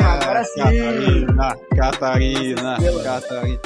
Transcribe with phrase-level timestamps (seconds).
[0.00, 0.60] Agora sim.
[0.60, 3.60] Catarina, Catarina, Catarina.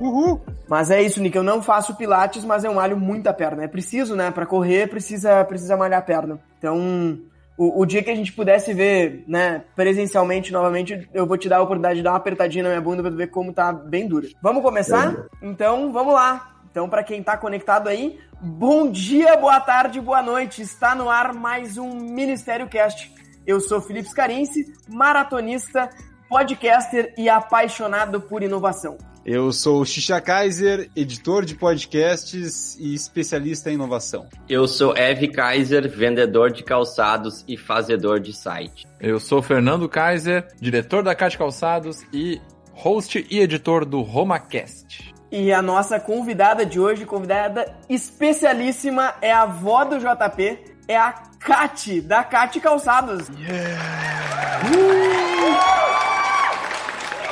[0.00, 0.40] Uhul!
[0.68, 1.36] Mas é isso, Nick.
[1.36, 3.64] Eu não faço pilates, mas eu malho muita perna.
[3.64, 4.30] É preciso, né?
[4.30, 6.40] Pra correr, precisa, precisa malhar a perna.
[6.58, 7.18] Então,
[7.62, 11.58] o, o, dia que a gente pudesse ver, né, presencialmente novamente, eu vou te dar
[11.58, 14.26] a oportunidade de dar uma apertadinha na minha bunda tu ver como tá bem dura.
[14.42, 15.14] Vamos começar?
[15.14, 15.46] É.
[15.46, 16.56] Então, vamos lá.
[16.68, 20.60] Então, para quem tá conectado aí, bom dia, boa tarde, boa noite.
[20.60, 23.12] Está no ar mais um Ministério Cast.
[23.46, 25.88] Eu sou Felipe Scarinci, maratonista,
[26.28, 28.98] podcaster e apaixonado por inovação.
[29.24, 34.26] Eu sou o Xixa Kaiser, editor de podcasts e especialista em inovação.
[34.48, 38.84] Eu sou Eve Kaiser, vendedor de calçados e fazedor de site.
[39.00, 42.40] Eu sou Fernando Kaiser, diretor da Caixa Calçados e
[42.72, 45.14] host e editor do RomaCast.
[45.30, 51.12] E a nossa convidada de hoje, convidada especialíssima, é a avó do JP, é a
[51.38, 53.28] Kati, da Kati Calçados.
[53.38, 54.66] Yeah.
[54.68, 55.82] Uh!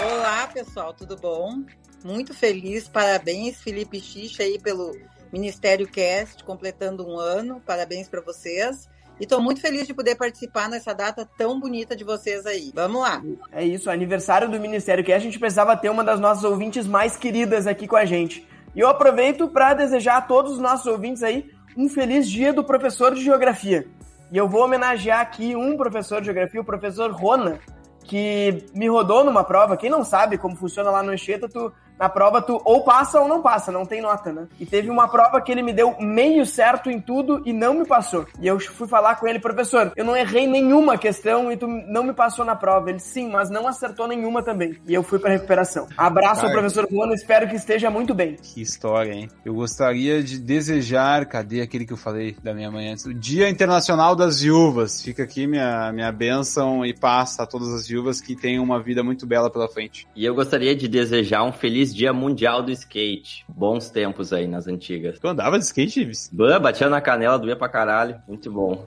[0.03, 1.63] Olá, pessoal, tudo bom?
[2.05, 4.97] Muito feliz, parabéns, Felipe Xixa, aí pelo
[5.33, 8.89] Ministério Cast, completando um ano, parabéns para vocês.
[9.21, 12.73] E estou muito feliz de poder participar nessa data tão bonita de vocês aí.
[12.75, 13.23] Vamos lá.
[13.53, 17.17] É isso, aniversário do Ministério Cast, a gente precisava ter uma das nossas ouvintes mais
[17.17, 18.49] queridas aqui com a gente.
[18.75, 22.65] E eu aproveito para desejar a todos os nossos ouvintes aí um feliz dia do
[22.65, 23.87] professor de geografia.
[24.33, 27.61] E eu vou homenagear aqui um professor de geografia, o professor Rona,
[28.05, 29.77] que me rodou numa prova.
[29.77, 33.29] Quem não sabe como funciona lá no Enxeta, tu na prova tu ou passa ou
[33.29, 34.49] não passa, não tem nota, né?
[34.59, 37.87] E teve uma prova que ele me deu meio certo em tudo e não me
[37.87, 38.27] passou.
[38.41, 42.03] E eu fui falar com ele, professor, eu não errei nenhuma questão e tu não
[42.03, 42.89] me passou na prova.
[42.89, 44.77] Ele, sim, mas não acertou nenhuma também.
[44.89, 45.87] E eu fui pra recuperação.
[45.95, 48.37] Abraço ao professor Juan, espero que esteja muito bem.
[48.37, 49.29] Que história, hein?
[49.45, 52.95] Eu gostaria de desejar, cadê aquele que eu falei da minha manhã?
[53.05, 55.03] O Dia Internacional das Viúvas.
[55.03, 59.03] Fica aqui minha, minha bênção e passa a todas as viúvas que têm uma vida
[59.03, 60.09] muito bela pela frente.
[60.17, 63.45] E eu gostaria de desejar um feliz Dia Mundial do Skate.
[63.49, 65.19] Bons tempos aí nas antigas.
[65.19, 66.31] Tu andava de skate, Ives?
[66.33, 68.21] Batia na canela, doía pra caralho.
[68.27, 68.85] Muito bom.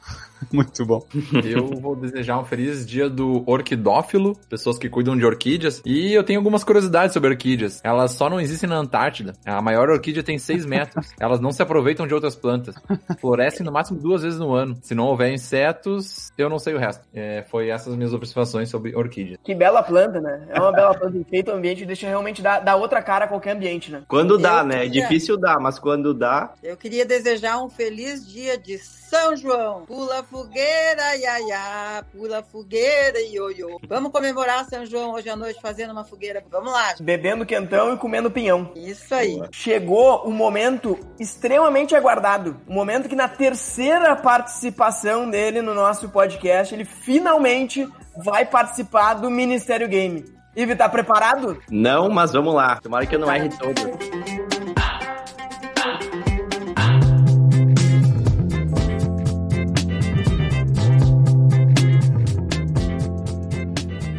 [0.51, 1.05] Muito bom.
[1.43, 5.81] Eu vou desejar um feliz dia do orquidófilo, pessoas que cuidam de orquídeas.
[5.85, 7.81] E eu tenho algumas curiosidades sobre orquídeas.
[7.83, 9.33] Elas só não existem na Antártida.
[9.45, 11.11] A maior orquídea tem 6 metros.
[11.19, 12.75] Elas não se aproveitam de outras plantas.
[13.19, 14.77] Florescem no máximo duas vezes no ano.
[14.81, 17.05] Se não houver insetos, eu não sei o resto.
[17.13, 19.37] É, foi essas minhas observações sobre orquídea.
[19.43, 20.47] Que bela planta, né?
[20.49, 21.17] É uma bela planta.
[21.17, 24.03] Enfeita o ambiente deixa realmente dar, dar outra cara a qualquer ambiente, né?
[24.07, 24.83] Quando dá, eu né?
[24.83, 25.03] Queria...
[25.03, 26.53] É difícil dar, mas quando dá.
[26.63, 28.77] Eu queria desejar um feliz dia de
[29.13, 29.85] São João.
[29.85, 33.79] Pula fogueira, iaiá, pula fogueira, ioiô.
[33.87, 36.43] Vamos comemorar São João hoje à noite fazendo uma fogueira.
[36.49, 36.95] Vamos lá.
[36.99, 38.71] Bebendo quentão e comendo pinhão.
[38.75, 39.39] Isso aí.
[39.51, 42.59] Chegou um momento extremamente aguardado.
[42.67, 47.87] Um momento que na terceira participação dele no nosso podcast, ele finalmente
[48.17, 50.25] vai participar do Ministério Game.
[50.55, 51.61] Ivi, tá preparado?
[51.69, 52.79] Não, mas vamos lá.
[52.81, 54.52] Tomara que eu não erre todo.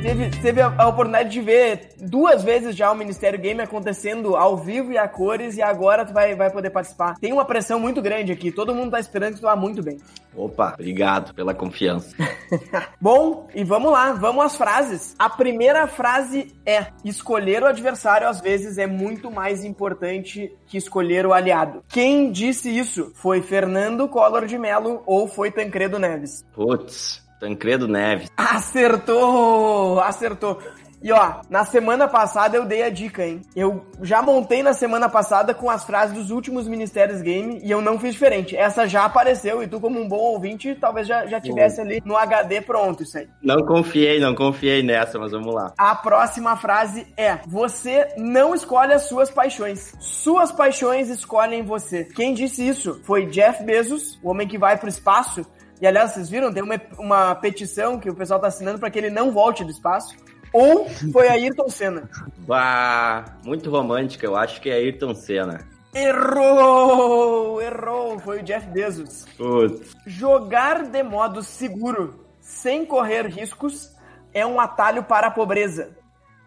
[0.04, 4.58] Teve, teve a, a, oportunidade de ver duas vezes já o Ministério Game acontecendo ao
[4.58, 7.14] vivo e a cores, e agora tu vai, vai poder participar.
[7.18, 9.98] Tem uma pressão muito grande aqui, todo mundo tá esperando que tu vá muito bem.
[10.36, 12.14] Opa, obrigado pela confiança.
[13.00, 15.14] Bom, e vamos lá, vamos às frases.
[15.18, 21.24] A primeira frase é: escolher o adversário às vezes é muito mais importante que escolher
[21.24, 21.82] o aliado.
[21.88, 23.12] Quem disse isso?
[23.14, 26.44] Foi Fernando Collor de Mello ou foi Tancredo Neves?
[26.52, 28.30] Putz, Tancredo Neves.
[28.38, 30.00] Acertou!
[30.00, 30.58] Acertou.
[31.02, 33.42] E ó, na semana passada eu dei a dica, hein?
[33.54, 37.82] Eu já montei na semana passada com as frases dos últimos Ministérios Game e eu
[37.82, 38.56] não fiz diferente.
[38.56, 42.16] Essa já apareceu e tu, como um bom ouvinte, talvez já, já tivesse ali no
[42.16, 43.28] HD pronto isso aí.
[43.42, 45.74] Não confiei, não confiei nessa, mas vamos lá.
[45.76, 49.92] A próxima frase é: Você não escolhe as suas paixões.
[50.00, 52.04] Suas paixões escolhem você.
[52.04, 55.44] Quem disse isso foi Jeff Bezos, o homem que vai pro espaço
[55.80, 56.52] e aliás, vocês viram?
[56.52, 59.70] Tem uma, uma petição que o pessoal tá assinando para que ele não volte do
[59.70, 60.16] espaço.
[60.52, 62.08] Ou foi Ayrton Senna?
[62.46, 65.66] Bah, muito romântica, eu acho que é Ayrton Senna.
[65.94, 67.60] Errou!
[67.62, 68.18] Errou!
[68.18, 69.24] Foi o Jeff Bezos.
[69.36, 69.96] Putz.
[70.06, 73.94] Jogar de modo seguro, sem correr riscos,
[74.32, 75.96] é um atalho para a pobreza.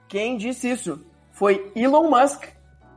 [0.07, 1.03] Quem disse isso?
[1.31, 2.45] Foi Elon Musk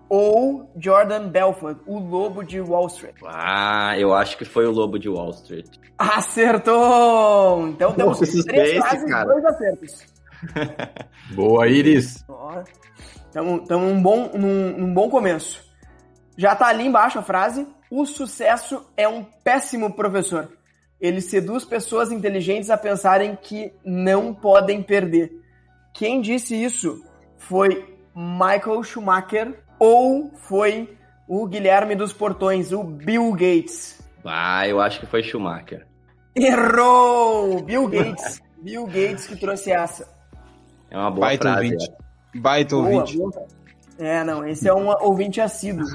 [0.09, 3.15] ou Jordan Belfort, o lobo de Wall Street?
[3.25, 5.80] Ah, eu acho que foi o lobo de Wall Street.
[6.00, 7.69] Acertou!
[7.69, 10.06] Então temos Pô, três frases e dois acertos.
[11.37, 12.25] Boa, Iris!
[13.26, 15.62] Estamos num bom, num, num bom começo.
[16.38, 20.49] Já tá ali embaixo a frase: o sucesso é um péssimo professor.
[20.99, 25.31] Ele seduz pessoas inteligentes a pensarem que não podem perder.
[25.93, 27.05] Quem disse isso
[27.37, 30.96] foi Michael Schumacher ou foi
[31.29, 34.00] o Guilherme dos Portões, o Bill Gates?
[34.25, 35.89] Ah, eu acho que foi Schumacher.
[36.35, 37.62] Errou!
[37.62, 38.41] Bill Gates.
[38.62, 40.06] Bill Gates que trouxe essa.
[40.91, 41.65] É uma boa Baita frase.
[41.67, 41.91] ouvinte.
[42.35, 42.38] é.
[42.38, 43.17] Baita Boa, ouvinte.
[43.19, 43.47] boa.
[43.99, 45.87] É, não, esse é um ouvinte assíduo.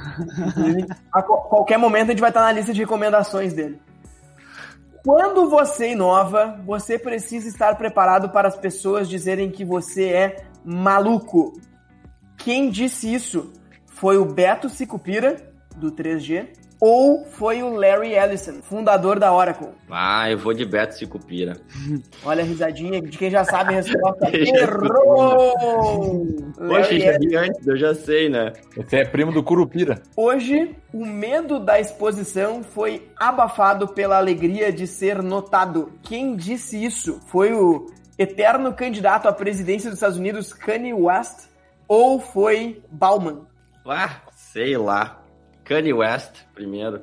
[1.11, 3.79] A qualquer momento a gente vai estar na lista de recomendações dele.
[5.03, 11.53] Quando você inova, você precisa estar preparado para as pessoas dizerem que você é maluco.
[12.37, 13.51] Quem disse isso?
[13.87, 15.37] Foi o Beto Sicupira,
[15.75, 16.47] do 3G,
[16.87, 19.69] ou foi o Larry Ellison, fundador da Oracle?
[19.89, 21.57] Ah, eu vou de Beto Sicupira.
[22.23, 24.29] Olha a risadinha de quem já sabe a resposta.
[24.31, 26.27] Errou!
[26.55, 28.53] Poxa, já vi antes, eu já sei, né?
[28.77, 29.99] Esse é primo do Curupira.
[30.15, 35.91] Hoje, o medo da exposição foi abafado pela alegria de ser notado.
[36.03, 37.19] Quem disse isso?
[37.25, 41.47] Foi o eterno candidato à presidência dos Estados Unidos, Kanye West,
[41.87, 43.47] ou foi Bauman?
[43.87, 45.24] Ah, sei lá.
[45.65, 47.01] Kanye West, primeiro.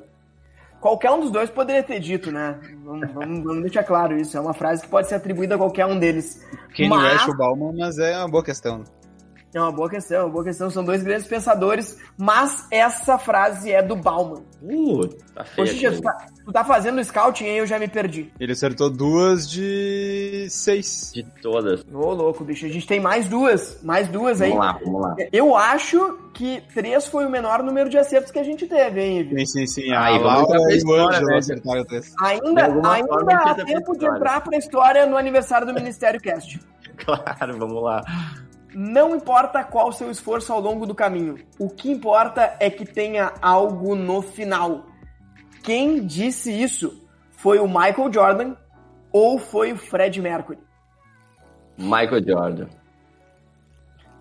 [0.79, 2.59] Qualquer um dos dois poderia ter dito, né?
[2.83, 4.35] Vamos, vamos- vamos deixar claro isso.
[4.35, 6.45] É uma frase que pode ser atribuída a qualquer um deles.
[6.75, 8.83] Kanye Mas- West ou Bauman, mas é uma boa questão.
[9.53, 10.69] É uma boa questão, é uma boa questão.
[10.71, 14.41] São dois grandes pensadores, mas essa frase é do Bauman.
[14.63, 15.67] Uh, tá feio.
[15.67, 18.31] Poxa, tu tá, tu tá fazendo scouting aí, eu já me perdi.
[18.39, 21.11] Ele acertou duas de seis.
[21.13, 21.85] De todas.
[21.93, 22.65] Ô, louco, bicho.
[22.65, 23.79] A gente tem mais duas.
[23.83, 24.49] Mais duas aí.
[24.49, 25.15] Vamos lá, vamos lá.
[25.31, 29.19] Eu acho que três foi o menor número de acertos que a gente teve, hein,
[29.19, 29.39] Ivi?
[29.39, 29.93] Sim, sim, sim.
[29.93, 31.37] Aí, a vamos Laura e o história, Ângelo né?
[31.37, 32.13] acertaram três.
[32.21, 36.59] Ainda, ainda há tempo de entrar pra história no aniversário do Ministério Cast.
[36.95, 38.01] Claro, vamos lá.
[38.75, 41.37] Não importa qual o seu esforço ao longo do caminho.
[41.59, 44.85] O que importa é que tenha algo no final.
[45.61, 47.07] Quem disse isso?
[47.31, 48.55] Foi o Michael Jordan
[49.11, 50.59] ou foi o Fred Mercury?
[51.77, 52.67] Michael Jordan.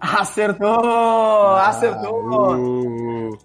[0.00, 1.54] Acertou!
[1.56, 2.56] acertou!
[2.56, 3.38] Uh,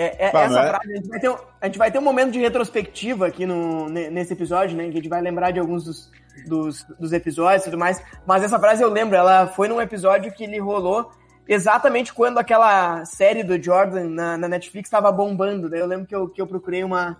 [0.00, 0.68] É, é- Bah, essa é?
[0.68, 3.44] frase, a gente, vai ter, um- a gente vai ter um momento de retrospectiva aqui
[3.44, 4.84] no, ne- nesse episódio, né?
[4.84, 6.10] Que a gente vai lembrar de alguns dos,
[6.46, 8.02] dos, dos episódios e tudo mais.
[8.26, 11.10] Mas essa frase eu lembro, ela foi num episódio que ele rolou
[11.46, 15.68] exatamente quando aquela série do Jordan na, na Netflix estava bombando.
[15.68, 17.18] Daí eu lembro que eu, que eu procurei uma,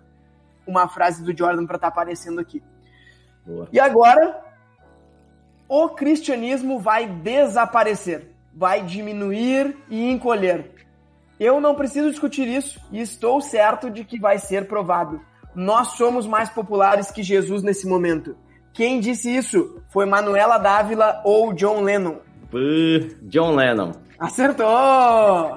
[0.66, 2.62] uma frase do Jordan para estar aparecendo aqui.
[3.44, 3.68] Boa.
[3.72, 4.40] E agora,
[5.68, 10.79] o cristianismo vai desaparecer, vai diminuir e encolher.
[11.40, 15.22] Eu não preciso discutir isso e estou certo de que vai ser provado.
[15.54, 18.36] Nós somos mais populares que Jesus nesse momento.
[18.74, 22.16] Quem disse isso foi Manuela Dávila ou John Lennon.
[22.52, 23.92] Uh, John Lennon.
[24.18, 25.56] Acertou!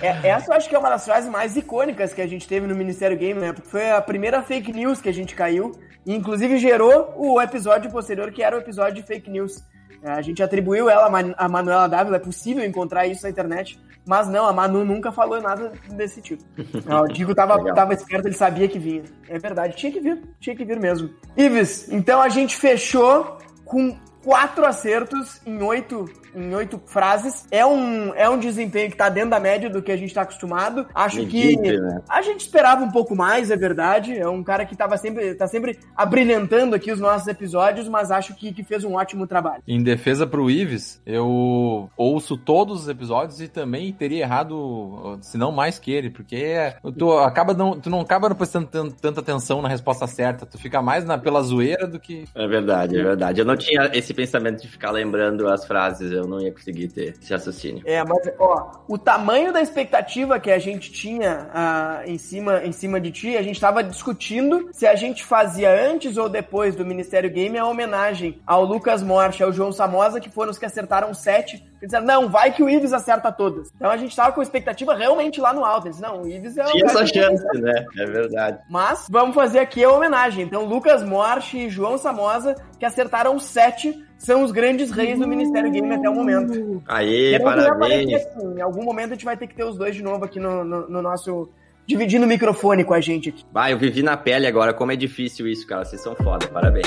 [0.00, 2.66] É, essa eu acho que é uma das frases mais icônicas que a gente teve
[2.66, 3.52] no Ministério Game, né?
[3.52, 5.72] Porque foi a primeira fake news que a gente caiu.
[6.06, 9.62] E inclusive gerou o episódio posterior, que era o episódio de fake news.
[10.02, 13.30] É, A gente atribuiu ela a Man- a Manuela Dávila, é possível encontrar isso na
[13.30, 13.78] internet.
[14.06, 16.42] Mas não, a Manu nunca falou nada desse tipo.
[17.04, 19.02] O Digo tava, tava esperto, ele sabia que vinha.
[19.28, 21.10] É verdade, tinha que vir, tinha que vir mesmo.
[21.36, 27.46] Ives, então a gente fechou com quatro acertos em oito, em oito frases.
[27.50, 30.22] É um, é um desempenho que tá dentro da média do que a gente tá
[30.22, 30.86] acostumado.
[30.94, 32.00] Acho que né?
[32.08, 34.16] a gente esperava um pouco mais, é verdade.
[34.16, 38.34] É um cara que tava sempre, tá sempre abrilhantando aqui os nossos episódios, mas acho
[38.34, 39.62] que, que fez um ótimo trabalho.
[39.66, 45.52] Em defesa pro Ives, eu ouço todos os episódios e também teria errado, se não
[45.52, 49.68] mais que ele, porque tu, acaba não, tu não acaba prestando tan- tanta atenção na
[49.68, 52.24] resposta certa, tu fica mais na, pela zoeira do que.
[52.34, 53.40] É verdade, é verdade.
[53.40, 57.14] Eu não tinha esse pensamento de ficar lembrando as frases, eu não ia conseguir ter
[57.20, 57.82] esse raciocínio.
[57.84, 62.72] É, mas ó, o tamanho da expectativa que a gente tinha ah, em, cima, em
[62.72, 66.84] cima de ti, a gente tava discutindo se a gente fazia antes ou depois do
[66.84, 71.12] Ministério Game a homenagem ao Lucas Morte, ao João Samosa, que foram os que acertaram
[71.14, 71.56] sete.
[71.80, 73.72] Eles disseram, não, vai que o Ives acerta todas.
[73.74, 75.88] Então a gente tava com expectativa realmente lá no alto.
[75.88, 77.86] Eles, não, o Ives é o Tinha essa chance, né?
[77.96, 78.58] É verdade.
[78.68, 80.44] Mas vamos fazer aqui a homenagem.
[80.44, 85.70] Então, Lucas Morte e João Samosa, que acertaram sete, são os grandes reis do Ministério
[85.70, 86.82] Game até o momento.
[86.86, 88.14] Aê, Quero ver parabéns.
[88.14, 88.44] aqui.
[88.58, 90.62] Em algum momento a gente vai ter que ter os dois de novo aqui no,
[90.62, 91.48] no- no nosso.
[91.86, 93.44] dividindo o microfone com a gente aqui.
[93.50, 95.84] Vai, eu vivi na pele agora, como é difícil isso, cara.
[95.86, 96.86] Vocês são foda, parabéns.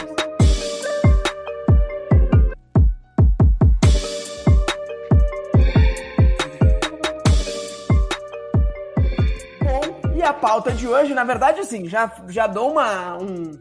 [9.61, 13.51] Bom, e a pauta de hoje, na verdade, assim, já, já dou uma, um,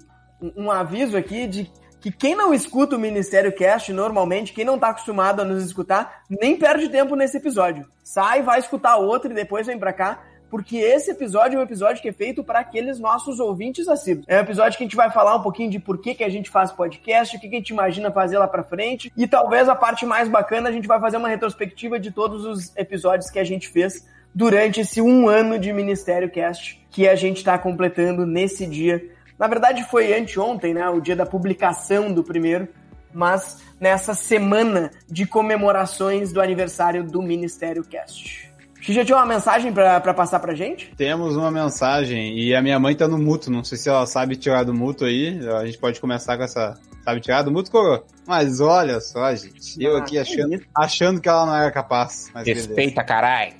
[0.56, 1.70] um aviso aqui de
[2.02, 6.24] que quem não escuta o Ministério Cast normalmente, quem não tá acostumado a nos escutar,
[6.28, 7.86] nem perde tempo nesse episódio.
[8.02, 12.02] Sai, vai escutar outro e depois vem pra cá, porque esse episódio é um episódio
[12.02, 14.26] que é feito para aqueles nossos ouvintes assíduos.
[14.28, 16.28] É um episódio que a gente vai falar um pouquinho de por que, que a
[16.28, 19.68] gente faz podcast, o que, que a gente imagina fazer lá pra frente, e talvez
[19.68, 23.38] a parte mais bacana, a gente vai fazer uma retrospectiva de todos os episódios que
[23.38, 24.04] a gente fez
[24.34, 29.02] durante esse um ano de Ministério Cast que a gente está completando nesse dia
[29.42, 30.88] na verdade, foi anteontem, né?
[30.88, 32.68] O dia da publicação do primeiro,
[33.12, 38.48] mas nessa semana de comemorações do aniversário do Ministério Cast.
[38.80, 40.94] Já tinha uma mensagem para passar pra gente?
[40.96, 44.36] Temos uma mensagem e a minha mãe tá no muto, não sei se ela sabe
[44.36, 45.40] tirar do muto aí.
[45.56, 46.78] A gente pode começar com essa.
[47.04, 48.04] Sabe tirar do muto, Coro?
[48.24, 49.82] Mas olha só, gente.
[49.82, 52.30] Eu ah, aqui achando, achando que ela não era capaz.
[52.46, 53.54] Respeita, caralho.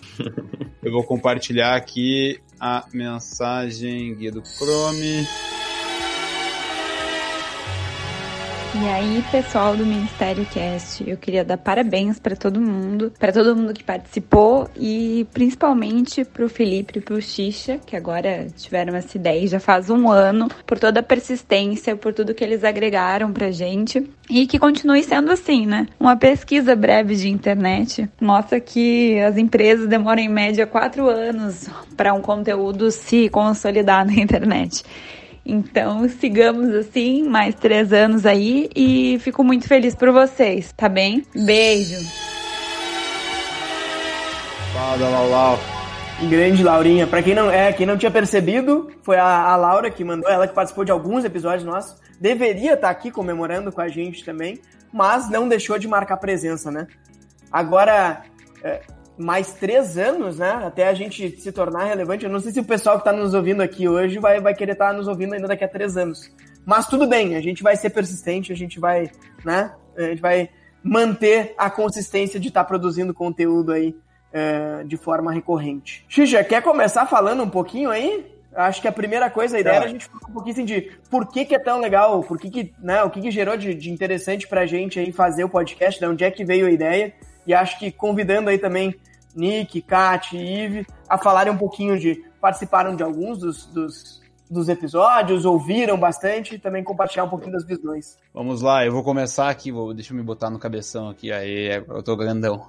[0.81, 5.27] Eu vou compartilhar aqui a mensagem guia do Chrome.
[8.75, 13.55] E aí, pessoal do Ministério Cast, eu queria dar parabéns para todo mundo, para todo
[13.55, 19.47] mundo que participou e principalmente pro Felipe e pro Xixa, que agora tiveram essa ideia
[19.47, 24.09] já faz um ano, por toda a persistência, por tudo que eles agregaram pra gente
[24.31, 25.87] e que continue sendo assim, né?
[26.01, 32.15] Uma pesquisa breve de internet mostra que as empresas demoram em média quatro anos para
[32.15, 34.83] um conteúdo se consolidar na internet.
[35.45, 41.25] Então, sigamos assim, mais três anos aí e fico muito feliz por vocês, tá bem?
[41.35, 41.97] Beijo!
[44.73, 45.59] Fala, Lau Lau.
[46.29, 47.07] Grande Laurinha.
[47.07, 50.47] Para quem não é, quem não tinha percebido, foi a, a, Laura que mandou, ela
[50.47, 52.01] que participou de alguns episódios nossos.
[52.21, 54.61] Deveria estar tá aqui comemorando com a gente também,
[54.93, 56.87] mas não deixou de marcar presença, né?
[57.51, 58.23] Agora,
[58.63, 58.83] é,
[59.19, 60.51] mais três anos, né?
[60.65, 62.25] Até a gente se tornar relevante.
[62.25, 64.73] Eu não sei se o pessoal que está nos ouvindo aqui hoje vai, vai querer
[64.73, 66.31] estar tá nos ouvindo ainda daqui a três anos.
[66.65, 69.11] Mas tudo bem, a gente vai ser persistente, a gente vai,
[69.45, 69.75] né?
[69.97, 70.49] A gente vai
[70.83, 73.95] manter a consistência de estar tá produzindo conteúdo aí
[74.33, 76.05] é, de forma recorrente.
[76.09, 78.33] Xixa, quer começar falando um pouquinho aí?
[78.55, 79.77] Acho que a primeira coisa, a ideia é.
[79.77, 82.39] era a gente falar um pouquinho assim de por que, que é tão legal, por
[82.39, 85.49] que, que né, o que, que gerou de, de interessante pra gente aí fazer o
[85.49, 87.15] podcast, de onde é que veio a ideia.
[87.47, 88.95] E acho que convidando aí também
[89.35, 92.25] Nick, Kat e Ive a falarem um pouquinho de.
[92.41, 97.65] participaram de alguns dos, dos, dos episódios, ouviram bastante e também compartilhar um pouquinho das
[97.65, 98.17] visões.
[98.33, 101.83] Vamos lá, eu vou começar aqui, vou, deixa eu me botar no cabeção aqui, aí
[101.89, 102.69] eu tô grandão.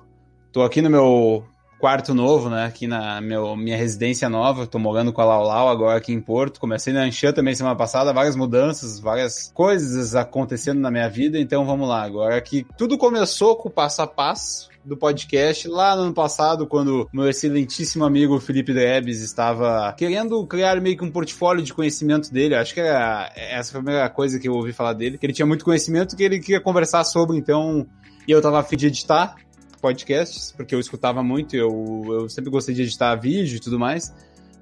[0.51, 1.43] Tô aqui no meu
[1.83, 2.63] quarto novo, né?
[2.63, 4.65] Aqui na meu, minha residência nova.
[4.65, 6.57] Tô morando com a Laulau agora aqui em Porto.
[6.57, 11.37] Comecei na Anchan também semana passada, várias mudanças, várias coisas acontecendo na minha vida.
[11.37, 12.01] Então vamos lá.
[12.03, 16.65] Agora que tudo começou com o passo a passo do podcast lá no ano passado,
[16.65, 22.31] quando meu excelentíssimo amigo Felipe Drebes estava querendo criar meio que um portfólio de conhecimento
[22.31, 22.55] dele.
[22.55, 25.33] Acho que era essa foi a primeira coisa que eu ouvi falar dele, que ele
[25.33, 27.85] tinha muito conhecimento que ele queria conversar sobre, então
[28.25, 29.35] e eu tava afim de editar,
[29.83, 34.13] podcasts, porque eu escutava muito, eu, eu sempre gostei de editar vídeo e tudo mais.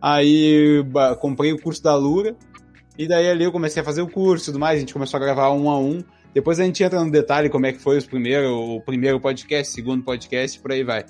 [0.02, 0.84] Aí
[1.20, 2.36] comprei o curso da Lura,
[2.98, 5.18] e daí ali eu comecei a fazer o curso e tudo mais, a gente começou
[5.18, 6.04] a gravar um a um.
[6.34, 9.72] Depois a gente entra no detalhe como é que foi os primeiro, o primeiro podcast,
[9.72, 11.06] segundo podcast, por aí vai.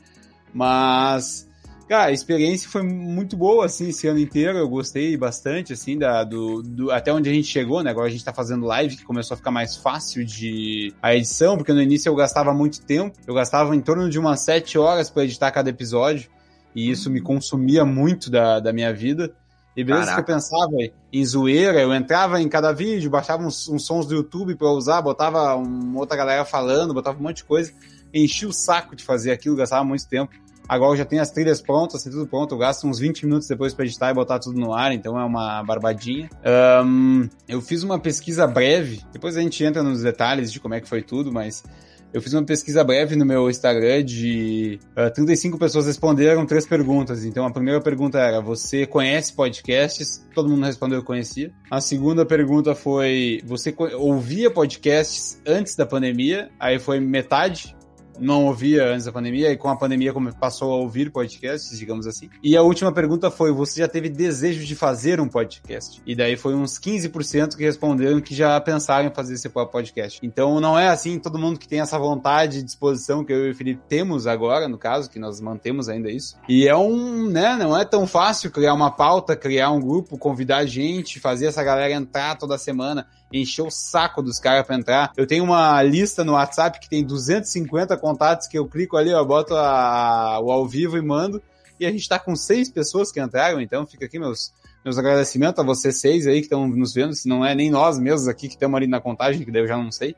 [0.54, 1.48] Mas
[1.88, 4.58] Cara, a experiência foi muito boa, assim, esse ano inteiro.
[4.58, 7.92] Eu gostei bastante, assim, da, do, do, até onde a gente chegou, né?
[7.92, 11.58] Agora a gente tá fazendo live, que começou a ficar mais fácil de a edição,
[11.58, 13.18] porque no início eu gastava muito tempo.
[13.28, 16.30] Eu gastava em torno de umas sete horas para editar cada episódio.
[16.74, 19.34] E isso me consumia muito da, da minha vida.
[19.76, 20.72] E beleza que eu pensava
[21.14, 25.02] em zoeira, eu entrava em cada vídeo, baixava uns, uns sons do YouTube para usar,
[25.02, 27.72] botava uma outra galera falando, botava um monte de coisa,
[28.14, 30.34] enchia o saco de fazer aquilo, gastava muito tempo.
[30.68, 32.56] Agora já tenho as trilhas prontas, tem tudo pronto.
[32.56, 35.24] Eu gasto uns 20 minutos depois para editar e botar tudo no ar, então é
[35.24, 36.30] uma barbadinha.
[36.86, 40.82] Um, eu fiz uma pesquisa breve, depois a gente entra nos detalhes de como é
[40.82, 41.64] que foi tudo, mas
[42.14, 46.66] eu fiz uma pesquisa breve no meu Instagram de uh, ah, 35 pessoas responderam três
[46.66, 47.24] perguntas.
[47.24, 50.26] Então a primeira pergunta era: Você conhece podcasts?
[50.36, 51.52] Todo mundo respondeu que conhecia.
[51.70, 56.50] A segunda pergunta foi: Você ouvia podcasts antes da pandemia?
[56.60, 57.76] Aí foi metade
[58.22, 62.30] não ouvia antes da pandemia e com a pandemia passou a ouvir podcasts, digamos assim.
[62.44, 66.02] E a última pergunta foi: você já teve desejo de fazer um podcast?
[66.06, 70.20] E daí foi uns 15% que responderam que já pensaram em fazer esse podcast.
[70.22, 73.52] Então não é assim todo mundo que tem essa vontade e disposição que eu e
[73.52, 76.38] o Felipe temos agora, no caso, que nós mantemos ainda isso.
[76.48, 80.66] E é um, né, não é tão fácil criar uma pauta, criar um grupo, convidar
[80.66, 85.12] gente, fazer essa galera entrar toda semana encher o saco dos caras pra entrar.
[85.16, 89.26] Eu tenho uma lista no WhatsApp que tem 250 contatos que eu clico ali, eu
[89.26, 91.42] boto a, o ao vivo e mando.
[91.80, 94.52] E a gente tá com seis pessoas que entraram, então fica aqui meus
[94.84, 98.00] meus agradecimentos a vocês seis aí que estão nos vendo, se não é nem nós
[98.00, 100.16] mesmos aqui que estamos ali na contagem, que daí eu já não sei.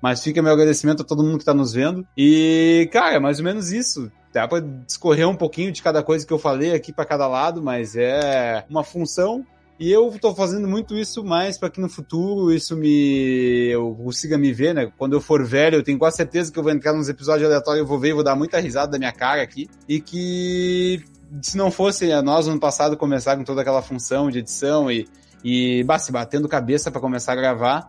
[0.00, 2.06] Mas fica meu agradecimento a todo mundo que está nos vendo.
[2.16, 4.12] E, cara, mais ou menos isso.
[4.32, 7.62] Dá para discorrer um pouquinho de cada coisa que eu falei aqui para cada lado,
[7.62, 9.46] mas é uma função
[9.78, 14.38] e eu estou fazendo muito isso mais para que no futuro isso me eu consiga
[14.38, 14.92] me ver, né?
[14.96, 17.80] Quando eu for velho, eu tenho quase certeza que eu vou entrar nos episódios aleatórios,
[17.80, 19.68] eu vou ver e vou dar muita risada da minha cara aqui.
[19.88, 21.02] E que
[21.42, 25.08] se não fosse nós no ano passado começar com toda aquela função de edição e,
[25.42, 27.88] e bah, se batendo cabeça para começar a gravar,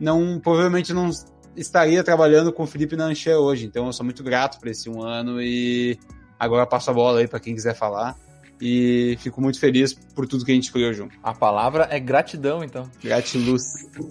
[0.00, 1.10] não provavelmente não
[1.54, 3.66] estaria trabalhando com o Felipe Nanché hoje.
[3.66, 5.98] Então eu sou muito grato por esse um ano e
[6.38, 8.16] agora passo a bola aí para quem quiser falar
[8.60, 11.16] e fico muito feliz por tudo que a gente criou junto.
[11.22, 12.90] A palavra é gratidão, então.
[13.02, 13.62] Gratiluz.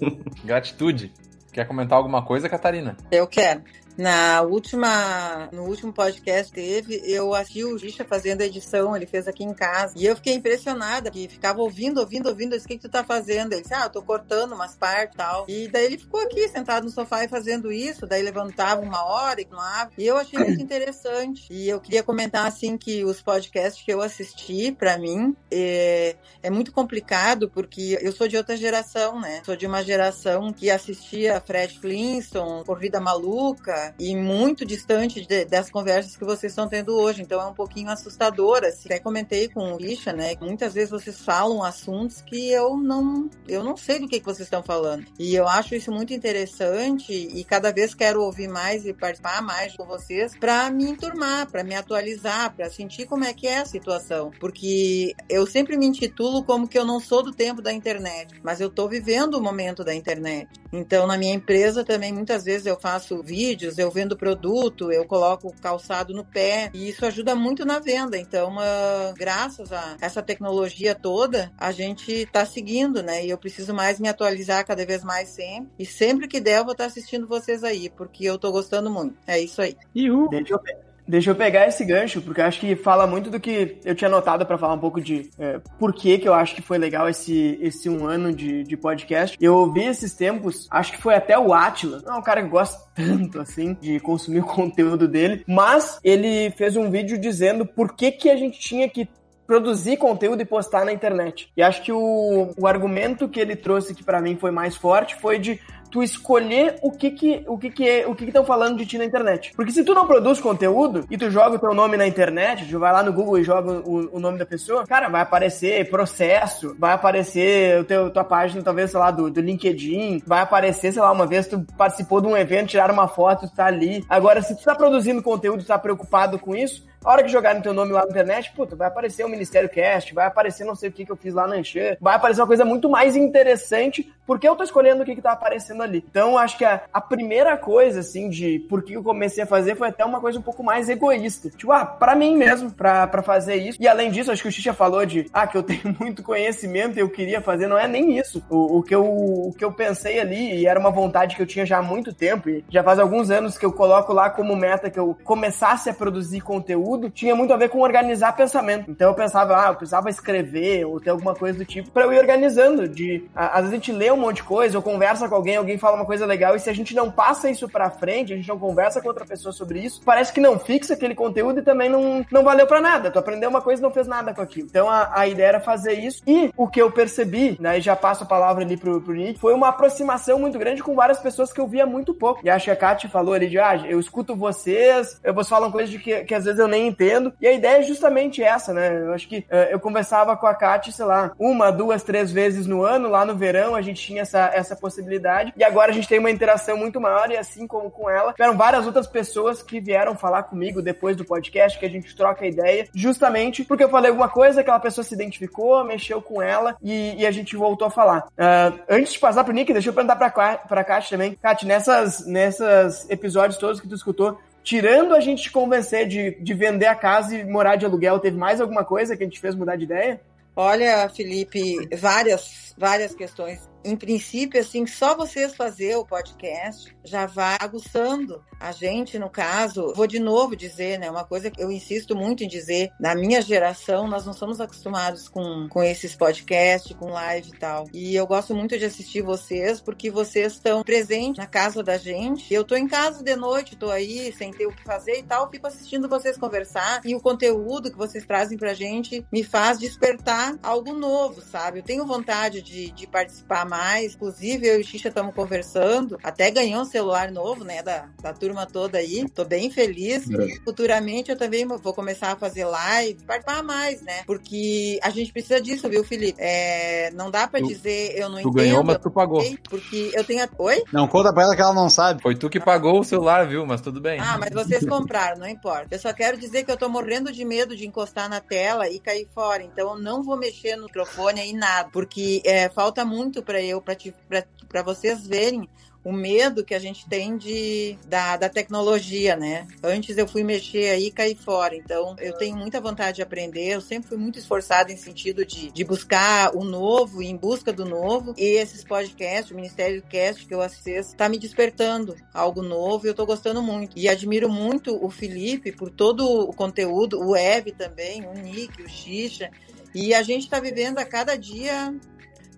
[0.43, 1.11] Gratitude.
[1.51, 2.97] Quer comentar alguma coisa, Catarina?
[3.09, 3.63] Eu quero.
[3.97, 9.27] Na última, no último podcast teve, eu assisti o Gicha fazendo a edição, ele fez
[9.27, 9.93] aqui em casa.
[9.95, 12.53] E eu fiquei impressionada, que ficava ouvindo, ouvindo, ouvindo.
[12.53, 13.53] Eu disse, o que, que tu tá fazendo?
[13.53, 15.45] Ele disse, ah, eu tô cortando umas partes e tal.
[15.47, 18.05] E daí ele ficou aqui, sentado no sofá e fazendo isso.
[18.05, 19.91] Daí levantava uma hora e continuava.
[19.97, 21.47] E eu achei muito interessante.
[21.49, 26.49] E eu queria comentar, assim, que os podcasts que eu assisti, para mim, é, é
[26.49, 29.41] muito complicado, porque eu sou de outra geração, né?
[29.45, 35.69] Sou de uma geração que assistia Fred Flintstone, Corrida Maluca, e muito distante de, das
[35.69, 37.21] conversas que vocês estão tendo hoje.
[37.21, 38.63] Então é um pouquinho assustador.
[38.63, 38.87] Assim.
[38.87, 40.35] Até comentei com o Isha, né?
[40.39, 44.47] Muitas vezes vocês falam assuntos que eu não, eu não sei do que, que vocês
[44.47, 45.05] estão falando.
[45.19, 49.75] E eu acho isso muito interessante e cada vez quero ouvir mais e participar mais
[49.75, 53.65] com vocês para me enturmar, para me atualizar, para sentir como é que é a
[53.65, 54.31] situação.
[54.39, 58.61] Porque eu sempre me intitulo como que eu não sou do tempo da internet, mas
[58.61, 60.49] eu estou vivendo o momento da internet.
[60.71, 65.53] Então, na minha empresa também, muitas vezes eu faço vídeos, eu vendo produto, eu coloco
[65.61, 68.17] calçado no pé, e isso ajuda muito na venda.
[68.17, 73.25] Então, uh, graças a essa tecnologia toda, a gente está seguindo, né?
[73.25, 75.71] E eu preciso mais me atualizar cada vez mais sempre.
[75.77, 78.89] E sempre que der, eu vou estar tá assistindo vocês aí, porque eu estou gostando
[78.89, 79.15] muito.
[79.27, 79.75] É isso aí.
[79.95, 80.29] Uhul.
[80.29, 80.59] Deixa eu
[81.07, 84.45] Deixa eu pegar esse gancho, porque acho que fala muito do que eu tinha notado
[84.45, 87.59] para falar um pouco de é, por que, que eu acho que foi legal esse,
[87.61, 89.37] esse um ano de, de podcast.
[89.39, 92.49] Eu ouvi esses tempos, acho que foi até o Atila, não é um cara que
[92.49, 97.95] gosta tanto assim de consumir o conteúdo dele, mas ele fez um vídeo dizendo por
[97.95, 99.07] que, que a gente tinha que
[99.45, 101.51] produzir conteúdo e postar na internet.
[101.55, 105.15] E acho que o, o argumento que ele trouxe que para mim foi mais forte
[105.15, 105.59] foi de
[105.95, 108.97] tu escolher o que que o que que é, o que estão falando de ti
[108.97, 109.53] na internet.
[109.55, 112.77] Porque se tu não produz conteúdo e tu joga o teu nome na internet, tu
[112.77, 116.75] vai lá no Google e joga o, o nome da pessoa, cara, vai aparecer processo,
[116.77, 121.01] vai aparecer o teu tua página talvez sei lá do, do LinkedIn, vai aparecer, sei
[121.01, 124.03] lá, uma vez tu participou de um evento, tiraram uma foto, tu tá ali.
[124.09, 127.61] Agora se tu tá produzindo conteúdo, tu tá preocupado com isso, a hora que jogarem
[127.61, 130.89] teu nome lá na internet, puta, vai aparecer o Ministério Cast, vai aparecer não sei
[130.89, 134.11] o que que eu fiz lá na Anchor, vai aparecer uma coisa muito mais interessante,
[134.25, 136.03] porque eu tô escolhendo o que que tá aparecendo ali.
[136.09, 139.75] Então, acho que a, a primeira coisa, assim, de por que eu comecei a fazer
[139.75, 141.49] foi até uma coisa um pouco mais egoísta.
[141.49, 143.77] Tipo, ah, pra mim mesmo, pra, pra fazer isso.
[143.79, 146.97] E além disso, acho que o Xixa falou de, ah, que eu tenho muito conhecimento
[146.97, 147.67] e eu queria fazer.
[147.67, 148.43] Não é nem isso.
[148.49, 151.47] O, o, que eu, o que eu pensei ali, e era uma vontade que eu
[151.47, 154.55] tinha já há muito tempo, e já faz alguns anos que eu coloco lá como
[154.55, 158.89] meta que eu começasse a produzir conteúdo, tinha muito a ver com organizar pensamento.
[158.89, 162.13] Então eu pensava, ah, eu precisava escrever ou ter alguma coisa do tipo, pra eu
[162.13, 162.87] ir organizando.
[162.87, 165.77] De, às vezes a gente lê um monte de coisa, ou conversa com alguém, alguém
[165.77, 168.47] fala uma coisa legal, e se a gente não passa isso pra frente, a gente
[168.47, 171.89] não conversa com outra pessoa sobre isso, parece que não fixa aquele conteúdo e também
[171.89, 173.11] não, não valeu pra nada.
[173.11, 174.67] Tu aprendeu uma coisa e não fez nada com aquilo.
[174.69, 176.21] Então a, a ideia era fazer isso.
[176.27, 179.39] E o que eu percebi, né, e já passo a palavra ali pro, pro Nick,
[179.39, 182.41] foi uma aproximação muito grande com várias pessoas que eu via muito pouco.
[182.43, 185.89] E acho que a Kátia falou ali de, ah, eu escuto vocês, vocês falam coisas
[185.89, 187.33] de que, que às vezes eu nem entendo.
[187.41, 189.03] E a ideia é justamente essa, né?
[189.03, 192.67] Eu acho que uh, eu conversava com a Kátia, sei lá, uma, duas, três vezes
[192.67, 195.53] no ano, lá no verão, a gente tinha essa, essa possibilidade.
[195.55, 198.57] E agora a gente tem uma interação muito maior e assim como com ela, tiveram
[198.57, 202.87] várias outras pessoas que vieram falar comigo depois do podcast, que a gente troca ideia,
[202.93, 207.25] justamente porque eu falei alguma coisa, aquela pessoa se identificou, mexeu com ela e, e
[207.25, 208.27] a gente voltou a falar.
[208.29, 211.37] Uh, antes de passar pro Nick, deixa eu perguntar pra, pra Kátia também.
[211.41, 216.87] Kátia, nessas, nessas episódios todos que tu escutou, tirando a gente convencer de, de vender
[216.87, 219.75] a casa e morar de aluguel, teve mais alguma coisa que a gente fez mudar
[219.75, 220.19] de ideia?
[220.55, 227.57] Olha, Felipe, várias, várias questões em princípio, assim, só vocês fazer o podcast já vai
[227.59, 229.93] aguçando a gente, no caso.
[229.93, 231.09] Vou de novo dizer, né?
[231.09, 235.29] Uma coisa que eu insisto muito em dizer, na minha geração, nós não somos acostumados
[235.29, 237.87] com, com esses podcasts, com live e tal.
[237.93, 242.53] E eu gosto muito de assistir vocês, porque vocês estão presentes na casa da gente.
[242.53, 245.49] Eu tô em casa de noite, tô aí, sem ter o que fazer e tal,
[245.49, 247.01] fico assistindo vocês conversar.
[247.05, 251.79] E o conteúdo que vocês trazem pra gente me faz despertar algo novo, sabe?
[251.79, 253.74] Eu tenho vontade de, de participar mais.
[254.03, 256.17] Inclusive, eu e o Xixa estamos conversando.
[256.23, 257.81] Até ganhou um celular novo, né?
[257.81, 259.27] Da, da turma toda aí.
[259.29, 260.29] Tô bem feliz.
[260.29, 260.59] É.
[260.63, 264.23] Futuramente eu também vou começar a fazer live, participar mais, né?
[264.25, 266.39] Porque a gente precisa disso, viu, Felipe?
[266.39, 268.51] É, não dá pra tu, dizer eu não tu entendo.
[268.51, 269.43] Tu ganhou, mas tu pagou.
[269.69, 270.43] Porque eu tenho.
[270.43, 270.49] A...
[270.57, 270.83] Oi?
[270.91, 272.21] Não conta pra ela que ela não sabe.
[272.21, 273.65] Foi tu que pagou o celular, viu?
[273.65, 274.19] Mas tudo bem.
[274.19, 275.87] Ah, mas vocês compraram, não importa.
[275.91, 278.99] Eu só quero dizer que eu tô morrendo de medo de encostar na tela e
[278.99, 279.63] cair fora.
[279.63, 281.89] Então eu não vou mexer no microfone aí nada.
[281.91, 285.67] Porque é, falta muito para eu, para vocês verem
[286.05, 289.67] o medo que a gente tem de, da, da tecnologia, né?
[289.83, 291.75] Antes eu fui mexer aí e caí fora.
[291.75, 293.73] Então, eu tenho muita vontade de aprender.
[293.73, 297.85] Eu sempre fui muito esforçada em sentido de, de buscar o novo, em busca do
[297.85, 298.35] novo.
[298.37, 303.07] E esses podcasts, o Ministério do Cast que eu assisto, está me despertando algo novo
[303.07, 303.97] e eu estou gostando muito.
[303.97, 308.87] E admiro muito o Felipe por todo o conteúdo, o Eve também, o Nick, o
[308.87, 309.49] Xixa.
[309.95, 311.95] E a gente está vivendo a cada dia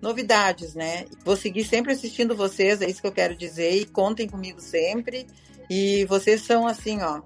[0.00, 1.04] novidades, né?
[1.24, 5.26] Vou seguir sempre assistindo vocês, é isso que eu quero dizer, e contem comigo sempre.
[5.68, 7.20] E vocês são, assim, ó,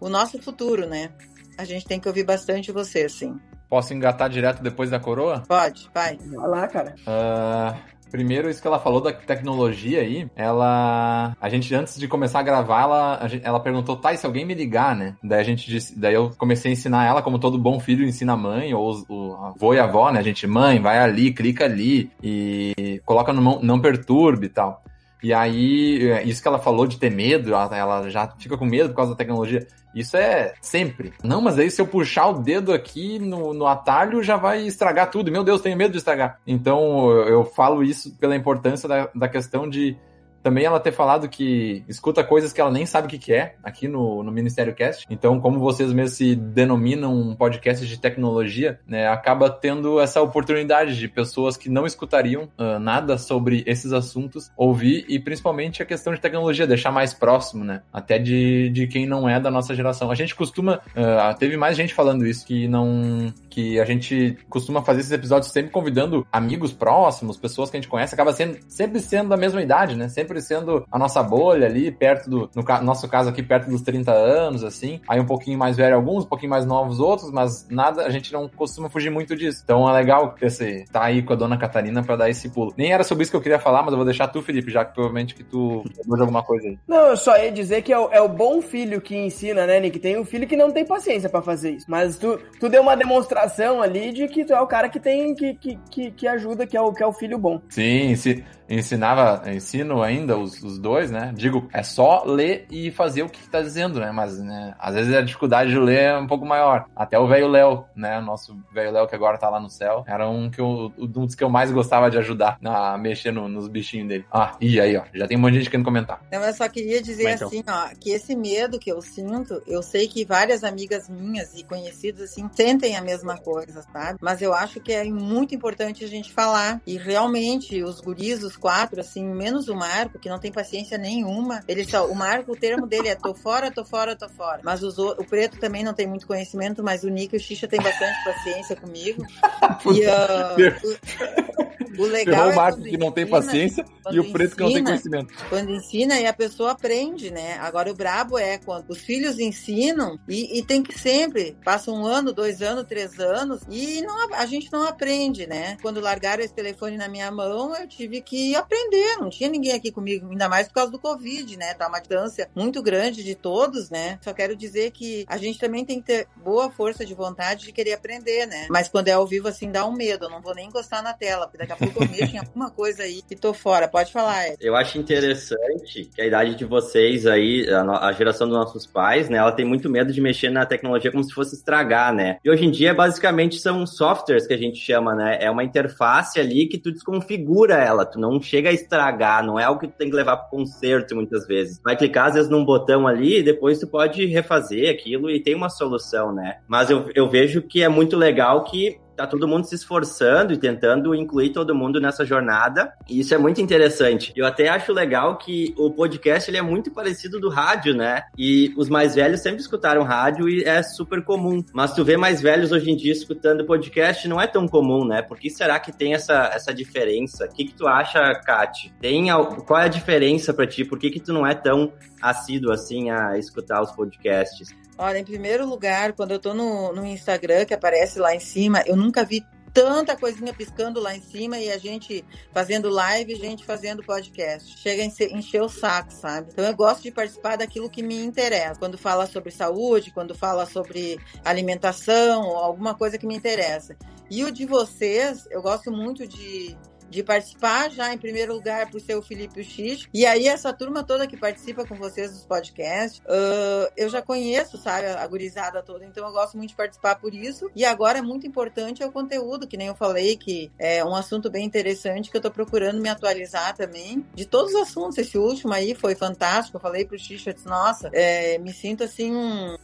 [0.00, 1.10] o nosso futuro, né?
[1.58, 3.38] A gente tem que ouvir bastante vocês, sim.
[3.68, 5.42] Posso engatar direto depois da coroa?
[5.48, 6.16] Pode, vai.
[6.16, 6.94] Vai lá, cara.
[7.00, 11.34] Uh, Primeiro, isso que ela falou da tecnologia aí, ela.
[11.40, 14.52] A gente, antes de começar a gravar, ela, ela perguntou, tá, e se alguém me
[14.52, 15.16] ligar, né?
[15.24, 18.34] Daí a gente disse, daí eu comecei a ensinar ela, como todo bom filho ensina
[18.34, 20.20] a mãe, ou o avô e a avó, né?
[20.20, 24.82] A gente, mãe, vai ali, clica ali e coloca no não perturbe e tal.
[25.22, 28.66] E aí, é, isso que ela falou de ter medo, ela, ela já fica com
[28.66, 29.66] medo por causa da tecnologia.
[29.94, 31.12] Isso é sempre.
[31.22, 35.10] Não, mas aí se eu puxar o dedo aqui no, no atalho, já vai estragar
[35.10, 35.30] tudo.
[35.30, 36.40] Meu Deus, tenho medo de estragar.
[36.46, 39.96] Então eu, falo isso pela importância da, da questão de
[40.42, 43.56] também ela ter falado que escuta coisas que ela nem sabe o que, que é
[43.62, 45.06] aqui no, no Ministério Cast.
[45.10, 50.98] Então, como vocês mesmos se denominam um podcast de tecnologia, né, acaba tendo essa oportunidade
[50.98, 56.12] de pessoas que não escutariam uh, nada sobre esses assuntos ouvir e principalmente a questão
[56.12, 57.82] de tecnologia, deixar mais próximo, né?
[57.92, 60.10] Até de, de quem não é da nossa geração.
[60.10, 60.80] A gente costuma.
[60.88, 63.32] Uh, teve mais gente falando isso, que não.
[63.50, 67.88] que a gente costuma fazer esses episódios sempre convidando amigos próximos, pessoas que a gente
[67.88, 70.08] conhece, acaba sendo, sempre sendo da mesma idade, né?
[70.08, 73.68] Sempre sempre sendo a nossa bolha ali, perto do, no ca nosso caso aqui, perto
[73.68, 75.00] dos 30 anos, assim.
[75.08, 78.32] Aí um pouquinho mais velho alguns, um pouquinho mais novos outros, mas nada, a gente
[78.32, 79.60] não costuma fugir muito disso.
[79.64, 82.72] Então é legal esse, tá aí com a dona Catarina para dar esse pulo.
[82.76, 84.84] Nem era sobre isso que eu queria falar, mas eu vou deixar tu, Felipe, já
[84.84, 86.78] que provavelmente que tu de alguma coisa aí.
[86.86, 89.80] Não, eu só ia dizer que é o, é o bom filho que ensina, né,
[89.80, 89.98] Nick?
[89.98, 91.86] Tem um filho que não tem paciência para fazer isso.
[91.88, 95.34] Mas tu, tu deu uma demonstração ali de que tu é o cara que tem,
[95.34, 97.60] que, que, que, que ajuda, que é, o, que é o filho bom.
[97.68, 101.32] Sim, sim ensinava, ensino ainda os, os, dois, né?
[101.34, 104.10] Digo, é só ler e fazer o que tá dizendo, né?
[104.12, 106.86] Mas, né, às vezes a dificuldade de ler é um pouco maior.
[106.94, 108.18] Até o velho Léo, né?
[108.18, 111.06] O nosso velho Léo que agora tá lá no céu, era um, que eu, um
[111.06, 114.24] dos que eu mais gostava de ajudar a mexer no, nos bichinhos dele.
[114.30, 116.20] Ah, e aí, ó, já tem um monte de gente querendo comentar.
[116.30, 117.48] Não, eu só queria dizer então.
[117.48, 121.64] assim, ó, que esse medo que eu sinto, eu sei que várias amigas minhas e
[121.64, 124.18] conhecidas, assim, sentem a mesma coisa, sabe?
[124.20, 126.80] Mas eu acho que é muito importante a gente falar.
[126.86, 131.62] E realmente, os guris, os quatro, assim, menos o Marco, que não tem paciência nenhuma.
[131.66, 134.60] Ele só, o Marco, o termo dele é tô fora, tô fora, tô fora.
[134.62, 137.68] Mas os, o Preto também não tem muito conhecimento, mas o Nico e o Xixa
[137.68, 139.24] tem bastante paciência comigo.
[139.92, 144.52] e, uh, o legal o Marco é que não ensina, tem paciência e o preto
[144.52, 145.34] ensina, que não tem conhecimento.
[145.48, 147.58] Quando ensina e a pessoa aprende, né?
[147.58, 152.04] Agora o brabo é quando os filhos ensinam e, e tem que sempre, passa um
[152.04, 155.76] ano, dois anos, três anos e não, a gente não aprende, né?
[155.82, 159.90] Quando largaram esse telefone na minha mão, eu tive que aprender, não tinha ninguém aqui
[159.90, 161.74] comigo, ainda mais por causa do Covid, né?
[161.74, 164.18] Tá uma distância muito grande de todos, né?
[164.22, 167.72] Só quero dizer que a gente também tem que ter boa força de vontade de
[167.72, 168.66] querer aprender, né?
[168.70, 171.12] Mas quando é ao vivo, assim, dá um medo, eu não vou nem encostar na
[171.12, 171.76] tela, porque daqui a
[172.08, 173.88] mexo em alguma coisa aí e tô fora.
[173.88, 174.56] Pode falar, Ed.
[174.60, 179.28] Eu acho interessante que a idade de vocês aí, a, a, geração dos nossos pais,
[179.28, 182.38] né, ela tem muito medo de mexer na tecnologia como se fosse estragar, né?
[182.44, 185.38] E hoje em dia, basicamente, são softwares que a gente chama, né?
[185.40, 189.64] É uma interface ali que tu desconfigura ela, tu não chega a estragar, não é
[189.64, 191.80] algo que tu tem que levar pro conserto muitas vezes.
[191.84, 195.54] Vai clicar, às vezes, num botão ali e depois tu pode refazer aquilo e tem
[195.54, 196.58] uma solução, né?
[196.68, 200.58] Mas eu, eu vejo que é muito legal que tá todo mundo se esforçando e
[200.58, 204.32] tentando incluir todo mundo nessa jornada, e isso é muito interessante.
[204.36, 208.22] Eu até acho legal que o podcast ele é muito parecido do rádio, né?
[208.36, 211.62] E os mais velhos sempre escutaram rádio e é super comum.
[211.72, 215.22] Mas tu vê mais velhos hoje em dia escutando podcast não é tão comum, né?
[215.22, 217.44] Por que será que tem essa, essa diferença?
[217.44, 218.92] O que, que tu acha, Kate?
[219.00, 219.26] Tem,
[219.66, 220.84] qual é a diferença para ti?
[220.84, 224.68] Por que, que tu não é tão assíduo assim a escutar os podcasts?
[224.98, 228.82] Olha, em primeiro lugar, quando eu tô no, no Instagram, que aparece lá em cima,
[228.86, 233.64] eu nunca vi tanta coisinha piscando lá em cima e a gente fazendo live, gente
[233.64, 234.78] fazendo podcast.
[234.78, 236.50] Chega a encher o saco, sabe?
[236.52, 238.78] Então eu gosto de participar daquilo que me interessa.
[238.78, 243.96] Quando fala sobre saúde, quando fala sobre alimentação, alguma coisa que me interessa.
[244.30, 246.76] E o de vocês, eu gosto muito de
[247.12, 250.08] de participar já em primeiro lugar por ser o Felipe o X.
[250.12, 254.78] E aí, essa turma toda que participa com vocês dos podcasts, uh, eu já conheço,
[254.78, 257.70] sabe, a gurizada toda, então eu gosto muito de participar por isso.
[257.76, 261.14] E agora é muito importante é o conteúdo, que nem eu falei, que é um
[261.14, 264.24] assunto bem interessante que eu tô procurando me atualizar também.
[264.34, 266.78] De todos os assuntos, esse último aí foi fantástico.
[266.78, 269.32] Eu falei pro X, eu disse, nossa, é, me sinto assim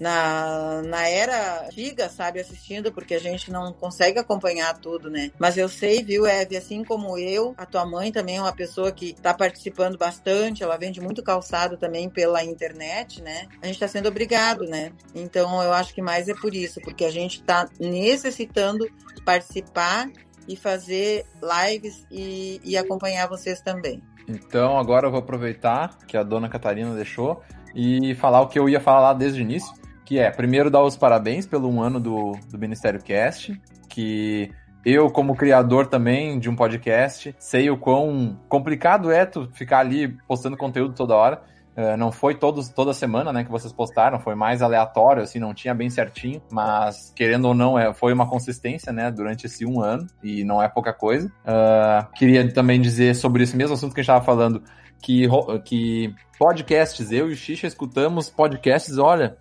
[0.00, 5.30] na, na era antiga, sabe, assistindo, porque a gente não consegue acompanhar tudo, né?
[5.38, 8.92] Mas eu sei, viu, Eve, assim como eu, a tua mãe também é uma pessoa
[8.92, 13.46] que está participando bastante, ela vende muito calçado também pela internet, né?
[13.62, 14.92] A gente está sendo obrigado, né?
[15.14, 18.88] Então eu acho que mais é por isso, porque a gente está necessitando
[19.24, 20.08] participar
[20.48, 24.02] e fazer lives e, e acompanhar vocês também.
[24.28, 27.42] Então agora eu vou aproveitar que a dona Catarina deixou
[27.74, 29.72] e falar o que eu ia falar lá desde o início,
[30.04, 34.50] que é primeiro dar os parabéns pelo um ano do, do Ministério Cast, que
[34.90, 40.08] eu, como criador também de um podcast, sei o quão complicado é tu ficar ali
[40.26, 41.42] postando conteúdo toda hora.
[41.76, 45.54] Uh, não foi todos, toda semana né, que vocês postaram, foi mais aleatório, assim, não
[45.54, 49.80] tinha bem certinho, mas querendo ou não, é, foi uma consistência né, durante esse um
[49.80, 51.28] ano, e não é pouca coisa.
[51.28, 54.60] Uh, queria também dizer sobre esse mesmo assunto que a gente estava falando,
[55.00, 55.28] que,
[55.64, 59.36] que podcasts, eu e o Xixa escutamos podcasts, olha,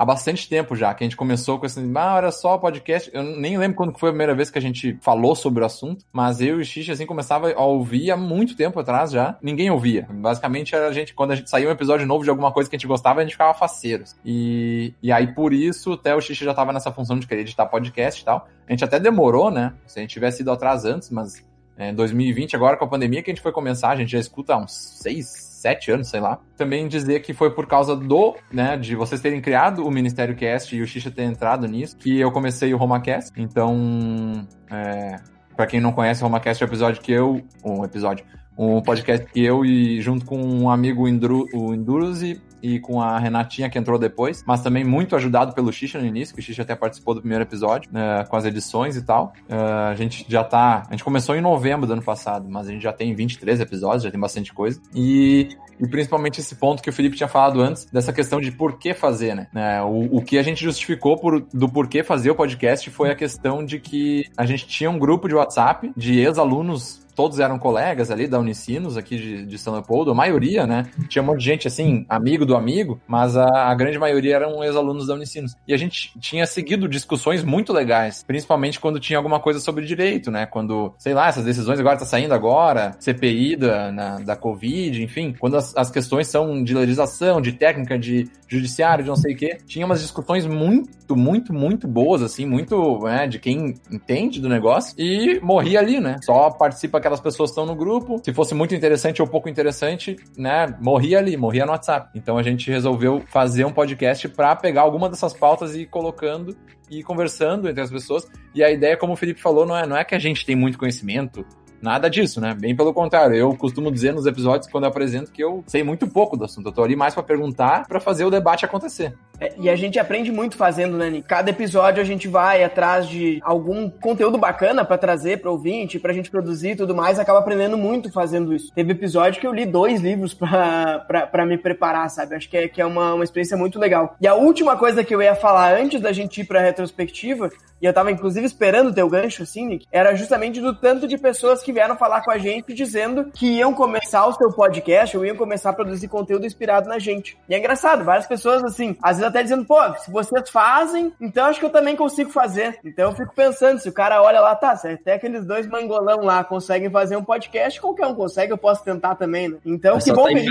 [0.00, 3.22] há bastante tempo já, que a gente começou com esse, ah, era só podcast, eu
[3.22, 6.40] nem lembro quando foi a primeira vez que a gente falou sobre o assunto, mas
[6.40, 10.08] eu e o Xixi, assim, começava a ouvir há muito tempo atrás já, ninguém ouvia.
[10.10, 12.78] Basicamente, a gente, quando a gente saía um episódio novo de alguma coisa que a
[12.78, 14.16] gente gostava, a gente ficava faceiros.
[14.24, 17.66] E, e aí, por isso, até o Xixi já tava nessa função de querer editar
[17.66, 18.48] podcast e tal.
[18.66, 19.74] A gente até demorou, né?
[19.86, 21.44] Se a gente tivesse ido atrás antes, mas
[21.76, 24.54] é, 2020, agora com a pandemia que a gente foi começar, a gente já escuta
[24.54, 26.38] há uns seis, sete anos, sei lá.
[26.56, 30.74] Também dizer que foi por causa do, né, de vocês terem criado o Ministério Cast
[30.74, 33.30] e o Xixa ter entrado nisso, que eu comecei o RomaCast.
[33.36, 35.16] Então, é,
[35.54, 38.24] para quem não conhece, o RomaCast é o episódio que eu, um episódio,
[38.56, 43.68] um podcast que eu e junto com um amigo o Enduruzi e com a Renatinha
[43.68, 46.74] que entrou depois, mas também muito ajudado pelo Xixa no início, que o Xixa até
[46.74, 49.32] participou do primeiro episódio, né, com as edições e tal.
[49.48, 50.84] Uh, a gente já tá.
[50.88, 54.02] A gente começou em novembro do ano passado, mas a gente já tem 23 episódios,
[54.02, 54.80] já tem bastante coisa.
[54.94, 55.48] E,
[55.80, 58.94] e principalmente esse ponto que o Felipe tinha falado antes, dessa questão de por que
[58.94, 59.48] fazer, né?
[59.54, 63.14] É, o, o que a gente justificou por, do porquê fazer o podcast foi a
[63.14, 68.10] questão de que a gente tinha um grupo de WhatsApp de ex-alunos todos eram colegas
[68.10, 70.86] ali da Unicinos, aqui de, de São Leopoldo, a maioria, né?
[71.06, 74.64] Tinha um monte de gente, assim, amigo do amigo, mas a, a grande maioria eram
[74.64, 75.54] ex-alunos da Unicinos.
[75.68, 80.30] E a gente tinha seguido discussões muito legais, principalmente quando tinha alguma coisa sobre direito,
[80.30, 80.46] né?
[80.46, 85.34] Quando, sei lá, essas decisões agora tá saindo agora, CPI da, na, da Covid, enfim,
[85.38, 89.36] quando as, as questões são de legislação, de técnica, de judiciário, de não sei o
[89.36, 94.48] quê, tinha umas discussões muito, muito, muito boas, assim, muito, né, de quem entende do
[94.48, 96.16] negócio, e morria ali, né?
[96.24, 98.20] Só participa aquela aquelas pessoas estão no grupo.
[98.24, 102.10] Se fosse muito interessante ou pouco interessante, né, morria ali, morria no WhatsApp.
[102.14, 106.56] Então a gente resolveu fazer um podcast para pegar alguma dessas pautas e ir colocando
[106.90, 108.26] e conversando entre as pessoas.
[108.54, 110.56] E a ideia, como o Felipe falou, não é, não é que a gente tem
[110.56, 111.44] muito conhecimento,
[111.80, 112.54] Nada disso, né?
[112.54, 113.34] Bem pelo contrário.
[113.34, 116.68] Eu costumo dizer nos episódios, quando eu apresento, que eu sei muito pouco do assunto.
[116.68, 119.14] Eu tô ali mais para perguntar, para fazer o debate acontecer.
[119.40, 121.26] É, e a gente aprende muito fazendo, né, Nick?
[121.26, 126.12] Cada episódio a gente vai atrás de algum conteúdo bacana para trazer para ouvinte, pra
[126.12, 128.70] gente produzir e tudo mais, acaba aprendendo muito fazendo isso.
[128.74, 132.34] Teve episódio que eu li dois livros para me preparar, sabe?
[132.34, 134.14] Acho que é, que é uma, uma experiência muito legal.
[134.20, 137.86] E a última coisa que eu ia falar antes da gente ir pra retrospectiva, e
[137.86, 141.62] eu tava inclusive esperando o teu gancho, assim, Nick, era justamente do tanto de pessoas
[141.62, 145.36] que vieram falar com a gente dizendo que iam começar o seu podcast ou iam
[145.36, 147.36] começar a produzir conteúdo inspirado na gente.
[147.48, 151.46] E é engraçado, várias pessoas, assim, às vezes até dizendo, pô, se vocês fazem, então
[151.46, 152.78] acho que eu também consigo fazer.
[152.84, 156.42] Então eu fico pensando, se o cara olha lá, tá, até aqueles dois mangolão lá
[156.44, 159.58] conseguem fazer um podcast, qualquer um consegue, eu posso tentar também, né?
[159.64, 160.50] Então, que bom tá que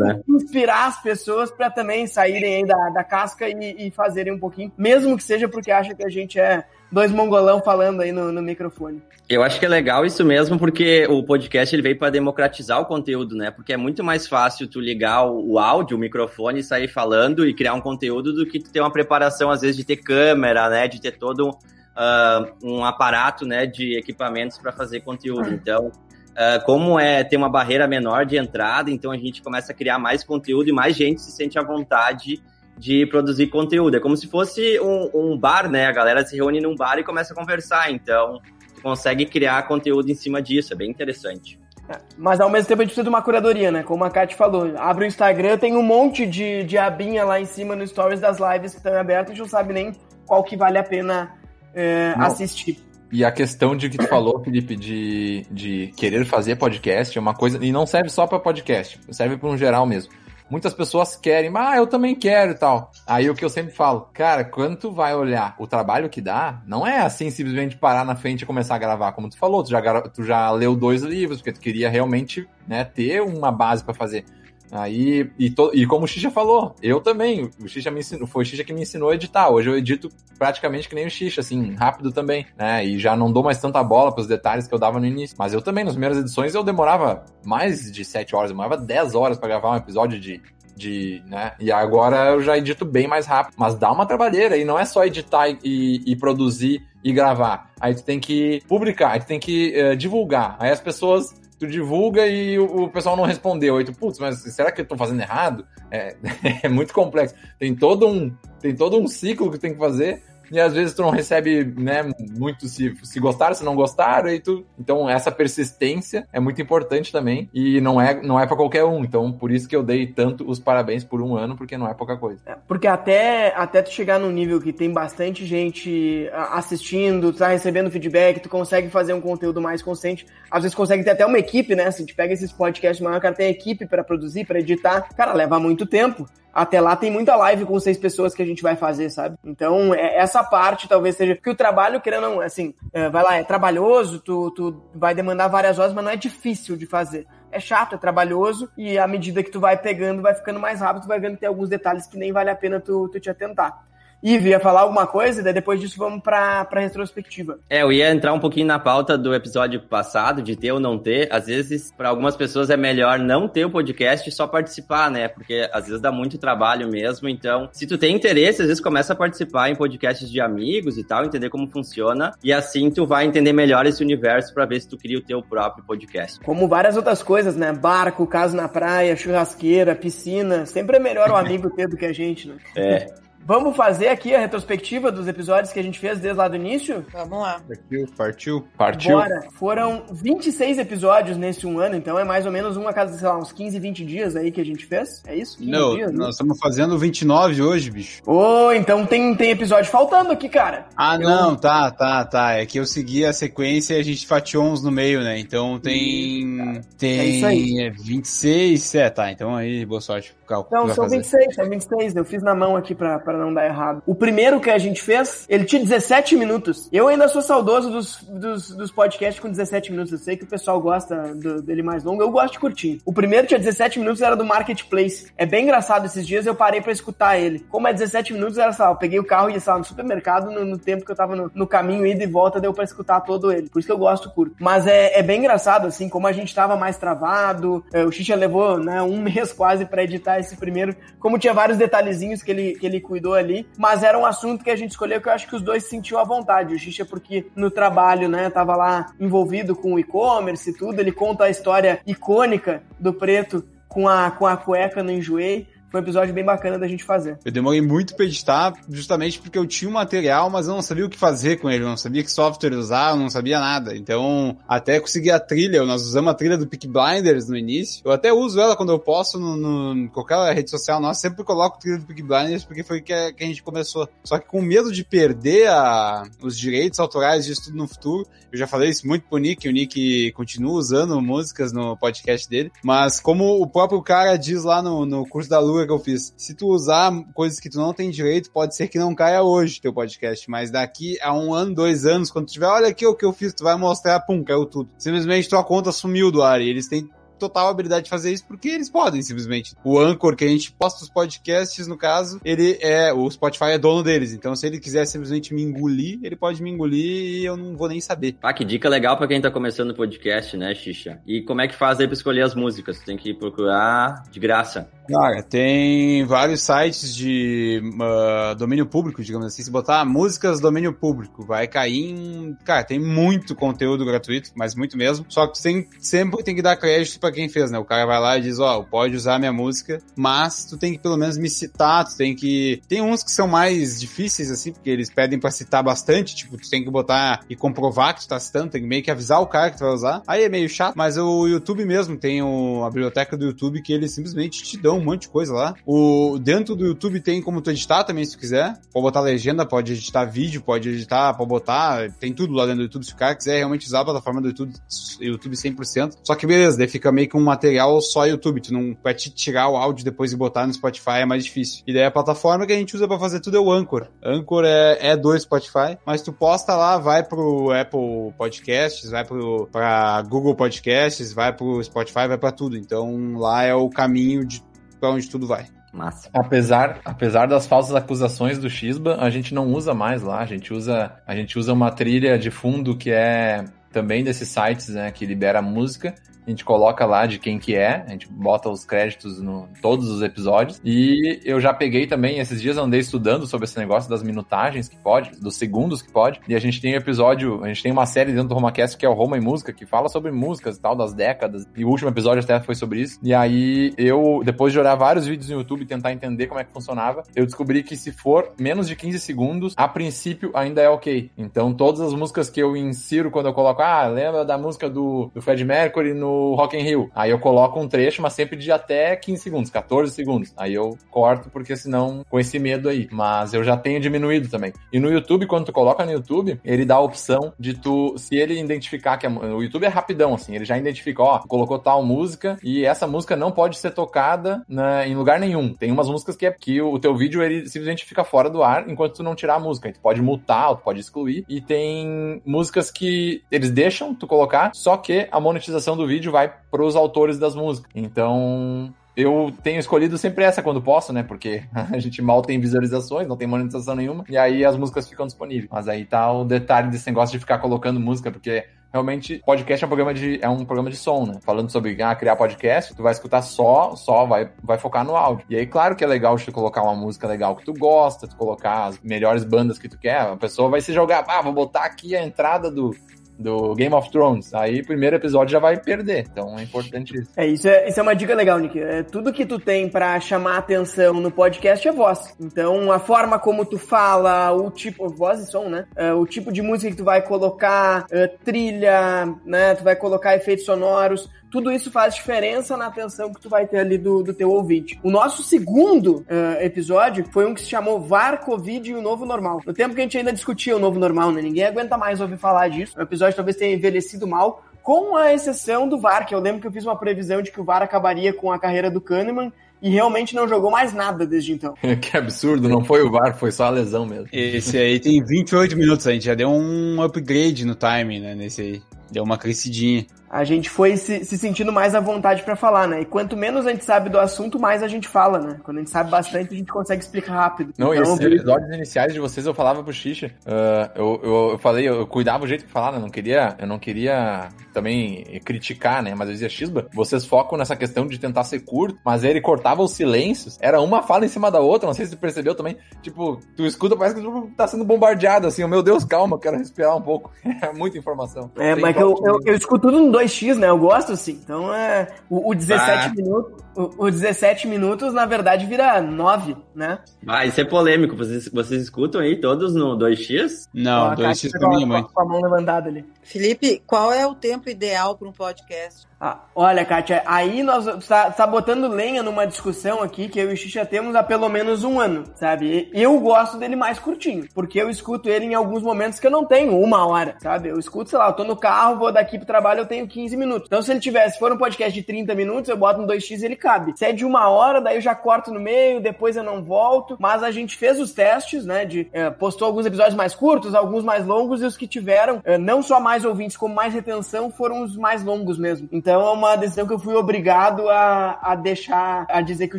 [0.00, 0.20] né?
[0.28, 4.72] inspirar as pessoas para também saírem aí da, da casca e, e fazerem um pouquinho,
[4.76, 8.42] mesmo que seja porque acha que a gente é dois mongolão falando aí no, no
[8.42, 9.02] microfone.
[9.28, 12.84] Eu acho que é legal isso mesmo, porque o podcast ele veio para democratizar o
[12.84, 13.50] conteúdo, né?
[13.52, 17.46] Porque é muito mais fácil tu ligar o, o áudio, o microfone e sair falando
[17.46, 20.68] e criar um conteúdo do que tu ter uma preparação, às vezes, de ter câmera,
[20.68, 20.88] né?
[20.88, 23.66] De ter todo uh, um aparato, né?
[23.66, 25.48] De equipamentos para fazer conteúdo.
[25.50, 25.92] Então,
[26.30, 30.00] uh, como é ter uma barreira menor de entrada, então a gente começa a criar
[30.00, 32.42] mais conteúdo e mais gente se sente à vontade
[32.80, 33.98] de produzir conteúdo.
[33.98, 35.86] É como se fosse um, um bar, né?
[35.86, 37.92] A galera se reúne num bar e começa a conversar.
[37.92, 38.40] Então
[38.82, 41.60] consegue criar conteúdo em cima disso, é bem interessante.
[41.86, 43.82] É, mas ao mesmo tempo a gente precisa de uma curadoria, né?
[43.82, 44.72] Como a Kat falou.
[44.78, 48.38] Abre o Instagram, tem um monte de, de abinha lá em cima no stories das
[48.38, 49.92] lives que estão abertas, a gente não sabe nem
[50.24, 51.34] qual que vale a pena
[51.74, 52.78] é, assistir.
[53.12, 57.34] E a questão de que tu falou, Felipe, de, de querer fazer podcast é uma
[57.34, 57.62] coisa.
[57.62, 60.10] E não serve só para podcast, serve para um geral mesmo
[60.50, 62.90] muitas pessoas querem, ah, eu também quero e tal.
[63.06, 66.60] Aí o que eu sempre falo, cara, quando tu vai olhar o trabalho que dá,
[66.66, 69.70] não é assim simplesmente parar na frente e começar a gravar, como tu falou, tu
[69.70, 73.94] já, tu já leu dois livros, porque tu queria realmente né, ter uma base para
[73.94, 74.24] fazer.
[74.72, 78.42] Aí, e, to, e como o Xixa falou, eu também, o Xixa me ensinou, foi
[78.42, 79.48] o Xixa que me ensinou a editar.
[79.48, 82.84] Hoje eu edito praticamente que nem o Xixa, assim, rápido também, né?
[82.84, 85.36] E já não dou mais tanta bola pros detalhes que eu dava no início.
[85.38, 89.14] Mas eu também, nas primeiras edições, eu demorava mais de 7 horas, eu demorava 10
[89.14, 90.40] horas para gravar um episódio de
[90.80, 91.52] de, né?
[91.60, 94.84] E agora eu já edito bem mais rápido, mas dá uma trabalheira e não é
[94.86, 97.70] só editar e, e produzir e gravar.
[97.78, 100.56] Aí tu tem que publicar, aí tu tem que uh, divulgar.
[100.58, 103.76] Aí as pessoas tu divulga e o, o, pessoal não respondeu.
[103.76, 105.66] Aí tu, putz, mas será que eu tô fazendo errado?
[105.90, 106.16] É,
[106.64, 107.34] é muito complexo.
[107.58, 111.02] Tem todo um tem todo um ciclo que tem que fazer e às vezes tu
[111.02, 114.66] não recebe, né, muito se, se gostaram, se não gostaram, e tu.
[114.78, 117.48] Então, essa persistência é muito importante também.
[117.54, 119.04] E não é, não é para qualquer um.
[119.04, 121.94] Então, por isso que eu dei tanto os parabéns por um ano, porque não é
[121.94, 122.40] pouca coisa.
[122.46, 127.48] É, porque até, até tu chegar num nível que tem bastante gente assistindo, tu tá
[127.48, 130.26] recebendo feedback, tu consegue fazer um conteúdo mais consciente.
[130.50, 131.90] Às vezes consegue ter até uma equipe, né?
[131.90, 135.08] Se a gente pega esses podcasts maior, cara tem equipe para produzir, para editar.
[135.14, 138.62] Cara, leva muito tempo até lá tem muita live com seis pessoas que a gente
[138.62, 139.36] vai fazer, sabe?
[139.44, 141.34] Então, é, essa parte talvez seja.
[141.34, 145.48] Porque o trabalho, querendo não, assim, é, vai lá, é trabalhoso, tu, tu vai demandar
[145.48, 147.26] várias horas, mas não é difícil de fazer.
[147.52, 151.02] É chato, é trabalhoso, e à medida que tu vai pegando, vai ficando mais rápido,
[151.02, 153.30] tu vai vendo que tem alguns detalhes que nem vale a pena tu, tu te
[153.30, 153.89] atentar.
[154.22, 157.58] Ivi, ia falar alguma coisa, daí depois disso vamos pra, pra retrospectiva.
[157.70, 160.98] É, eu ia entrar um pouquinho na pauta do episódio passado, de ter ou não
[160.98, 161.32] ter.
[161.32, 165.28] Às vezes, para algumas pessoas é melhor não ter o podcast e só participar, né?
[165.28, 167.28] Porque às vezes dá muito trabalho mesmo.
[167.28, 171.04] Então, se tu tem interesse, às vezes começa a participar em podcasts de amigos e
[171.04, 172.32] tal, entender como funciona.
[172.44, 175.42] E assim tu vai entender melhor esse universo para ver se tu cria o teu
[175.42, 176.40] próprio podcast.
[176.40, 177.72] Como várias outras coisas, né?
[177.72, 180.66] Barco, casa na praia, churrasqueira, piscina.
[180.66, 182.56] Sempre é melhor o amigo ter do que a gente, né?
[182.76, 183.29] É.
[183.50, 187.04] Vamos fazer aqui a retrospectiva dos episódios que a gente fez desde lá do início?
[187.12, 187.60] Vamos lá.
[187.66, 188.68] Partiu, partiu.
[188.78, 189.16] Partiu.
[189.16, 189.42] Bora.
[189.58, 193.26] Foram 26 episódios nesse um ano, então é mais ou menos um a cada, sei
[193.26, 195.20] lá, uns 15, 20 dias aí que a gente fez.
[195.26, 195.56] É isso?
[195.60, 196.30] Não, dias, nós né?
[196.30, 198.22] estamos fazendo 29 hoje, bicho.
[198.24, 200.86] Ô, oh, então tem, tem episódio faltando aqui, cara.
[200.96, 201.28] Ah, eu...
[201.28, 202.52] não, tá, tá, tá.
[202.52, 205.40] É que eu segui a sequência e a gente fatiou uns no meio, né?
[205.40, 206.80] Então tem.
[206.96, 207.18] Tem.
[207.18, 207.90] É isso aí.
[208.00, 209.32] 26, é, tá.
[209.32, 210.38] Então aí, boa sorte.
[210.70, 211.18] Não, são fazer.
[211.18, 212.16] 26, são 26.
[212.16, 214.02] Eu fiz na mão aqui pra, pra não dar errado.
[214.06, 216.88] O primeiro que a gente fez, ele tinha 17 minutos.
[216.92, 220.12] Eu ainda sou saudoso dos, dos, dos podcasts com 17 minutos.
[220.12, 222.22] Eu sei que o pessoal gosta do, dele mais longo.
[222.22, 223.00] Eu gosto de curtir.
[223.04, 225.26] O primeiro tinha 17 minutos, era do Marketplace.
[225.36, 227.60] É bem engraçado esses dias, eu parei pra escutar ele.
[227.68, 230.64] Como é 17 minutos, era só, eu peguei o carro e ia no supermercado no,
[230.64, 233.52] no, tempo que eu tava no, no, caminho, ida e volta, deu pra escutar todo
[233.52, 233.68] ele.
[233.68, 234.56] Por isso que eu gosto curto.
[234.58, 237.84] Mas é, é bem engraçado, assim, como a gente tava mais travado.
[237.92, 240.94] É, o Xixa levou, né, um mês quase pra editar esse primeiro.
[241.18, 244.70] Como tinha vários detalhezinhos que ele, que ele cuidou ali mas era um assunto que
[244.70, 246.74] a gente escolheu que eu acho que os dois sentiam à vontade.
[246.74, 251.12] O Xixa, porque no trabalho, né, tava lá envolvido com o e-commerce e tudo, ele
[251.12, 255.66] conta a história icônica do preto com a, com a cueca no enjoei.
[255.90, 257.38] Foi um episódio bem bacana da gente fazer.
[257.44, 260.82] Eu demorei muito pra editar, justamente porque eu tinha o um material, mas eu não
[260.82, 263.58] sabia o que fazer com ele, eu não sabia que software usar, eu não sabia
[263.58, 263.96] nada.
[263.96, 268.02] Então, até consegui a trilha, nós usamos a trilha do Peak Blinders no início.
[268.04, 271.80] Eu até uso ela quando eu posto no, no qualquer rede social nossa, sempre coloco
[271.80, 274.08] trilha do Peak Blinders, porque foi que a, que a gente começou.
[274.22, 278.58] Só que com medo de perder a, os direitos autorais disso tudo no futuro, eu
[278.58, 283.20] já falei isso muito pro Nick, o Nick continua usando músicas no podcast dele, mas
[283.20, 286.32] como o próprio cara diz lá no, no curso da Lua, que eu fiz.
[286.36, 289.80] Se tu usar coisas que tu não tem direito, pode ser que não caia hoje
[289.80, 293.14] teu podcast, mas daqui a um ano, dois anos, quando tu tiver, olha aqui o
[293.14, 294.90] que eu fiz, tu vai mostrar, pum, caiu tudo.
[294.98, 297.08] Simplesmente tua conta sumiu do ar e eles têm
[297.40, 299.74] total habilidade de fazer isso porque eles podem, simplesmente.
[299.82, 303.12] O Anchor, que a gente posta os podcasts, no caso, ele é.
[303.12, 304.32] O Spotify é dono deles.
[304.32, 307.88] Então, se ele quiser simplesmente me engolir, ele pode me engolir e eu não vou
[307.88, 308.36] nem saber.
[308.42, 311.20] Ah, que dica legal pra quem tá começando o podcast, né, Xixa?
[311.26, 313.00] E como é que faz aí pra escolher as músicas?
[313.00, 314.88] Tem que procurar de graça.
[315.10, 319.62] Cara, tem vários sites de uh, domínio público, digamos assim.
[319.62, 322.56] Se botar músicas domínio público, vai cair em.
[322.64, 325.26] Cara, tem muito conteúdo gratuito, mas muito mesmo.
[325.28, 327.78] Só que tem, sempre tem que dar crédito pra quem fez, né?
[327.78, 330.92] O cara vai lá e diz: Ó, oh, pode usar minha música, mas tu tem
[330.92, 332.80] que pelo menos me citar, tu tem que.
[332.86, 336.70] Tem uns que são mais difíceis, assim, porque eles pedem pra citar bastante, tipo, tu
[336.70, 339.46] tem que botar e comprovar que tu tá citando, tem que meio que avisar o
[339.46, 340.22] cara que tu vai usar.
[340.26, 343.92] Aí é meio chato, mas o YouTube mesmo tem o, a biblioteca do YouTube que
[343.92, 345.74] eles simplesmente te dão um monte de coisa lá.
[345.86, 348.78] O, dentro do YouTube tem como tu editar também, se tu quiser.
[348.92, 352.10] Pode botar legenda, pode editar vídeo, pode editar, pode botar.
[352.18, 353.04] Tem tudo lá dentro do YouTube.
[353.04, 354.72] Se o cara quiser realmente usar a plataforma do YouTube,
[355.20, 356.18] YouTube 100%.
[356.22, 358.60] Só que beleza, daí fica meio que um material só YouTube.
[358.60, 361.82] Tu não vai te tirar o áudio depois e botar no Spotify é mais difícil.
[361.86, 364.08] E daí a plataforma que a gente usa para fazer tudo é o Anchor.
[364.22, 369.68] Anchor é, é do Spotify, mas tu posta lá, vai pro Apple Podcasts, vai pro,
[369.70, 372.76] pra Google Podcasts, vai pro Spotify, vai para tudo.
[372.76, 374.62] Então lá é o caminho de
[375.00, 375.66] para onde tudo vai.
[375.92, 376.30] Massa.
[376.32, 380.38] Apesar, apesar das falsas acusações do Xisba, a gente não usa mais lá.
[380.38, 384.90] A gente usa, a gente usa uma trilha de fundo que é também desses sites,
[384.90, 386.14] né, que libera música
[386.50, 390.08] a gente coloca lá de quem que é, a gente bota os créditos no todos
[390.08, 390.80] os episódios.
[390.84, 394.96] E eu já peguei também, esses dias andei estudando sobre esse negócio das minutagens que
[394.96, 396.40] pode, dos segundos que pode.
[396.48, 399.08] E a gente tem episódio, a gente tem uma série dentro do RomaCast que é
[399.08, 401.66] o Roma e Música, que fala sobre músicas e tal, das décadas.
[401.76, 403.18] E o último episódio até foi sobre isso.
[403.22, 406.64] E aí eu, depois de olhar vários vídeos no YouTube e tentar entender como é
[406.64, 410.88] que funcionava, eu descobri que se for menos de 15 segundos, a princípio ainda é
[410.88, 411.30] ok.
[411.38, 415.30] Então todas as músicas que eu insiro quando eu coloco, ah, lembra da música do,
[415.32, 417.10] do Fred Mercury no Rock in Rio.
[417.14, 420.52] Aí eu coloco um trecho, mas sempre de até 15 segundos, 14 segundos.
[420.56, 423.08] Aí eu corto, porque senão, com esse medo aí.
[423.10, 424.72] Mas eu já tenho diminuído também.
[424.92, 428.36] E no YouTube, quando tu coloca no YouTube, ele dá a opção de tu, se
[428.36, 432.02] ele identificar que a, o YouTube é rapidão, assim, ele já identifica, ó, colocou tal
[432.02, 435.74] música e essa música não pode ser tocada na, em lugar nenhum.
[435.74, 438.62] Tem umas músicas que é que o, o teu vídeo ele simplesmente fica fora do
[438.62, 439.92] ar enquanto tu não tirar a música.
[439.92, 441.44] tu pode mutar, tu pode excluir.
[441.48, 446.52] E tem músicas que eles deixam tu colocar, só que a monetização do vídeo vai
[446.70, 447.90] para os autores das músicas.
[447.94, 451.22] Então, eu tenho escolhido sempre essa quando posso, né?
[451.22, 455.26] Porque a gente mal tem visualizações, não tem monetização nenhuma, e aí as músicas ficam
[455.26, 455.68] disponíveis.
[455.70, 459.86] Mas aí tá o detalhe desse negócio de ficar colocando música, porque realmente podcast é
[459.86, 461.38] um programa de é um programa de som, né?
[461.42, 465.44] Falando sobre ah, criar podcast, tu vai escutar só, só vai vai focar no áudio.
[465.48, 468.36] E aí claro que é legal te colocar uma música legal que tu gosta, tu
[468.36, 470.20] colocar as melhores bandas que tu quer.
[470.20, 472.94] A pessoa vai se jogar, ah, vou botar aqui a entrada do
[473.40, 474.52] do Game of Thrones.
[474.54, 476.26] Aí, primeiro episódio já vai perder.
[476.30, 477.30] Então, é importante isso.
[477.36, 478.78] É, isso é, isso é uma dica legal, Nick.
[478.78, 482.34] É, tudo que tu tem para chamar atenção no podcast é voz.
[482.38, 485.86] Então, a forma como tu fala, o tipo, voz e som, né?
[485.96, 489.74] É, o tipo de música que tu vai colocar, é, trilha, né?
[489.74, 493.78] Tu vai colocar efeitos sonoros tudo isso faz diferença na atenção que tu vai ter
[493.78, 494.98] ali do, do teu ouvinte.
[495.02, 499.26] O nosso segundo uh, episódio foi um que se chamou VAR, Covid e o Novo
[499.26, 499.60] Normal.
[499.66, 501.42] No tempo que a gente ainda discutia o Novo Normal, né?
[501.42, 502.98] Ninguém aguenta mais ouvir falar disso.
[502.98, 506.66] O episódio talvez tenha envelhecido mal, com a exceção do VAR, que eu lembro que
[506.66, 509.88] eu fiz uma previsão de que o VAR acabaria com a carreira do Kahneman, e
[509.88, 511.74] realmente não jogou mais nada desde então.
[512.00, 514.28] que absurdo, não foi o VAR, foi só a lesão mesmo.
[514.32, 518.60] Esse aí tem 28 minutos, a gente já deu um upgrade no time, né, nesse
[518.60, 518.82] aí.
[519.10, 523.00] Deu uma crescidinha a gente foi se, se sentindo mais à vontade para falar, né?
[523.00, 525.60] E quanto menos a gente sabe do assunto, mais a gente fala, né?
[525.64, 527.74] Quando a gente sabe bastante, a gente consegue explicar rápido.
[527.76, 531.58] Não, então, esses episódios iniciais de vocês, eu falava pro Xixa, uh, eu, eu, eu,
[531.58, 533.02] falei, eu, cuidava o jeito que falava, né?
[533.02, 536.14] não queria, eu não queria também criticar, né?
[536.14, 539.82] Mas eu dizia, Xisba, vocês focam nessa questão de tentar ser curto, mas ele cortava
[539.82, 542.76] os silêncios, era uma fala em cima da outra, não sei se tu percebeu também,
[543.02, 546.96] tipo, tu escuta, parece que tu tá sendo bombardeado, assim, meu Deus, calma, quero respirar
[546.96, 547.30] um pouco.
[547.62, 548.50] É muita informação.
[548.56, 550.68] É, Tem mas eu, eu, eu, escuto tudo no 2x, né?
[550.68, 551.40] Eu gosto assim.
[551.42, 552.08] Então é.
[552.28, 553.12] O, o 17 ah.
[553.14, 553.64] minutos.
[553.76, 556.98] O, o 17 minutos, na verdade, vira 9, né?
[557.26, 558.16] Ah, isso é polêmico.
[558.16, 560.68] Vocês, vocês escutam aí todos no 2x?
[560.74, 562.02] Não, 2x pra mim, mãe.
[562.02, 563.04] Com a mão levantada ali.
[563.22, 566.09] Felipe, qual é o tempo ideal para um podcast?
[566.22, 570.52] Ah, olha, Kátia, aí nós tá, tá botando lenha numa discussão aqui que eu e
[570.52, 572.90] o Xixa temos há pelo menos um ano, sabe?
[572.92, 576.44] Eu gosto dele mais curtinho, porque eu escuto ele em alguns momentos que eu não
[576.44, 577.70] tenho uma hora, sabe?
[577.70, 580.36] Eu escuto, sei lá, eu tô no carro, vou daqui pro trabalho, eu tenho 15
[580.36, 580.66] minutos.
[580.66, 583.40] Então, se ele tivesse, se for um podcast de 30 minutos, eu boto no 2x
[583.40, 583.96] e ele cabe.
[583.96, 587.16] Se é de uma hora, daí eu já corto no meio, depois eu não volto.
[587.18, 588.84] Mas a gente fez os testes, né?
[588.84, 592.58] De, é, postou alguns episódios mais curtos, alguns mais longos, e os que tiveram é,
[592.58, 595.88] não só mais ouvintes, como mais retenção, foram os mais longos mesmo.
[595.90, 599.76] Então, Então é uma decisão que eu fui obrigado a, a deixar, a dizer que
[599.76, 599.78] o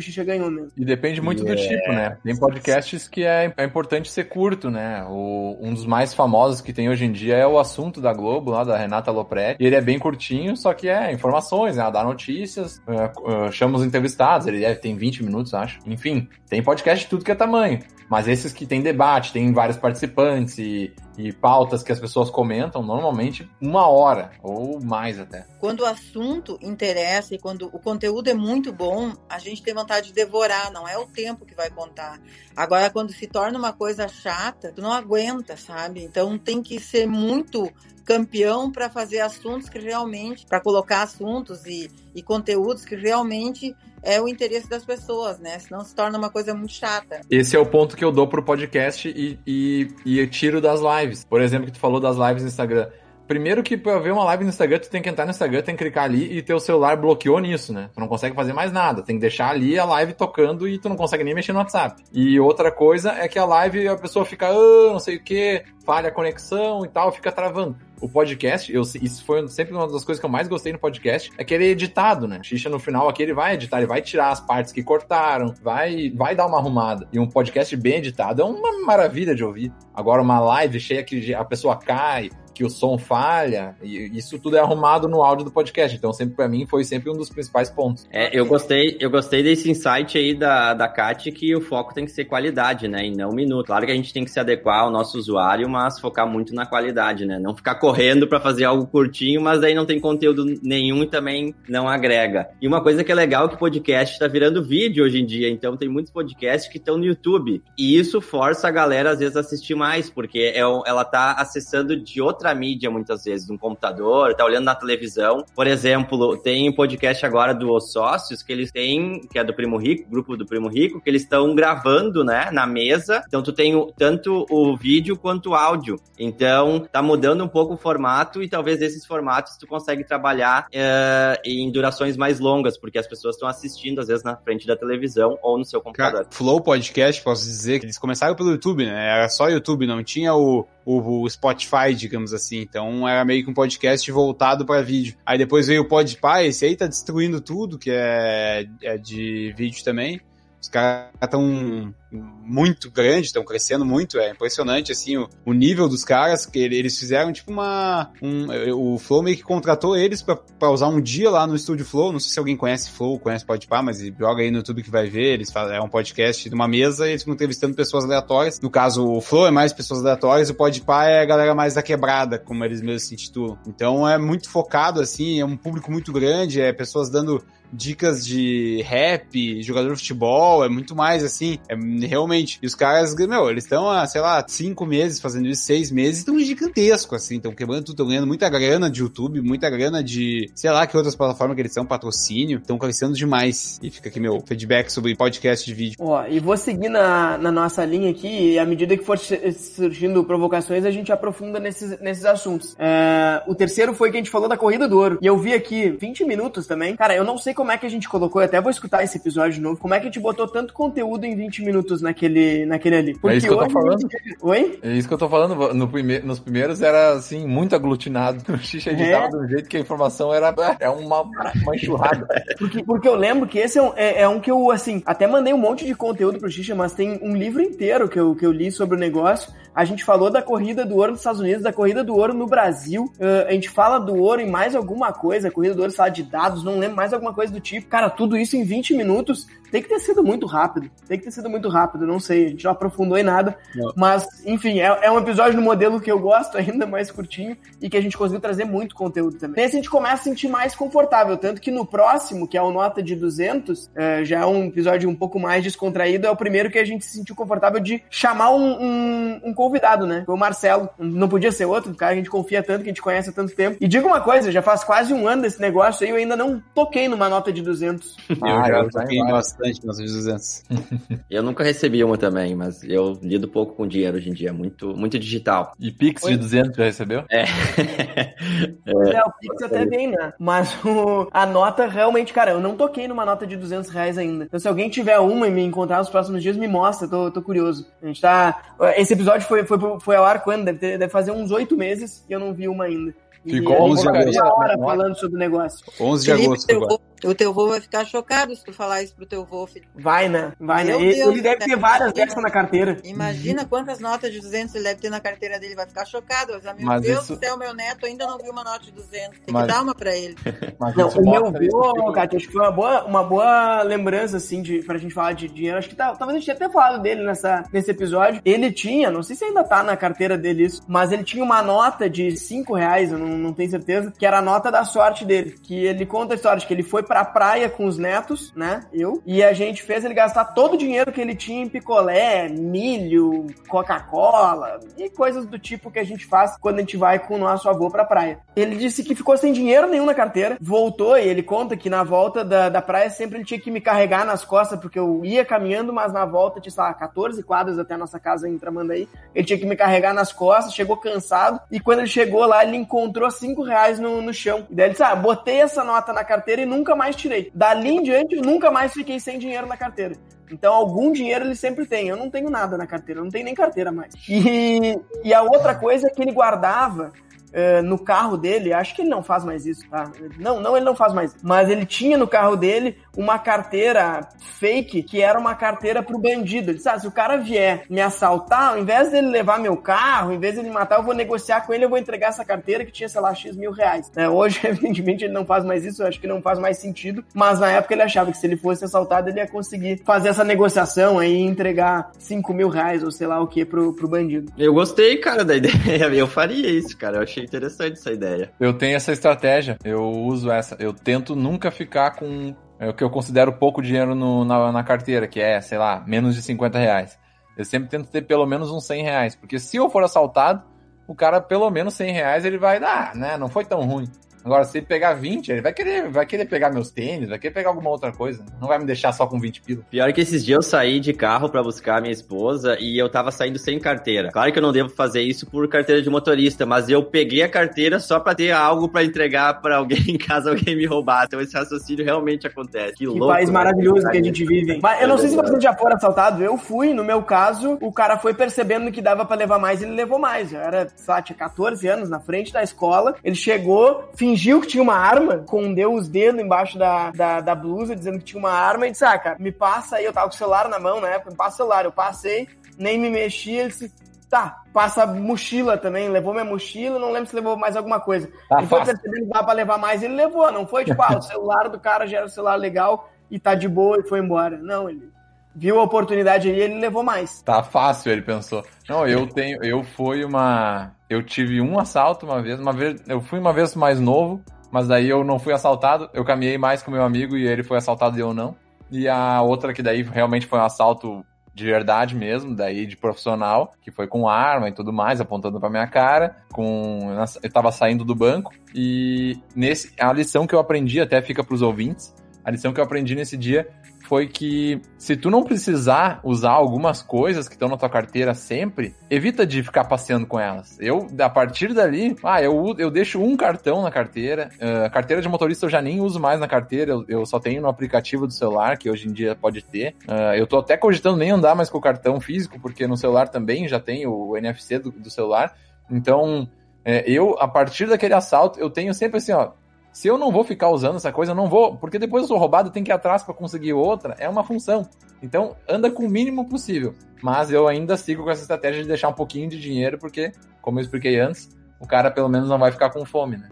[0.00, 0.70] Xixa ganhou mesmo.
[0.74, 2.16] E depende muito do tipo, né?
[2.24, 5.04] Tem podcasts que é, é importante ser curto, né?
[5.10, 8.50] O, um dos mais famosos que tem hoje em dia é o assunto da Globo,
[8.50, 9.62] lá da Renata Lopretti.
[9.62, 11.82] E ele é bem curtinho, só que é informações, né?
[11.82, 15.80] Ela dá notícias, uh, uh, chama os entrevistados, ele deve, tem 20 minutos, acho.
[15.84, 17.78] Enfim, tem podcast de tudo que é tamanho.
[18.12, 22.82] Mas esses que tem debate, tem vários participantes e, e pautas que as pessoas comentam,
[22.82, 25.46] normalmente uma hora ou mais até.
[25.58, 30.08] Quando o assunto interessa e quando o conteúdo é muito bom, a gente tem vontade
[30.08, 32.20] de devorar, não é o tempo que vai contar.
[32.54, 36.04] Agora, quando se torna uma coisa chata, tu não aguenta, sabe?
[36.04, 37.72] Então tem que ser muito
[38.04, 44.20] campeão para fazer assuntos que realmente, para colocar assuntos e, e conteúdos que realmente é
[44.20, 45.58] o interesse das pessoas, né?
[45.58, 47.20] Senão se torna uma coisa muito chata.
[47.30, 51.24] Esse é o ponto que eu dou pro podcast e, e, e tiro das lives.
[51.24, 52.88] Por exemplo, que tu falou das lives no Instagram.
[53.26, 55.76] Primeiro que pra ver uma live no Instagram, tu tem que entrar no Instagram, tem
[55.76, 57.88] que clicar ali e teu celular bloqueou nisso, né?
[57.94, 59.02] Tu não consegue fazer mais nada.
[59.02, 62.02] Tem que deixar ali a live tocando e tu não consegue nem mexer no WhatsApp.
[62.12, 65.64] E outra coisa é que a live a pessoa fica, ah, não sei o que,
[65.84, 67.76] falha a conexão e tal, fica travando.
[68.02, 71.30] O podcast, eu, isso foi sempre uma das coisas que eu mais gostei no podcast,
[71.38, 72.40] é que ele é editado, né?
[72.42, 76.10] Xixa no final aqui ele vai editar, ele vai tirar as partes que cortaram, vai,
[76.10, 77.06] vai dar uma arrumada.
[77.12, 79.72] E um podcast bem editado é uma maravilha de ouvir.
[79.94, 84.56] Agora, uma live cheia que a pessoa cai, que o som falha, e isso tudo
[84.56, 85.96] é arrumado no áudio do podcast.
[85.96, 88.06] Então, sempre para mim foi sempre um dos principais pontos.
[88.10, 92.04] É, eu gostei, eu gostei desse insight aí da, da Kat que o foco tem
[92.04, 93.06] que ser qualidade, né?
[93.06, 93.66] E não minuto.
[93.66, 96.66] Claro que a gente tem que se adequar ao nosso usuário, mas focar muito na
[96.66, 97.38] qualidade, né?
[97.38, 101.54] Não ficar correndo para fazer algo curtinho, mas daí não tem conteúdo nenhum e também
[101.68, 102.48] não agrega.
[102.60, 105.26] E uma coisa que é legal é que o podcast está virando vídeo hoje em
[105.26, 107.62] dia, então tem muitos podcasts que estão no YouTube.
[107.78, 111.96] E isso força a galera às vezes a assistir mais, porque é, ela tá acessando
[111.96, 115.44] de outra outra mídia, muitas vezes, um computador, tá olhando na televisão.
[115.54, 119.54] Por exemplo, tem um podcast agora do Os Sócios, que eles têm, que é do
[119.54, 123.22] Primo Rico, grupo do Primo Rico, que eles estão gravando, né, na mesa.
[123.28, 126.00] Então, tu tem o, tanto o vídeo quanto o áudio.
[126.18, 131.40] Então, tá mudando um pouco o formato e talvez esses formatos tu consegue trabalhar uh,
[131.44, 135.38] em durações mais longas, porque as pessoas estão assistindo, às vezes, na frente da televisão
[135.42, 136.24] ou no seu computador.
[136.24, 139.12] Cara, Flow Podcast, posso dizer que eles começaram pelo YouTube, né?
[139.16, 142.60] Era só YouTube, não tinha o, o, o Spotify, digamos assim.
[142.60, 145.16] Então era meio que um podcast voltado para vídeo.
[145.24, 149.82] Aí depois veio o Podpah, esse aí tá destruindo tudo, que é, é de vídeo
[149.84, 150.20] também.
[150.62, 156.04] Os caras estão muito grandes, estão crescendo muito, é impressionante, assim, o, o, nível dos
[156.04, 158.10] caras, que eles fizeram, tipo, uma...
[158.22, 162.12] Um, o Flow meio que contratou eles para usar um dia lá no estúdio Flow,
[162.12, 165.08] não sei se alguém conhece Flow, conhece Podpah, mas joga aí no YouTube que vai
[165.08, 168.60] ver, eles é um podcast de uma mesa e eles ficam entrevistando pessoas aleatórias.
[168.60, 171.82] No caso, o Flow é mais pessoas aleatórias, o Podpah é a galera mais da
[171.82, 173.58] quebrada, como eles mesmos se intitulam.
[173.66, 177.42] Então é muito focado, assim, é um público muito grande, é pessoas dando
[177.72, 181.74] dicas de rap, jogador de futebol, é muito mais assim, é
[182.06, 182.58] realmente.
[182.62, 186.18] E os caras, meu, eles estão há, sei lá, cinco meses fazendo isso, seis meses,
[186.18, 190.50] estão gigantesco, assim, estão quebrando tudo, estão ganhando muita grana de YouTube, muita grana de,
[190.54, 193.78] sei lá, que outras plataformas que eles estão, patrocínio, estão crescendo demais.
[193.82, 195.96] E fica aqui meu feedback sobre podcast de vídeo.
[196.00, 200.24] Ó, e vou seguir na, na nossa linha aqui, e à medida que for surgindo
[200.24, 202.74] provocações, a gente aprofunda nesses, nesses assuntos.
[202.78, 205.18] É, o terceiro foi que a gente falou da corrida do ouro.
[205.20, 206.96] E eu vi aqui 20 minutos também.
[206.96, 209.16] Cara, eu não sei como é que a gente colocou, eu até vou escutar esse
[209.16, 212.66] episódio de novo, como é que a gente botou tanto conteúdo em 20 minutos naquele,
[212.66, 213.12] naquele ali.
[213.14, 214.08] Porque é isso que eu tô falando.
[214.40, 214.78] Oi?
[214.82, 215.74] É isso que eu tô falando.
[215.74, 216.20] No prime...
[216.20, 218.42] Nos primeiros era, assim, muito aglutinado.
[218.52, 219.28] O Xixa editava é.
[219.28, 222.26] de um jeito que a informação era é uma, uma enxurrada.
[222.58, 225.26] porque, porque eu lembro que esse é um, é, é um que eu, assim, até
[225.26, 228.44] mandei um monte de conteúdo pro Xixa, mas tem um livro inteiro que eu, que
[228.44, 229.52] eu li sobre o negócio.
[229.74, 232.46] A gente falou da corrida do ouro nos Estados Unidos, da corrida do ouro no
[232.46, 233.10] Brasil.
[233.18, 236.22] Uh, a gente fala do ouro em mais alguma coisa, corrida do ouro, sala de
[236.22, 237.88] dados, não lembro mais alguma coisa do tipo.
[237.88, 240.90] Cara, tudo isso em 20 minutos tem que ter sido muito rápido.
[241.08, 243.56] Tem que ter sido muito rápido, não sei, a gente não aprofundou em nada.
[243.74, 243.90] Não.
[243.96, 247.88] Mas, enfim, é, é, um episódio no modelo que eu gosto, ainda mais curtinho, e
[247.88, 249.64] que a gente conseguiu trazer muito conteúdo também.
[249.64, 252.62] Nesse a gente começa a se sentir mais confortável, tanto que no próximo, que é
[252.62, 256.36] o Nota de 200, é, já é um episódio um pouco mais descontraído, é o
[256.36, 260.22] primeiro que a gente se sentiu confortável de chamar um, um, um convidado, né?
[260.26, 260.90] Foi o Marcelo.
[260.98, 263.54] Não podia ser outro, cara, a gente confia tanto, que a gente conhece há tanto
[263.54, 263.78] tempo.
[263.80, 266.62] E diga uma coisa, já faz quase um ano desse negócio aí, eu ainda não
[266.74, 268.16] toquei numa nota de 200.
[268.42, 269.22] Ah, eu já toquei
[269.62, 270.64] bastante nas 200.
[271.30, 274.96] eu nunca recebi uma também, mas eu lido pouco com dinheiro hoje em dia, muito,
[274.96, 275.72] muito digital.
[275.78, 276.32] E Pix Oi?
[276.32, 277.24] de 200 já recebeu?
[277.30, 277.44] É.
[278.86, 280.32] é, o Pix até bem, né?
[280.38, 284.44] Mas o, a nota realmente, cara, eu não toquei numa nota de 200 reais ainda.
[284.44, 287.40] Então se alguém tiver uma e me encontrar nos próximos dias, me mostra, tô, tô
[287.40, 287.86] curioso.
[288.02, 288.74] A gente tá...
[288.96, 290.64] Esse episódio foi, foi, foi ao ar quando?
[290.64, 293.14] Deve, ter, deve fazer uns oito meses e eu não vi uma ainda.
[293.44, 294.40] Ficou e a 11 gente de ficou agosto.
[294.40, 294.90] uma hora Nossa.
[294.90, 295.92] falando sobre o negócio.
[296.00, 297.11] 11 de Felipe, agosto agora.
[297.24, 299.88] O teu vô vai ficar chocado se tu falar isso pro teu vô, Felipe.
[299.94, 300.52] Vai, né?
[300.58, 300.92] Vai, né?
[300.92, 302.98] Meu Ele, Deus, ele deve ter várias dessas na carteira.
[303.04, 306.60] Imagina quantas notas de 200 ele deve ter na carteira dele, vai ficar chocado.
[306.60, 308.92] Vai Meu Mas Deus isso- do céu, meu neto ainda não viu uma nota de
[308.92, 309.38] 200.
[309.40, 310.34] Tem Mas- que dar uma pra ele.
[310.78, 314.62] Mas Não, o meu vô, Kátia, acho que foi uma boa, uma boa lembrança, assim,
[314.62, 315.78] de, pra gente falar de dinheiro.
[315.78, 318.40] Acho que tá, talvez a gente tenha até falado dele nessa, nesse episódio.
[318.44, 321.62] Ele tinha, não sei se ainda tá na carteira dele isso, mas ele tinha uma
[321.62, 325.24] nota de 5 reais, eu não, não tenho certeza, que era a nota da sorte
[325.24, 325.56] dele.
[325.62, 328.86] Que ele conta a história de que ele foi pra praia com os netos, né?
[328.90, 329.22] Eu.
[329.26, 333.48] E a gente fez ele gastar todo o dinheiro que ele tinha em picolé, milho,
[333.68, 337.38] Coca-Cola e coisas do tipo que a gente faz quando a gente vai com o
[337.38, 338.38] nosso avô pra praia.
[338.56, 342.02] Ele disse que ficou sem dinheiro nenhum na carteira, voltou e ele conta que na
[342.02, 345.44] volta da, da praia sempre ele tinha que me carregar nas costas, porque eu ia
[345.44, 349.06] caminhando, mas na volta tinha, sei lá, 14 quadras até a nossa casa em Tramandaí.
[349.34, 352.78] Ele tinha que me carregar nas costas, chegou cansado, e quando ele chegou lá, ele
[352.78, 354.66] encontrou 5 reais no, no chão.
[354.70, 357.50] E daí ele disse, ah, botei essa nota na carteira e nunca mais tirei.
[357.54, 360.14] Dali em diante, eu nunca mais fiquei sem dinheiro na carteira.
[360.50, 362.08] Então, algum dinheiro ele sempre tem.
[362.08, 364.14] Eu não tenho nada na carteira, eu não tenho nem carteira mais.
[364.28, 367.12] E, e a outra coisa é que ele guardava
[367.54, 370.10] eh, no carro dele, acho que ele não faz mais isso, tá?
[370.38, 371.36] Não, não, ele não faz mais.
[371.42, 376.70] Mas ele tinha no carro dele uma carteira fake que era uma carteira pro bandido.
[376.70, 380.30] Ele disse, ah, se o cara vier me assaltar, ao invés dele levar meu carro,
[380.30, 382.84] ao invés dele me matar, eu vou negociar com ele, eu vou entregar essa carteira
[382.84, 384.10] que tinha, sei lá, X mil reais.
[384.14, 384.28] né?
[384.28, 387.58] hoje, evidentemente, ele não faz mais isso, eu acho que não faz mais sentido, mas
[387.58, 391.18] na época ele achava que se ele fosse assaltado, ele ia conseguir fazer essa negociação
[391.18, 394.52] aí e entregar 5 mil reais ou sei lá o que pro, pro bandido.
[394.56, 396.06] Eu gostei, cara, da ideia.
[396.12, 397.18] Eu faria isso, cara.
[397.18, 398.50] Eu achei interessante essa ideia.
[398.58, 400.76] Eu tenho essa estratégia, eu uso essa.
[400.78, 404.82] Eu tento nunca ficar com é, o que eu considero pouco dinheiro no- na, na
[404.82, 407.18] carteira, que é, sei lá, menos de 50 reais.
[407.56, 410.62] Eu sempre tento ter pelo menos uns 100 reais, porque se eu for assaltado,
[411.06, 413.36] o cara, pelo menos 100 reais, ele vai dar, né?
[413.36, 414.08] Não foi tão ruim.
[414.44, 417.54] Agora, se ele pegar 20, ele vai querer, vai querer pegar meus tênis, vai querer
[417.54, 418.44] pegar alguma outra coisa.
[418.60, 419.82] Não vai me deixar só com 20 pila.
[419.90, 423.30] Pior que esses dias eu saí de carro pra buscar minha esposa e eu tava
[423.30, 424.30] saindo sem carteira.
[424.30, 427.48] Claro que eu não devo fazer isso por carteira de motorista, mas eu peguei a
[427.48, 431.24] carteira só pra ter algo pra entregar pra alguém caso alguém me roubar.
[431.26, 432.92] Então esse raciocínio realmente acontece.
[432.92, 433.28] Que, Que louco.
[433.28, 433.52] país né?
[433.54, 434.78] maravilhoso que a gente vive.
[434.82, 436.40] Mas eu não sei se vocês já foram assaltados.
[436.40, 439.92] Eu fui, no meu caso, o cara foi percebendo que dava pra levar mais, ele
[439.92, 440.52] levou mais.
[440.52, 443.14] Eu era, sei lá, tinha 14 anos na frente da escola.
[443.22, 447.94] Ele chegou, fingiu que tinha uma arma, condeu os dedos embaixo da, da, da blusa,
[447.94, 450.04] dizendo que tinha uma arma, e disse: Ah, cara, me passa aí.
[450.04, 451.84] Eu tava com o celular na mão na época, me passa o celular.
[451.84, 453.92] Eu passei, nem me mexi, ele disse.
[454.30, 458.30] Tá, passa mochila também, levou minha mochila, não lembro se levou mais alguma coisa.
[458.48, 458.94] Tá ele foi fácil.
[458.94, 461.78] percebendo que dava pra levar mais, ele levou, não foi tipo, ah, o celular do
[461.78, 464.56] cara já era um celular legal e tá de boa e foi embora.
[464.56, 465.12] Não, ele
[465.54, 467.42] viu a oportunidade aí, ele levou mais.
[467.42, 468.64] Tá fácil, ele pensou.
[468.88, 473.20] Não, eu tenho, eu fui uma, eu tive um assalto uma vez, uma vez, eu
[473.20, 476.90] fui uma vez mais novo, mas daí eu não fui assaltado, eu caminhei mais com
[476.90, 478.56] meu amigo e ele foi assaltado e eu não.
[478.90, 483.72] E a outra que daí realmente foi um assalto de verdade mesmo, daí de profissional,
[483.82, 487.10] que foi com arma e tudo mais, apontando pra minha cara, com
[487.42, 491.60] eu tava saindo do banco e nesse a lição que eu aprendi até fica pros
[491.60, 493.68] ouvintes, a lição que eu aprendi nesse dia
[494.12, 498.94] foi que se tu não precisar usar algumas coisas que estão na tua carteira sempre,
[499.08, 500.76] evita de ficar passeando com elas.
[500.78, 504.50] Eu, a partir dali, ah, eu, eu deixo um cartão na carteira.
[504.60, 507.62] Ah, carteira de motorista eu já nem uso mais na carteira, eu, eu só tenho
[507.62, 509.96] no aplicativo do celular, que hoje em dia pode ter.
[510.06, 513.28] Ah, eu tô até cogitando nem andar mais com o cartão físico, porque no celular
[513.28, 515.54] também já tem o NFC do, do celular.
[515.90, 516.46] Então,
[516.84, 519.52] é, eu, a partir daquele assalto, eu tenho sempre assim, ó,
[519.92, 522.38] se eu não vou ficar usando essa coisa, eu não vou, porque depois eu sou
[522.38, 524.88] roubado, eu tenho que ir atrás para conseguir outra, é uma função.
[525.22, 526.94] Então, anda com o mínimo possível.
[527.22, 530.78] Mas eu ainda sigo com essa estratégia de deixar um pouquinho de dinheiro, porque, como
[530.78, 533.50] eu expliquei antes, o cara pelo menos não vai ficar com fome, né?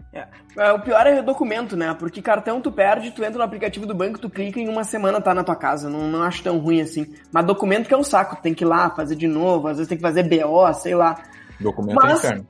[0.57, 1.93] É, o pior é documento, né?
[1.97, 4.85] Porque cartão tu perde, tu entra no aplicativo do banco, tu clica e em uma
[4.85, 5.89] semana tá na tua casa.
[5.89, 7.13] Não, não acho tão ruim assim.
[7.31, 9.89] Mas documento que é um saco, tem que ir lá fazer de novo, às vezes
[9.89, 11.21] tem que fazer BO, sei lá.
[11.59, 12.47] Documento Mas- é inferno.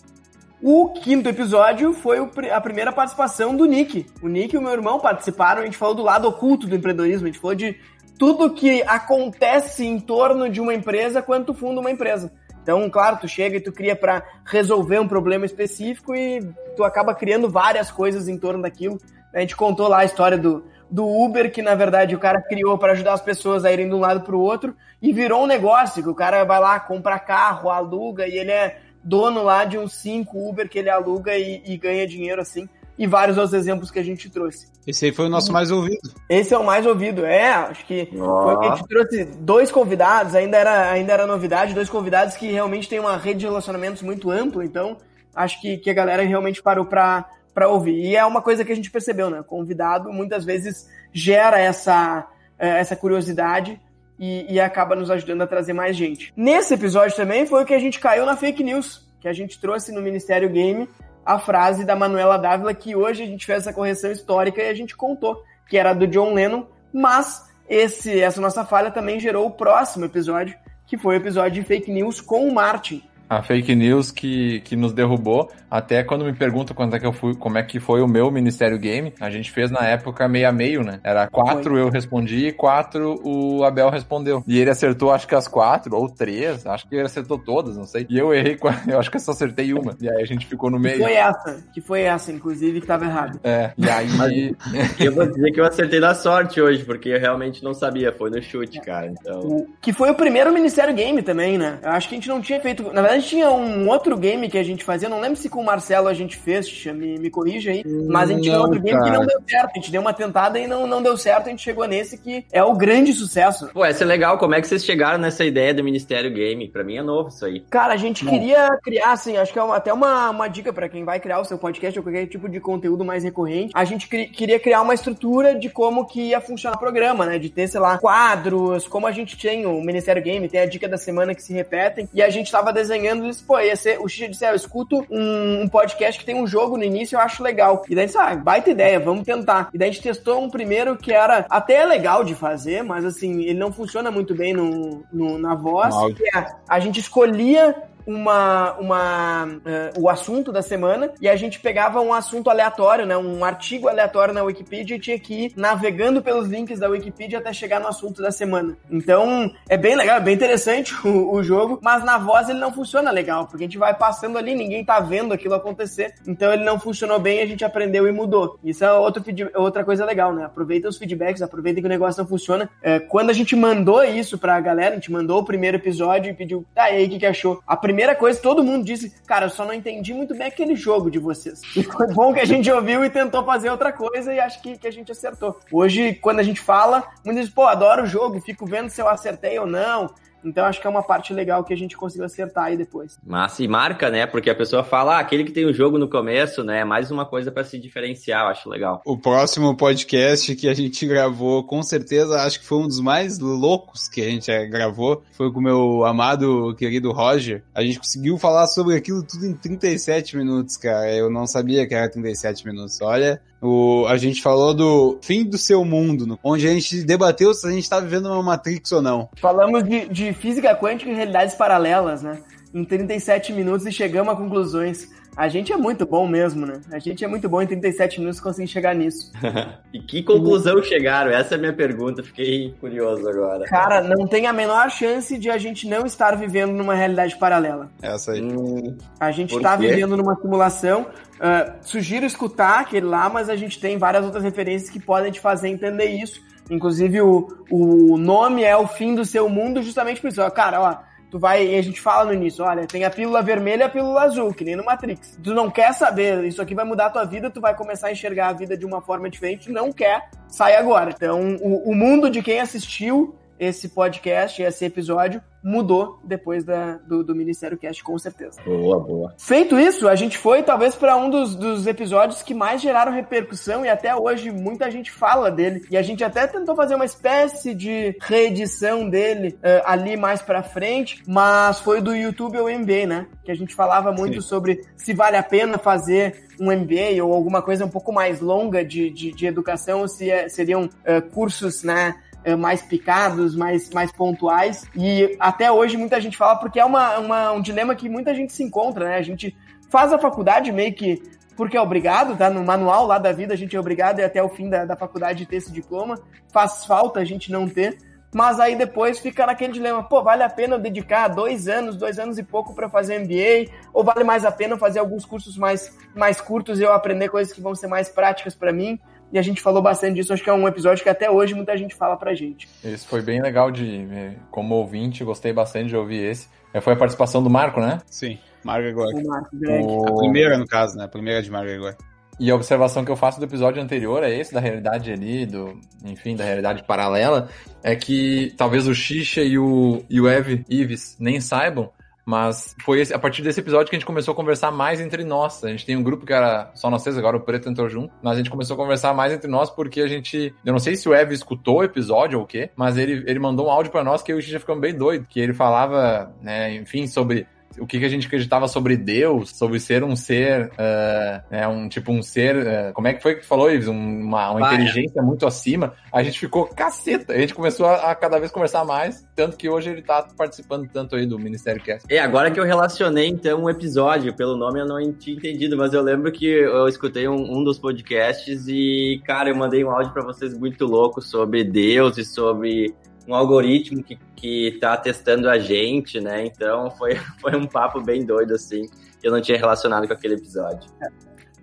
[0.64, 2.20] O quinto episódio foi
[2.51, 4.05] a primeira participação do Nick.
[4.22, 7.26] O Nick e o meu irmão participaram, a gente falou do lado oculto do empreendedorismo,
[7.26, 7.80] a gente falou de
[8.20, 12.32] tudo que acontece em torno de uma empresa quando tu funda uma empresa.
[12.62, 16.41] Então, claro, tu chega e tu cria para resolver um problema específico e
[16.76, 18.99] tu acaba criando várias coisas em torno daquilo.
[19.34, 22.78] A gente contou lá a história do, do Uber, que na verdade o cara criou
[22.78, 25.47] para ajudar as pessoas a irem de um lado para o outro, e virou um
[25.47, 29.78] negócio, que o cara vai lá, compra carro, aluga, e ele é dono lá de
[29.78, 32.68] uns cinco Uber que ele aluga e, e ganha dinheiro assim.
[32.97, 34.70] E vários outros exemplos que a gente trouxe.
[34.86, 36.10] Esse aí foi o nosso mais ouvido.
[36.28, 38.20] Esse é o mais ouvido, é, acho que foi
[38.56, 42.52] o que a gente trouxe dois convidados, ainda era, ainda era novidade, dois convidados que
[42.52, 44.97] realmente têm uma rede de relacionamentos muito ampla, então
[45.36, 47.95] acho que, que a galera realmente parou pra, pra ouvir.
[47.95, 49.43] E é uma coisa que a gente percebeu, né?
[49.43, 52.28] Convidado muitas vezes gera essa,
[52.58, 53.80] eh, essa curiosidade
[54.22, 56.32] e, e acaba nos ajudando a trazer mais gente.
[56.38, 59.59] Nesse episódio também foi o que a gente caiu na fake news, que a gente
[59.59, 60.88] trouxe no Ministério Game
[61.26, 64.74] a frase da Manuela Dávila, que hoje a gente fez essa correção histórica e a
[64.76, 69.51] gente contou, que era do John Lennon, mas esse, essa nossa falha também gerou o
[69.51, 70.55] próximo episódio,
[70.86, 73.01] que foi o episódio de fake news com o Martin.
[73.32, 75.50] A fake news que, que nos derrubou.
[75.70, 78.30] Até quando me perguntam quando é que eu fui, como é que foi o meu
[78.30, 81.00] Ministério Game, a gente fez na época meio a meio, né?
[81.02, 84.44] Era quatro eu respondi e quatro o Abel respondeu.
[84.46, 87.86] E ele acertou acho que as quatro, ou três, acho que ele acertou todas, não
[87.86, 88.06] sei.
[88.10, 89.96] E eu errei, eu acho que eu só acertei uma.
[90.02, 90.98] E aí a gente ficou no meio.
[90.98, 93.40] Que foi essa, que foi essa, inclusive, que tava errado.
[93.42, 94.54] É, e aí.
[95.00, 98.30] eu vou dizer que eu acertei na sorte hoje, porque eu realmente não sabia, foi
[98.30, 99.08] no chute, cara.
[99.08, 99.40] Então...
[99.40, 101.80] O, que foi o primeiro Ministério Game também, né?
[101.82, 102.92] Eu acho que a gente não tinha feito.
[102.92, 105.65] Na verdade, tinha um outro game que a gente fazia, não lembro se com o
[105.65, 109.09] Marcelo a gente fez, me, me corrija aí, mas a gente tinha outro game que
[109.09, 109.72] não deu certo.
[109.72, 112.45] A gente deu uma tentada e não, não deu certo, a gente chegou nesse que
[112.51, 113.69] é o grande sucesso.
[113.74, 116.67] Pô, essa é legal, como é que vocês chegaram nessa ideia do Ministério Game?
[116.69, 117.61] Pra mim é novo isso aí.
[117.69, 118.32] Cara, a gente Bom.
[118.32, 121.39] queria criar, assim, acho que é uma, até uma, uma dica para quem vai criar
[121.39, 123.72] o seu podcast ou qualquer tipo de conteúdo mais recorrente.
[123.74, 127.38] A gente cri, queria criar uma estrutura de como que ia funcionar o programa, né?
[127.38, 130.88] De ter, sei lá, quadros, como a gente tem o Ministério Game, tem a dica
[130.88, 134.07] da semana que se repetem, e a gente tava desenhando isso, pô, ia ser, o
[134.07, 137.43] Xixi disse, eu escuto um, um, podcast que tem um jogo no início, eu acho
[137.43, 137.84] legal.
[137.89, 139.70] E daí, sabe, ah, baita ideia, vamos tentar.
[139.74, 143.43] E daí a gente testou um primeiro que era até legal de fazer, mas assim,
[143.43, 145.95] ele não funciona muito bem no, no na voz.
[146.36, 147.76] É, a gente escolhia
[148.06, 153.18] uma, uma uh, o assunto da semana e a gente pegava um assunto aleatório, né,
[153.18, 157.54] um artigo aleatório na Wikipedia e tinha que ir navegando pelos links da Wikipedia até
[157.54, 158.78] chegar no assunto da semana.
[158.89, 162.74] Então, é bem legal, é bem interessante o, o jogo, mas na voz ele não
[162.74, 166.64] funciona legal, porque a gente vai passando ali, ninguém tá vendo aquilo acontecer, então ele
[166.64, 168.60] não funcionou bem, a gente aprendeu e mudou.
[168.64, 169.24] Isso é outro,
[169.56, 170.45] outra coisa legal, né?
[170.45, 172.70] Aproveita os feedbacks, aproveita que o negócio não funciona.
[172.82, 176.34] É, quando a gente mandou isso pra galera, a gente mandou o primeiro episódio e
[176.34, 177.62] pediu, tá, aí, o que, que achou?
[177.66, 181.12] A primeira coisa, todo mundo disse, cara, eu só não entendi muito bem aquele jogo
[181.12, 181.60] de vocês.
[181.76, 184.78] E foi bom que a gente ouviu e tentou fazer outra coisa e acho que,
[184.78, 185.60] que a gente acertou.
[185.70, 189.10] Hoje, quando a gente fala, muitos dizem, pô, adoro o jogo, fico vendo se eu
[189.10, 190.10] acertei ou não.
[190.44, 193.18] Então acho que é uma parte legal que a gente conseguiu acertar aí depois.
[193.26, 194.26] Mas e marca, né?
[194.26, 196.80] Porque a pessoa fala, ah, aquele que tem o jogo no começo, né?
[196.80, 199.02] É mais uma coisa para se diferenciar, eu acho legal.
[199.06, 203.39] O próximo podcast que a gente gravou, com certeza, acho que foi um dos mais
[203.39, 205.24] loucos que a gente gravou.
[205.32, 207.64] Foi com o meu amado, querido Roger.
[207.74, 211.12] A gente conseguiu falar sobre aquilo tudo em 37 minutos, cara.
[211.14, 213.00] Eu não sabia que era 37 minutos.
[213.02, 217.68] Olha, o, a gente falou do fim do seu mundo, onde a gente debateu se
[217.68, 219.30] a gente está vivendo uma Matrix ou não.
[219.39, 222.41] Falamos de, de física quântica e realidades paralelas, né?
[222.74, 225.09] Em 37 minutos e chegamos a conclusões.
[225.36, 226.82] A gente é muito bom mesmo, né?
[226.92, 229.32] A gente é muito bom em 37 minutos conseguir chegar nisso.
[229.94, 231.32] e que conclusão chegaram?
[231.32, 233.66] Essa é a minha pergunta, fiquei curioso agora.
[233.66, 237.90] Cara, não tem a menor chance de a gente não estar vivendo numa realidade paralela.
[238.02, 238.42] Essa aí.
[238.42, 241.08] Hum, a gente está vivendo numa simulação.
[241.40, 245.40] Uh, sugiro escutar aquele lá, mas a gente tem várias outras referências que podem te
[245.40, 246.42] fazer entender isso.
[246.70, 250.52] Inclusive, o, o nome é o fim do seu mundo, justamente por isso.
[250.52, 253.84] Cara, ó tu vai, e a gente fala no início, olha, tem a pílula vermelha
[253.84, 255.40] e a pílula azul, que nem no Matrix.
[255.42, 258.12] Tu não quer saber, isso aqui vai mudar a tua vida, tu vai começar a
[258.12, 261.12] enxergar a vida de uma forma diferente, não quer, sai agora.
[261.16, 267.24] Então, o, o mundo de quem assistiu esse podcast, esse episódio, mudou depois da, do,
[267.24, 268.59] do Ministério Cast, com certeza.
[268.66, 269.36] Boa, boa.
[269.38, 273.86] Feito isso, a gente foi talvez para um dos, dos episódios que mais geraram repercussão
[273.86, 275.86] e até hoje muita gente fala dele.
[275.91, 280.64] E a gente até tentou fazer uma espécie de reedição dele uh, ali mais para
[280.64, 283.28] frente, mas foi do YouTube ou MBA, né?
[283.43, 284.47] Que a gente falava muito Sim.
[284.47, 288.84] sobre se vale a pena fazer um MBA ou alguma coisa um pouco mais longa
[288.84, 292.16] de, de, de educação, se é, seriam uh, cursos, né?
[292.44, 294.88] Eh, mais picados, mais, mais pontuais.
[294.96, 298.52] E até hoje muita gente fala porque é uma, uma, um dilema que muita gente
[298.52, 299.18] se encontra, né?
[299.18, 299.56] A gente
[299.92, 301.22] faz a faculdade meio que
[301.56, 302.50] porque é obrigado, tá?
[302.50, 304.96] No manual lá da vida a gente é obrigado e até o fim da, da
[304.96, 306.20] faculdade ter esse diploma.
[306.52, 307.98] Faz falta a gente não ter.
[308.34, 312.18] Mas aí depois fica naquele dilema, pô, vale a pena eu dedicar dois anos, dois
[312.18, 313.72] anos e pouco para fazer MBA?
[313.94, 317.54] Ou vale mais a pena fazer alguns cursos mais, mais curtos e eu aprender coisas
[317.54, 318.98] que vão ser mais práticas para mim?
[319.32, 320.34] E a gente falou bastante disso.
[320.34, 322.68] Acho que é um episódio que até hoje muita gente fala pra gente.
[322.84, 324.06] Isso foi bem legal de,
[324.50, 326.48] como ouvinte, gostei bastante de ouvir esse.
[326.74, 328.00] É, foi a participação do Marco, né?
[328.08, 329.14] Sim, Marco Gregor.
[329.14, 330.08] O Marco O...
[330.08, 331.06] A primeira, no caso, né?
[331.06, 331.96] A primeira de Marco Gregor.
[332.40, 335.80] E a observação que eu faço do episódio anterior é esse, da realidade ali, do,
[336.04, 337.50] enfim, da realidade paralela,
[337.84, 341.92] é que talvez o Xixa e o, e o Ev Ives nem saibam,
[342.26, 345.63] Mas foi a partir desse episódio que a gente começou a conversar mais entre nós.
[345.63, 348.13] A gente tem um grupo que era só nós três, agora o Preto entrou junto.
[348.22, 350.53] Mas a gente começou a conversar mais entre nós porque a gente.
[350.65, 353.39] Eu não sei se o Ev escutou o episódio ou o quê, mas ele, ele
[353.39, 355.28] mandou um áudio pra nós que eu e o Xixi ficamos bem doido.
[355.28, 357.47] Que ele falava, né, enfim, sobre
[357.80, 361.88] o que, que a gente acreditava sobre Deus, sobre ser um ser, eh, né, um
[361.89, 363.88] tipo um ser, eh, como é que foi que tu falou, Ives?
[363.88, 364.76] Um- uma, uma Para.
[364.76, 365.93] inteligência muito acima.
[366.11, 367.34] A gente ficou caceta.
[367.34, 370.88] A gente começou a, a cada vez conversar mais, tanto que hoje ele tá participando
[370.91, 372.05] tanto aí do Ministério Cast.
[372.13, 375.93] É, agora que eu relacionei, então, um episódio, pelo nome eu não tinha entendido, mas
[375.93, 380.13] eu lembro que eu escutei um, um dos podcasts e, cara, eu mandei um áudio
[380.13, 382.93] pra vocês muito louco sobre Deus e sobre
[383.32, 386.46] um algoritmo que, que tá testando a gente, né?
[386.46, 388.88] Então foi, foi um papo bem doido, assim,
[389.20, 390.90] que eu não tinha relacionado com aquele episódio.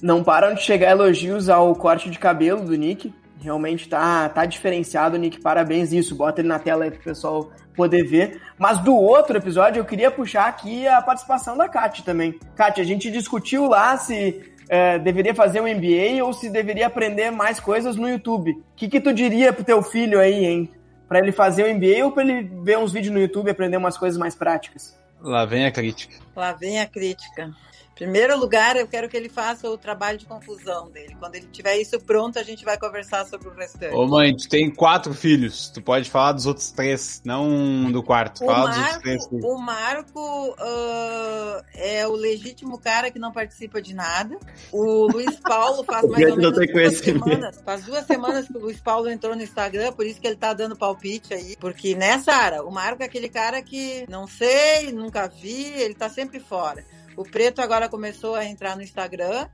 [0.01, 3.13] Não param de chegar elogios ao corte de cabelo do Nick.
[3.41, 5.41] Realmente tá, tá diferenciado, Nick.
[5.41, 6.15] Parabéns isso.
[6.15, 8.41] Bota ele na tela aí pro pessoal poder ver.
[8.59, 12.39] Mas do outro episódio, eu queria puxar aqui a participação da Kátia também.
[12.57, 17.31] Kátia, a gente discutiu lá se é, deveria fazer um MBA ou se deveria aprender
[17.31, 18.51] mais coisas no YouTube.
[18.51, 20.71] O que, que tu diria pro teu filho aí, hein?
[21.09, 23.79] Pra ele fazer o MBA ou pra ele ver uns vídeos no YouTube e aprender
[23.79, 24.97] umas coisas mais práticas?
[25.21, 26.15] Lá vem a crítica.
[26.37, 27.51] Lá vem a crítica.
[27.99, 31.17] Primeiro lugar, eu quero que ele faça o trabalho de confusão dele.
[31.19, 33.93] Quando ele tiver isso pronto, a gente vai conversar sobre o restante.
[33.93, 35.69] Ô mãe, tu tem quatro filhos.
[35.69, 38.45] Tu pode falar dos outros três, não do quarto.
[38.45, 39.27] O Fala dos outros Marco, três.
[39.27, 39.45] filhos.
[39.45, 44.39] o Marco ah, é o legítimo cara que não participa de nada.
[44.71, 47.61] O Luiz Paulo faz mais ou menos duas semanas.
[47.65, 50.53] Faz duas semanas que o Luiz Paulo entrou no Instagram, por isso que ele tá
[50.53, 51.57] dando palpite aí.
[51.59, 52.63] Porque, né, Sara?
[52.63, 56.85] O Marco é aquele cara que não sei, nunca vi, ele tá sempre fora.
[57.19, 59.49] O Preto agora começou a entrar no Instagram.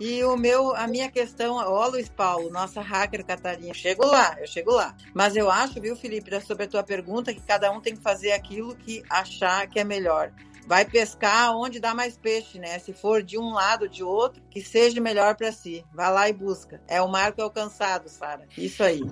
[0.00, 4.34] E o meu, a minha questão, ó, Luiz Paulo, nossa hacker Catarina, eu chego lá,
[4.40, 4.96] eu chego lá.
[5.14, 8.32] Mas eu acho, viu, Felipe, sobre a tua pergunta, que cada um tem que fazer
[8.32, 10.32] aquilo que achar que é melhor.
[10.66, 12.78] Vai pescar onde dá mais peixe, né?
[12.78, 15.84] Se for de um lado ou de outro, que seja melhor para si.
[15.92, 16.80] Vai lá e busca.
[16.88, 18.44] É o marco alcançado, Sara.
[18.56, 19.02] Isso aí.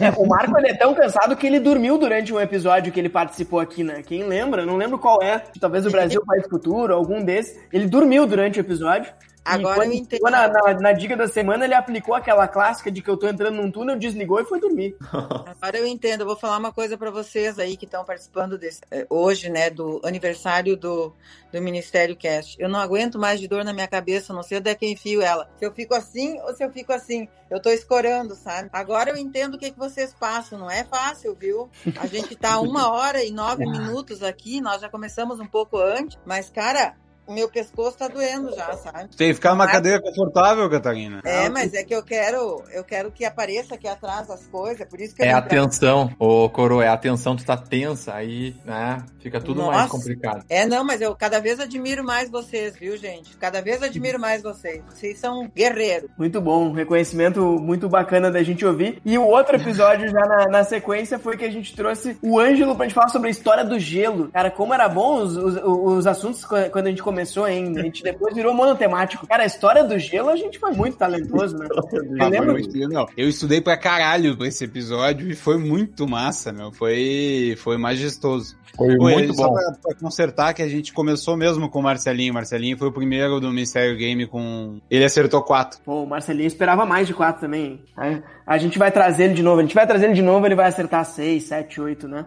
[0.00, 3.08] É, o Marco ele é tão cansado que ele dormiu durante um episódio que ele
[3.08, 4.02] participou aqui, né?
[4.02, 4.64] Quem lembra?
[4.64, 5.38] Não lembro qual é.
[5.60, 7.58] Talvez o Brasil País Futuro, algum desses.
[7.72, 9.12] Ele dormiu durante o episódio.
[9.44, 10.10] Agora eu entendo.
[10.10, 13.28] chegou Na, na, na dica da semana, ele aplicou aquela clássica de que eu tô
[13.28, 14.96] entrando num túnel, desligou e foi dormir.
[15.60, 16.22] Agora eu entendo.
[16.22, 19.68] Eu vou falar uma coisa para vocês aí que estão participando desse, eh, hoje, né,
[19.68, 21.12] do aniversário do,
[21.52, 22.56] do Ministério Cast.
[22.58, 24.90] Eu não aguento mais de dor na minha cabeça, não sei onde é que eu
[24.90, 25.48] enfio ela.
[25.58, 27.28] Se eu fico assim ou se eu fico assim.
[27.50, 28.70] Eu tô escorando, sabe?
[28.72, 30.58] Agora eu entendo o que, que vocês passam.
[30.58, 31.68] Não é fácil, viu?
[32.00, 36.18] A gente tá uma hora e nove minutos aqui, nós já começamos um pouco antes,
[36.24, 36.96] mas, cara,
[37.28, 39.08] meu pescoço tá doendo já, sabe?
[39.16, 41.20] Tem que ficar numa Mas- cadeira confortável, Catarina.
[41.24, 45.00] É, mas é que eu quero, eu quero que apareça aqui atrás as coisas, por
[45.00, 47.56] isso que eu É a vim pra- tensão, ô Coro, é a tensão, tu tá
[47.56, 49.90] tensa, aí, né, fica tudo mais Nossa.
[49.90, 50.44] complicado.
[50.48, 53.36] É, não, mas eu cada vez admiro mais vocês, viu, gente?
[53.36, 54.82] Cada vez admiro mais vocês.
[54.92, 56.10] Vocês são guerreiros.
[56.18, 59.00] Muito bom, um reconhecimento muito bacana da gente ouvir.
[59.04, 62.74] E o outro episódio já na, na sequência foi que a gente trouxe o Ângelo
[62.76, 64.28] pra gente falar sobre a história do gelo.
[64.32, 67.13] Cara, como era bom os, os, os assuntos quando a gente começou,
[67.46, 67.74] hein?
[67.76, 69.26] A gente depois virou monotemático.
[69.26, 71.66] Cara, a história do gelo a gente foi muito talentoso, né?
[71.70, 76.06] Eu lembro foi muito- não, eu estudei pra caralho pra esse episódio e foi muito
[76.08, 76.72] massa, meu.
[76.72, 78.56] Foi, foi majestoso.
[78.76, 79.54] Foi muito só bom.
[79.54, 82.32] Pra, pra consertar que a gente começou mesmo com o Marcelinho.
[82.32, 84.80] O Marcelinho foi o primeiro do Ministério Game com.
[84.90, 85.78] Ele acertou quatro.
[85.84, 87.80] Pô, o Marcelinho esperava mais de quatro também.
[87.96, 88.18] A,
[88.54, 89.60] a gente vai trazer ele de novo.
[89.60, 92.24] A gente vai trazer ele de novo, ele vai acertar seis, sete, oito, né?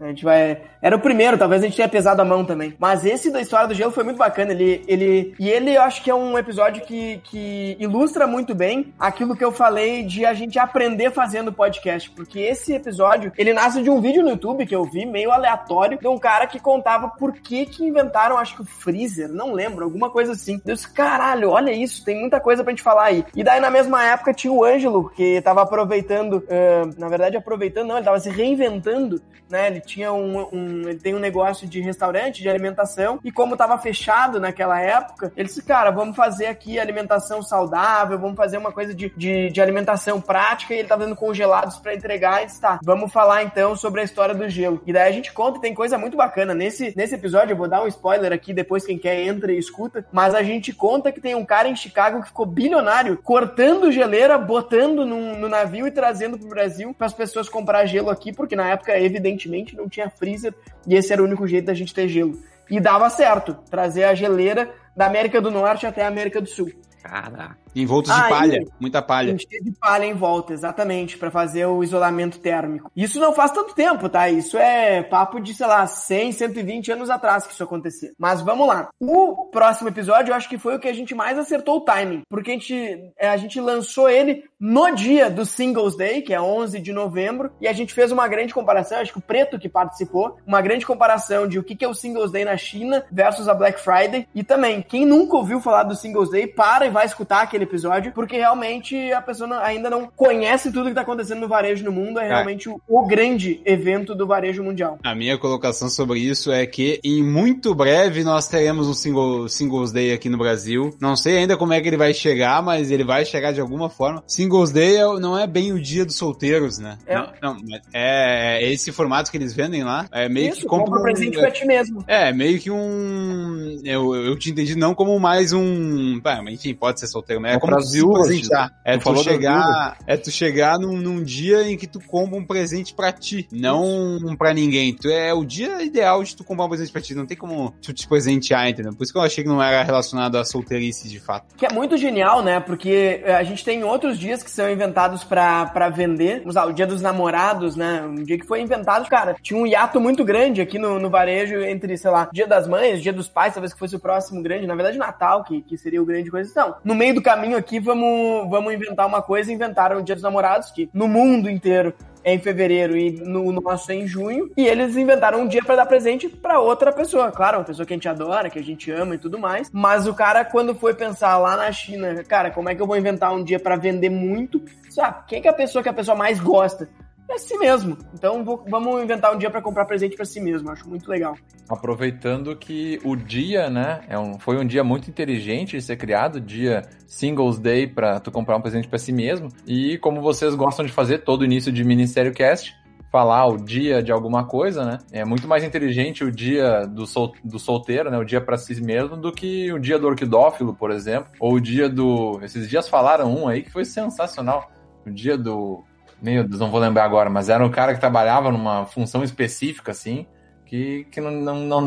[0.00, 0.62] A gente vai.
[0.80, 2.74] Era o primeiro, talvez a gente tenha pesado a mão também.
[2.78, 4.52] Mas esse da história do gelo foi muito bacana.
[4.52, 8.94] Ele, ele e ele eu acho que é um episódio que, que ilustra muito bem
[8.98, 13.82] aquilo que eu falei de a gente aprender fazendo podcast, porque esse episódio ele nasce
[13.82, 17.08] de um vídeo no YouTube que eu vi meio aleatório de um cara que contava
[17.08, 20.60] por que que inventaram, acho que o freezer, não lembro, alguma coisa assim.
[20.64, 23.24] Deus, caralho, olha isso, tem muita coisa pra gente falar aí.
[23.36, 27.88] E daí na mesma época tinha o Ângelo que tava aproveitando, ah, na verdade aproveitando
[27.88, 29.20] não, ele tava se reinventando,
[29.50, 29.66] né?
[29.66, 34.38] Ele tinha um, um- tem um negócio de restaurante, de alimentação, e como tava fechado
[34.40, 39.12] naquela época, ele disse, cara, vamos fazer aqui alimentação saudável, vamos fazer uma coisa de,
[39.16, 43.12] de, de alimentação prática, e ele tava dando congelados pra entregar, e disse, tá, vamos
[43.12, 44.80] falar então sobre a história do gelo.
[44.86, 46.54] E daí a gente conta, tem coisa muito bacana.
[46.54, 50.04] Nesse, nesse episódio, eu vou dar um spoiler aqui, depois quem quer entra e escuta,
[50.12, 54.38] mas a gente conta que tem um cara em Chicago que ficou bilionário, cortando geleira,
[54.38, 58.54] botando num- no navio e trazendo pro Brasil para as pessoas comprar gelo aqui, porque
[58.56, 60.54] na época, evidentemente, não tinha freezer
[60.86, 62.38] e esse era o único jeito da gente ter gelo.
[62.70, 66.70] E dava certo, trazer a geleira da América do Norte até a América do Sul.
[67.02, 67.56] Caraca.
[67.74, 69.32] Envoltos de Ah, palha, e- muita palha.
[69.32, 72.90] Encher de palha em volta, exatamente, pra fazer o isolamento térmico.
[72.96, 74.28] Isso não faz tanto tempo, tá?
[74.28, 78.10] Isso é papo de, sei lá, 100, 120 anos atrás que isso acontecia.
[78.18, 78.88] Mas vamos lá.
[78.98, 82.22] O próximo episódio, eu acho que foi o que a gente mais acertou o timing,
[82.28, 86.40] porque a gente, é, a gente lançou ele no dia do Singles Day, que é
[86.40, 89.68] 11 de novembro, e a gente fez uma grande comparação, acho que o Preto que
[89.68, 93.54] participou, uma grande comparação de o que é o Singles Day na China versus a
[93.54, 97.40] Black Friday, e também, quem nunca ouviu falar do Singles Day, para e vai escutar
[97.42, 101.48] aquele episódio, porque realmente a pessoa não- ainda não conhece tudo que tá acontecendo no
[101.48, 104.98] varejo no mundo, é realmente o, o grande evento do varejo mundial.
[105.02, 109.92] A minha colocação sobre isso é que em muito breve nós teremos um single, Singles
[109.92, 110.90] Day aqui no Brasil.
[111.00, 113.88] Não sei ainda como é que ele vai chegar, mas ele vai chegar de alguma
[113.90, 114.22] forma.
[114.26, 116.98] Singles Day é- não é bem o dia dos solteiros, né?
[117.06, 117.16] É.
[117.42, 117.56] Não, não,
[117.92, 120.06] é, é esse formato que eles vendem lá.
[120.12, 122.04] É meio Isso, que compra compra um presente pra ti mesmo.
[122.06, 123.80] É, meio que um.
[123.84, 126.20] Eu, eu te entendi não como mais um.
[126.22, 128.72] Mas enfim, pode ser solteiro, mas é, É como tu se viúvas, presentear.
[128.84, 129.98] É Tu chegar.
[130.06, 134.36] É tu chegar num, num dia em que tu compra um presente pra ti, não
[134.36, 134.94] pra ninguém.
[134.94, 137.14] Tu é o dia ideal de tu comprar um presente pra ti.
[137.14, 138.92] Não tem como tu te presentear, entendeu?
[138.94, 141.54] Por isso que eu achei que não era relacionado à solteirice de fato.
[141.56, 142.60] Que é muito genial, né?
[142.60, 146.40] Porque eh, a gente tem outros dias que são inventados pra, pra vender.
[146.40, 148.02] Vamos lá, o dia dos namorados, né?
[148.02, 151.60] Um dia que foi inventado, cara, tinha um hiato muito grande aqui no, no varejo
[151.62, 154.66] entre, sei lá, dia das mães, dia dos pais, talvez que fosse o próximo grande.
[154.66, 156.50] Na verdade, Natal, que, que seria o grande coisa.
[156.50, 159.52] Então, no meio do caminho aqui, vamos, vamos inventar uma coisa.
[159.52, 163.90] Inventaram o dia dos namorados, que no mundo inteiro é em fevereiro e no nosso
[163.90, 164.50] é em junho.
[164.56, 167.30] E eles inventaram um dia pra dar presente pra outra pessoa.
[167.32, 169.70] Claro, uma pessoa que a gente adora, que a gente ama e tudo mais.
[169.72, 172.96] Mas o cara, quando foi pensar lá na China, cara, como é que eu vou
[172.96, 174.62] inventar um dia pra vender muito?
[174.90, 176.88] Sabe, quem que é a pessoa que a pessoa mais gosta?
[177.30, 177.96] É si mesmo.
[178.12, 180.70] Então vou- vamos inventar um dia pra comprar presente pra si mesmo.
[180.70, 181.36] Acho muito legal.
[181.68, 186.40] Aproveitando que o dia, né, é um, foi um dia muito inteligente de ser criado,
[186.40, 189.48] dia Singles Day pra tu comprar um presente pra si mesmo.
[189.66, 192.74] E como vocês gostam de fazer todo início de Ministério Cast,
[193.12, 194.98] falar o dia de alguma coisa, né?
[195.12, 198.18] É muito mais inteligente o dia do, sol, do solteiro, né?
[198.18, 201.30] O dia pra si mesmo, do que o dia do orquidófilo, por exemplo.
[201.40, 202.40] Ou o dia do.
[202.42, 204.70] Esses dias falaram um aí que foi sensacional.
[205.06, 205.82] O dia do.
[206.22, 209.92] Meu Deus, não vou lembrar agora, mas era um cara que trabalhava numa função específica,
[209.92, 210.26] assim,
[210.66, 211.80] que, que não, não, não,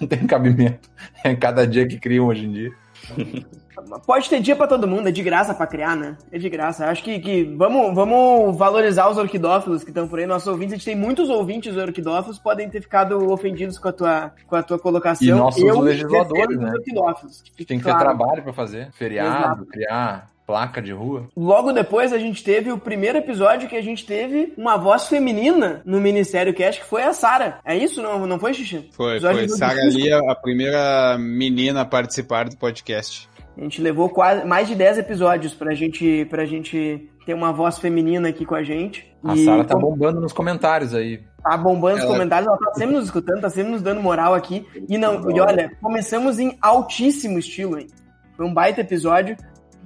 [0.00, 0.88] não tem cabimento.
[1.24, 2.70] É cada dia que criam hoje em dia.
[4.06, 6.16] Pode ter dia pra todo mundo, é de graça pra criar, né?
[6.30, 6.86] É de graça.
[6.86, 10.74] Acho que, que vamos, vamos valorizar os orquidófilos que estão por aí, nossos ouvintes.
[10.74, 14.62] A gente tem muitos ouvintes orquidófilos, podem ter ficado ofendidos com a tua, com a
[14.62, 15.26] tua colocação.
[15.26, 16.72] E nossos legisladores, defendo os né?
[16.72, 17.42] orquidófilos.
[17.42, 17.98] A gente tem que Claro.
[17.98, 18.92] ter trabalho pra fazer.
[18.92, 19.66] Feriado, Exato.
[19.66, 21.26] criar placa de rua.
[21.36, 25.80] Logo depois a gente teve o primeiro episódio que a gente teve uma voz feminina
[25.84, 27.58] no Ministério Cast, que foi a Sara.
[27.64, 28.02] É isso?
[28.02, 28.88] Não, não foi, Xixi?
[28.92, 29.58] Foi, Episódio foi.
[29.58, 33.28] Sara ali, a a primeira menina a participar do podcast.
[33.56, 37.78] A gente levou quase mais de 10 episódios pra gente, pra gente ter uma voz
[37.78, 39.06] feminina aqui com a gente.
[39.22, 41.20] A E Sara tá bombando nos comentários aí.
[41.42, 44.34] Tá bombando os Ela- comentários, ela tá sempre nos escutando, tá sempre nos dando moral
[44.34, 44.66] aqui.
[44.88, 47.86] E não, e olha, começamos em altíssimo estilo, hein?
[48.36, 49.36] Foi um baita episódio.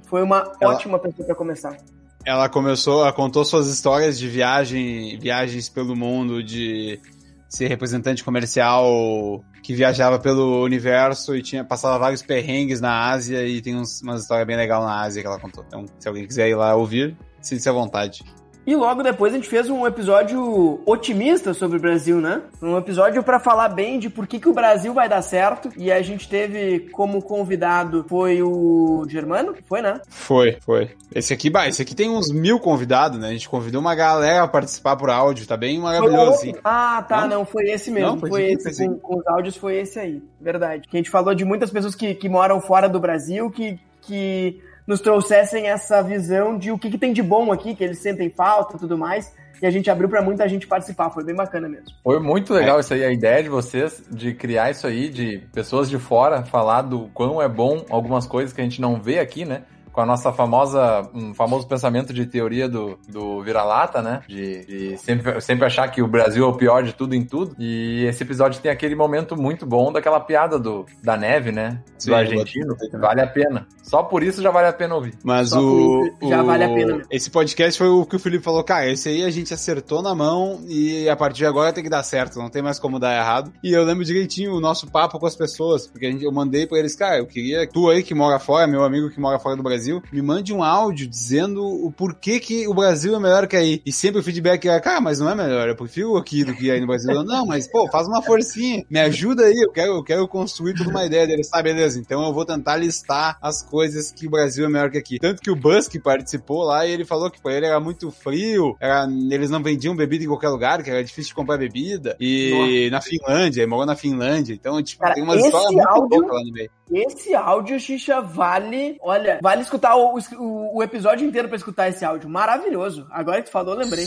[0.07, 1.77] Foi uma Ela- ótima pessoa pra começar.
[2.25, 6.99] Ela começou, ela contou suas histórias de viagem, viagens pelo mundo, de
[7.47, 13.61] ser representante comercial que viajava pelo universo e tinha passava vários perrengues na Ásia e
[13.61, 15.63] tem uns, umas histórias bem legais na Ásia que ela contou.
[15.67, 18.23] Então, se alguém quiser ir lá ouvir, sinta-se à vontade.
[18.65, 22.41] E logo depois a gente fez um episódio otimista sobre o Brasil, né?
[22.61, 25.69] Um episódio pra falar bem de por que, que o Brasil vai dar certo.
[25.77, 30.01] E a gente teve como convidado foi o Germano, foi, né?
[30.07, 30.89] Foi, foi.
[31.13, 33.27] Esse aqui, bah, esse aqui tem uns mil convidados, né?
[33.27, 36.55] A gente convidou uma galera a participar por áudio, tá bem maravilhoso, assim.
[36.63, 37.39] Ah, tá, Não?
[37.39, 38.11] não, foi esse mesmo.
[38.11, 40.23] Não, foi foi esse esse, com, com os áudios foi esse aí.
[40.41, 40.87] Verdade.
[40.87, 44.59] Que a gente falou de muitas pessoas que, que moram fora do Brasil, que, que
[44.87, 48.29] nos trouxessem essa visão de o que, que tem de bom aqui, que eles sentem
[48.29, 49.33] falta e tudo mais.
[49.61, 51.87] E a gente abriu pra muita gente participar, foi bem bacana mesmo.
[52.03, 55.89] Foi muito legal isso aí, a ideia de vocês de criar isso aí, de pessoas
[55.89, 59.45] de fora falar do quão é bom algumas coisas que a gente não vê aqui,
[59.45, 59.63] né?
[59.95, 64.21] Com a nossa famosa, um famoso pensamento de teoria do, do vira-lata, né?
[64.27, 67.55] De, de sempre, sempre achar que o Brasil é o pior de tudo em tudo.
[67.57, 71.81] E esse episódio tem aquele momento muito bom daquela piada do, da neve, né?
[71.97, 72.75] Sim, do argentino.
[72.93, 73.65] eu- Vale a pena.
[73.81, 75.13] Só por isso já vale a pena ouvir.
[75.23, 75.63] Mas Só o,
[75.99, 77.07] por isso já o- vale a pena mesmo.
[77.09, 80.13] Esse podcast foi o que o Felipe falou, cara, esse aí a gente acertou na
[80.13, 83.15] mão e a partir de agora tem que dar certo, não tem mais como dar
[83.15, 83.53] errado.
[83.63, 86.67] E eu lembro direitinho o nosso papo com as pessoas, porque a gente, eu mandei
[86.67, 89.39] pra eles, cara, eu queria que tu aí que mora fora, meu amigo que mora
[89.39, 93.47] fora do Brasil, me mande um áudio dizendo o porquê que o Brasil é melhor
[93.47, 93.81] que aí.
[93.85, 96.71] E sempre o feedback era, cara, mas não é melhor, eu prefiro aqui do que
[96.71, 97.23] aí no Brasil.
[97.23, 100.89] Não, mas pô, faz uma forcinha, me ajuda aí, eu quero, eu quero construir toda
[100.89, 104.65] uma ideia deles, tá, beleza, então eu vou tentar listar as coisas que o Brasil
[104.65, 105.19] é melhor que aqui.
[105.19, 108.75] Tanto que o Busk participou lá e ele falou que pra ele era muito frio,
[108.79, 112.15] era, eles não vendiam bebida em qualquer lugar, que era difícil de comprar bebida.
[112.19, 112.91] E Nossa.
[112.91, 114.53] na Finlândia, ele morou na Finlândia.
[114.53, 116.69] Então, tipo, Cara, tem umas histórias muito áudio, loucas lá no meio.
[116.91, 118.97] Esse áudio, Xixa, vale.
[119.01, 122.29] Olha, vale escutar o, o, o episódio inteiro pra escutar esse áudio.
[122.29, 123.05] Maravilhoso.
[123.11, 124.05] Agora que tu falou, lembrei.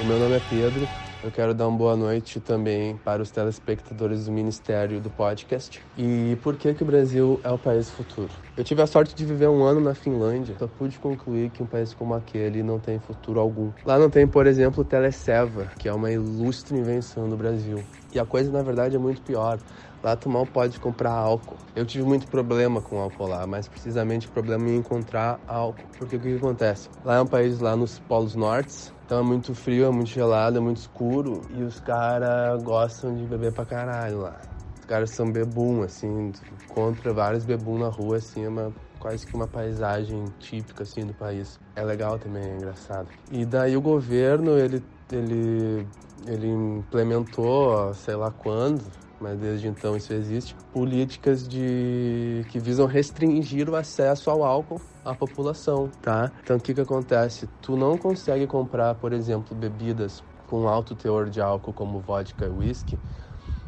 [0.00, 0.88] O meu nome é Pedro.
[1.22, 5.80] Eu quero dar uma boa noite também para os telespectadores do Ministério do Podcast.
[5.96, 8.28] E por que, que o Brasil é o país futuro?
[8.54, 11.66] Eu tive a sorte de viver um ano na Finlândia, só pude concluir que um
[11.66, 13.72] país como aquele não tem futuro algum.
[13.86, 17.82] Lá não tem, por exemplo, o Teleseva, que é uma ilustre invenção do Brasil.
[18.12, 19.58] E a coisa, na verdade, é muito pior.
[20.04, 21.56] Lá tu mal pode comprar álcool.
[21.74, 25.88] Eu tive muito problema com álcool lá, mas precisamente problema em encontrar álcool.
[25.98, 26.90] Porque o que, que acontece?
[27.02, 30.58] Lá é um país lá nos polos nortes, então é muito frio, é muito gelado,
[30.58, 34.36] é muito escuro e os caras gostam de beber pra caralho lá.
[34.78, 36.32] Os caras são bebum, assim,
[36.68, 41.14] encontra vários bebum na rua, assim, é uma, quase que uma paisagem típica, assim, do
[41.14, 41.58] país.
[41.76, 43.08] É legal também, é engraçado.
[43.30, 45.86] E daí o governo, ele, ele,
[46.26, 48.84] ele implementou, sei lá quando,
[49.24, 55.14] mas desde então isso existe, políticas de que visam restringir o acesso ao álcool à
[55.14, 56.30] população, tá?
[56.42, 57.46] Então o que que acontece?
[57.62, 62.50] Tu não consegue comprar, por exemplo, bebidas com alto teor de álcool como vodka e
[62.50, 62.98] whisky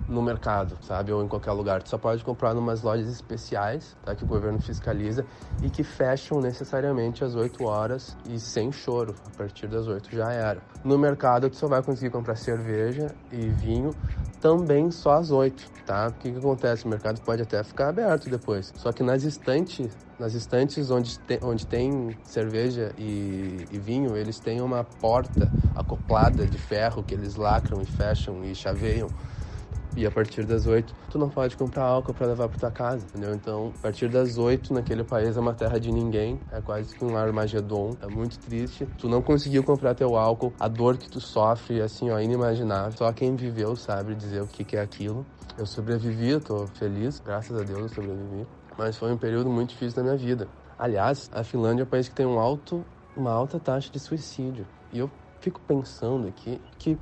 [0.06, 1.10] no mercado, sabe?
[1.10, 1.82] Ou em qualquer lugar.
[1.82, 4.14] Tu só pode comprar em umas lojas especiais, tá?
[4.14, 5.24] Que o governo fiscaliza
[5.62, 9.16] e que fecham necessariamente às 8 horas e sem choro.
[9.26, 10.62] A partir das 8 já era.
[10.84, 13.96] No mercado tu só vai conseguir comprar cerveja e vinho
[14.40, 16.08] também só às 8, tá?
[16.08, 16.84] O que, que acontece?
[16.84, 18.72] O mercado pode até ficar aberto depois.
[18.76, 24.40] Só que nas estantes, nas estantes onde tem, onde tem cerveja e, e vinho, eles
[24.40, 29.12] têm uma porta acoplada de ferro que eles lacram e fecham e chaveiam
[29.96, 33.04] e a partir das 8 tu não pode comprar álcool para levar para tua casa,
[33.06, 33.34] entendeu?
[33.34, 37.04] Então, a partir das 8 naquele país é uma terra de ninguém, é quase que
[37.04, 38.86] um Armagedon, é muito triste.
[38.98, 42.92] Tu não conseguiu comprar teu álcool, a dor que tu sofre, assim, ó, inimaginável.
[42.92, 45.24] Só quem viveu sabe dizer o que, que é aquilo.
[45.56, 48.46] Eu sobrevivi, eu tô feliz, graças a Deus eu sobrevivi.
[48.76, 50.46] Mas foi um período muito difícil na minha vida.
[50.78, 52.84] Aliás, a Finlândia é um país que tem um alto,
[53.16, 54.66] uma alta taxa de suicídio.
[54.92, 56.98] E eu fico pensando aqui que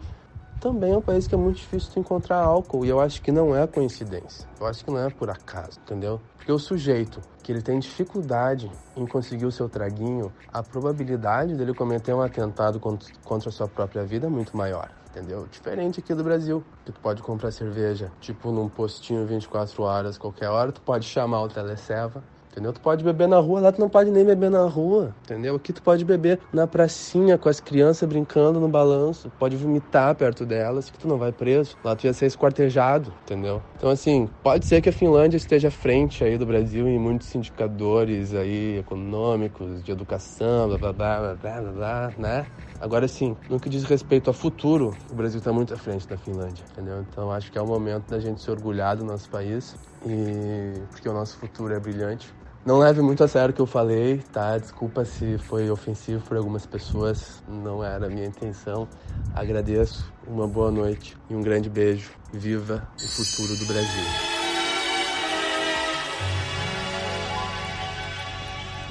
[0.61, 3.31] também é um país que é muito difícil de encontrar álcool e eu acho que
[3.31, 4.49] não é coincidência.
[4.61, 6.21] Eu acho que não é por acaso, entendeu?
[6.37, 11.75] Porque o sujeito que ele tem dificuldade em conseguir o seu traguinho, a probabilidade dele
[11.75, 15.47] cometer um atentado contra a sua própria vida é muito maior entendeu?
[15.47, 20.49] Diferente aqui do Brasil, que tu pode comprar cerveja, tipo num postinho 24 horas, qualquer
[20.49, 22.25] hora, tu pode chamar o Teleseva,
[22.55, 22.73] entendeu?
[22.73, 25.57] Tu pode beber na rua, lá tu não pode nem beber na rua, entendeu?
[25.57, 30.47] Aqui tu pode beber na pracinha com as crianças brincando no balanço, pode vomitar perto
[30.47, 31.77] delas, que tu não vai preso.
[31.83, 33.61] Lá tu ia ser esquartejado, entendeu?
[33.77, 37.35] Então assim, pode ser que a Finlândia esteja à frente aí do Brasil em muitos
[37.35, 42.47] indicadores aí econômicos, de educação, blá blá blá blá blá, blá né?
[42.81, 46.17] Agora sim, no que diz respeito ao futuro, o Brasil está muito à frente da
[46.17, 47.01] Finlândia, entendeu?
[47.01, 49.75] Então acho que é o momento da gente se orgulhar do nosso país
[50.07, 52.29] e porque o nosso futuro é brilhante.
[52.67, 54.57] Não leve muito a sério o que eu falei, tá?
[54.57, 58.89] Desculpa se foi ofensivo para algumas pessoas, não era a minha intenção.
[59.35, 62.13] Agradeço, uma boa noite e um grande beijo.
[62.33, 64.34] Viva o futuro do Brasil!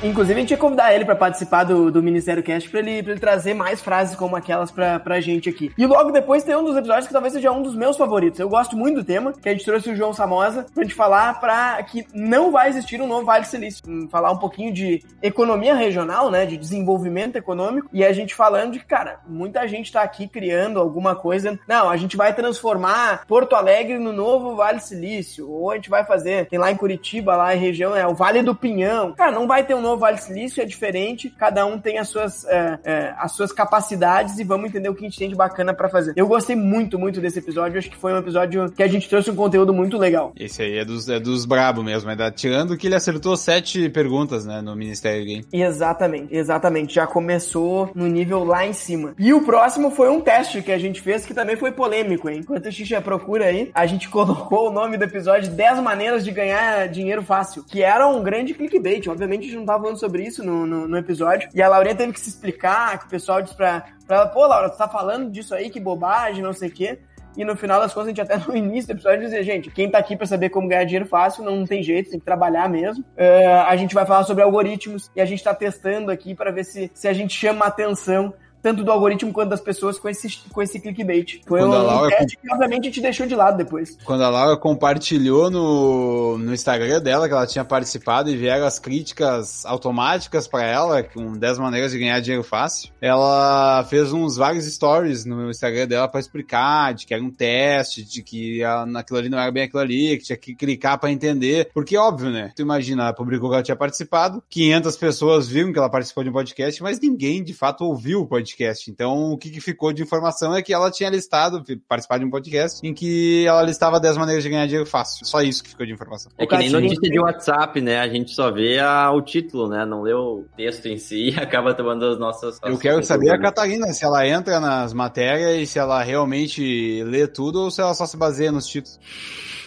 [0.04, 3.14] Inclusive, a gente ia convidar ele para participar do, do Ministério Cast pra ele, pra
[3.14, 5.72] ele trazer mais frases como aquelas pra, pra gente aqui.
[5.78, 8.38] E logo depois tem um dos episódios que talvez seja um dos meus favoritos.
[8.38, 11.40] Eu gosto muito do tema, que a gente trouxe o João Samosa pra gente falar
[11.40, 13.82] pra que não vai existir um novo Vale Silício.
[13.88, 16.46] Hum, falar um pouquinho de economia regional, né?
[16.46, 17.88] De desenvolvimento econômico.
[17.94, 21.58] E a gente falando de que, cara, muita gente tá aqui criando alguma coisa.
[21.66, 25.50] Não, a gente vai transformar Porto Alegre no novo Vale Silício.
[25.50, 28.42] Ou a gente vai fazer, tem lá em Curitiba, lá em região, é o Vale
[28.42, 29.14] do Pinhão.
[29.14, 32.46] Cara, não vai ter um novo Vale Silício é diferente, cada um tem as suas,
[32.46, 35.74] é, é, as suas capacidades e vamos entender o que a gente tem de bacana
[35.74, 36.14] para fazer.
[36.16, 39.32] Eu gostei muito, muito desse episódio, acho que foi um episódio que a gente trouxe
[39.32, 40.34] um conteúdo muito legal.
[40.38, 43.90] Esse aí é dos, é dos brabo mesmo, é da, tirando que ele acertou sete
[43.90, 45.46] perguntas, né, no Ministério Game.
[45.52, 49.14] Exatamente, exatamente, já começou no nível lá em cima.
[49.18, 52.40] E o próximo foi um teste que a gente fez que também foi polêmico, hein?
[52.40, 56.32] Enquanto a Xixa procura aí, a gente colocou o nome do episódio 10 maneiras de
[56.32, 60.24] ganhar dinheiro fácil, que era um grande clickbait, obviamente a gente não tava falando sobre
[60.24, 61.50] isso no, no, no, episódio.
[61.54, 64.48] E a Laurinha teve que se explicar, que o pessoal disse pra, pra ela, pô,
[64.48, 67.00] Laura, tu tá falando disso aí, que bobagem, não sei o quê.
[67.36, 69.90] E no final das contas, a gente até no início do episódio dizia, gente, quem
[69.90, 73.04] tá aqui para saber como ganhar dinheiro fácil, não tem jeito, tem que trabalhar mesmo.
[73.18, 76.64] Uh, a gente vai falar sobre algoritmos e a gente tá testando aqui para ver
[76.64, 80.62] se, se a gente chama atenção tanto do algoritmo quanto das pessoas com esse, com
[80.62, 81.42] esse clickbait.
[81.46, 83.98] Foi Quando a um Laura teste que, obviamente, a gente deixou de lado depois.
[84.06, 88.80] Quando a Laura compartilhou no, no Instagram dela que ela tinha participado e vieram as
[88.80, 94.66] críticas automáticas pra ela, com 10 maneiras de ganhar dinheiro fácil, ela fez uns vários
[94.66, 99.20] stories no Instagram dela pra explicar de que era um teste, de que a, aquilo
[99.20, 101.70] ali não era bem aquilo ali, que tinha que clicar pra entender.
[101.74, 102.54] Porque, óbvio, né?
[102.56, 106.30] Tu imagina, ela publicou que ela tinha participado, 500 pessoas viram que ela participou de
[106.30, 108.53] um podcast, mas ninguém de fato ouviu o podcast.
[108.90, 112.30] Então, o que, que ficou de informação é que ela tinha listado, participado de um
[112.30, 115.26] podcast, em que ela listava 10 maneiras de ganhar dinheiro fácil.
[115.26, 116.32] Só isso que ficou de informação.
[116.38, 118.00] É que nem notícia de WhatsApp, né?
[118.00, 119.86] A gente só vê a, o título, né?
[119.86, 122.60] Não lê o texto em si e acaba tomando as nossas.
[122.64, 127.28] Eu quero saber a Catarina, se ela entra nas matérias e se ela realmente lê
[127.28, 129.00] tudo ou se ela só se baseia nos títulos.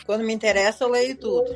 [0.07, 1.55] Quando me interessa, eu leio tudo.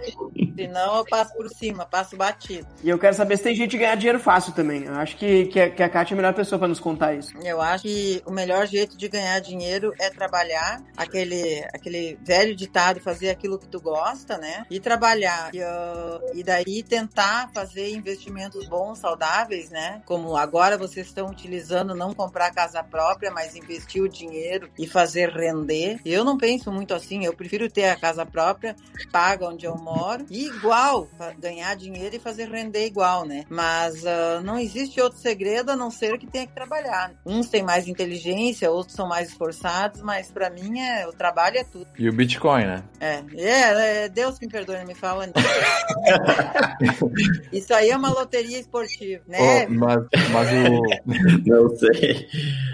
[0.57, 2.67] Senão, eu passo por cima, passo batido.
[2.83, 4.83] E eu quero saber se tem gente que ganha dinheiro fácil também.
[4.83, 7.15] Eu acho que, que, a, que a Kátia é a melhor pessoa para nos contar
[7.15, 7.33] isso.
[7.39, 13.01] Eu acho que o melhor jeito de ganhar dinheiro é trabalhar, aquele, aquele velho ditado,
[13.01, 14.67] fazer aquilo que tu gosta, né?
[14.69, 15.51] E trabalhar.
[15.55, 20.03] E, uh, e daí tentar fazer investimentos bons, saudáveis, né?
[20.05, 25.31] Como agora vocês estão utilizando não comprar casa própria, mas investir o dinheiro e fazer
[25.31, 26.01] render.
[26.05, 28.75] Eu não penso muito assim, eu prefiro ter a casa própria própria,
[29.13, 31.07] paga onde eu moro, e igual,
[31.39, 33.45] ganhar dinheiro e fazer render igual, né?
[33.51, 37.13] Mas uh, não existe outro segredo a não ser que tenha que trabalhar.
[37.27, 41.65] Uns têm mais inteligência, outros são mais esforçados, mas para mim é, o trabalho é
[41.65, 41.87] tudo.
[41.99, 42.83] E o Bitcoin, né?
[42.99, 45.29] É, é, é Deus que me perdoe, me fala.
[47.53, 49.67] Isso aí é uma loteria esportiva, né?
[49.69, 50.81] Oh, mas, mas o.
[51.47, 52.27] não sei.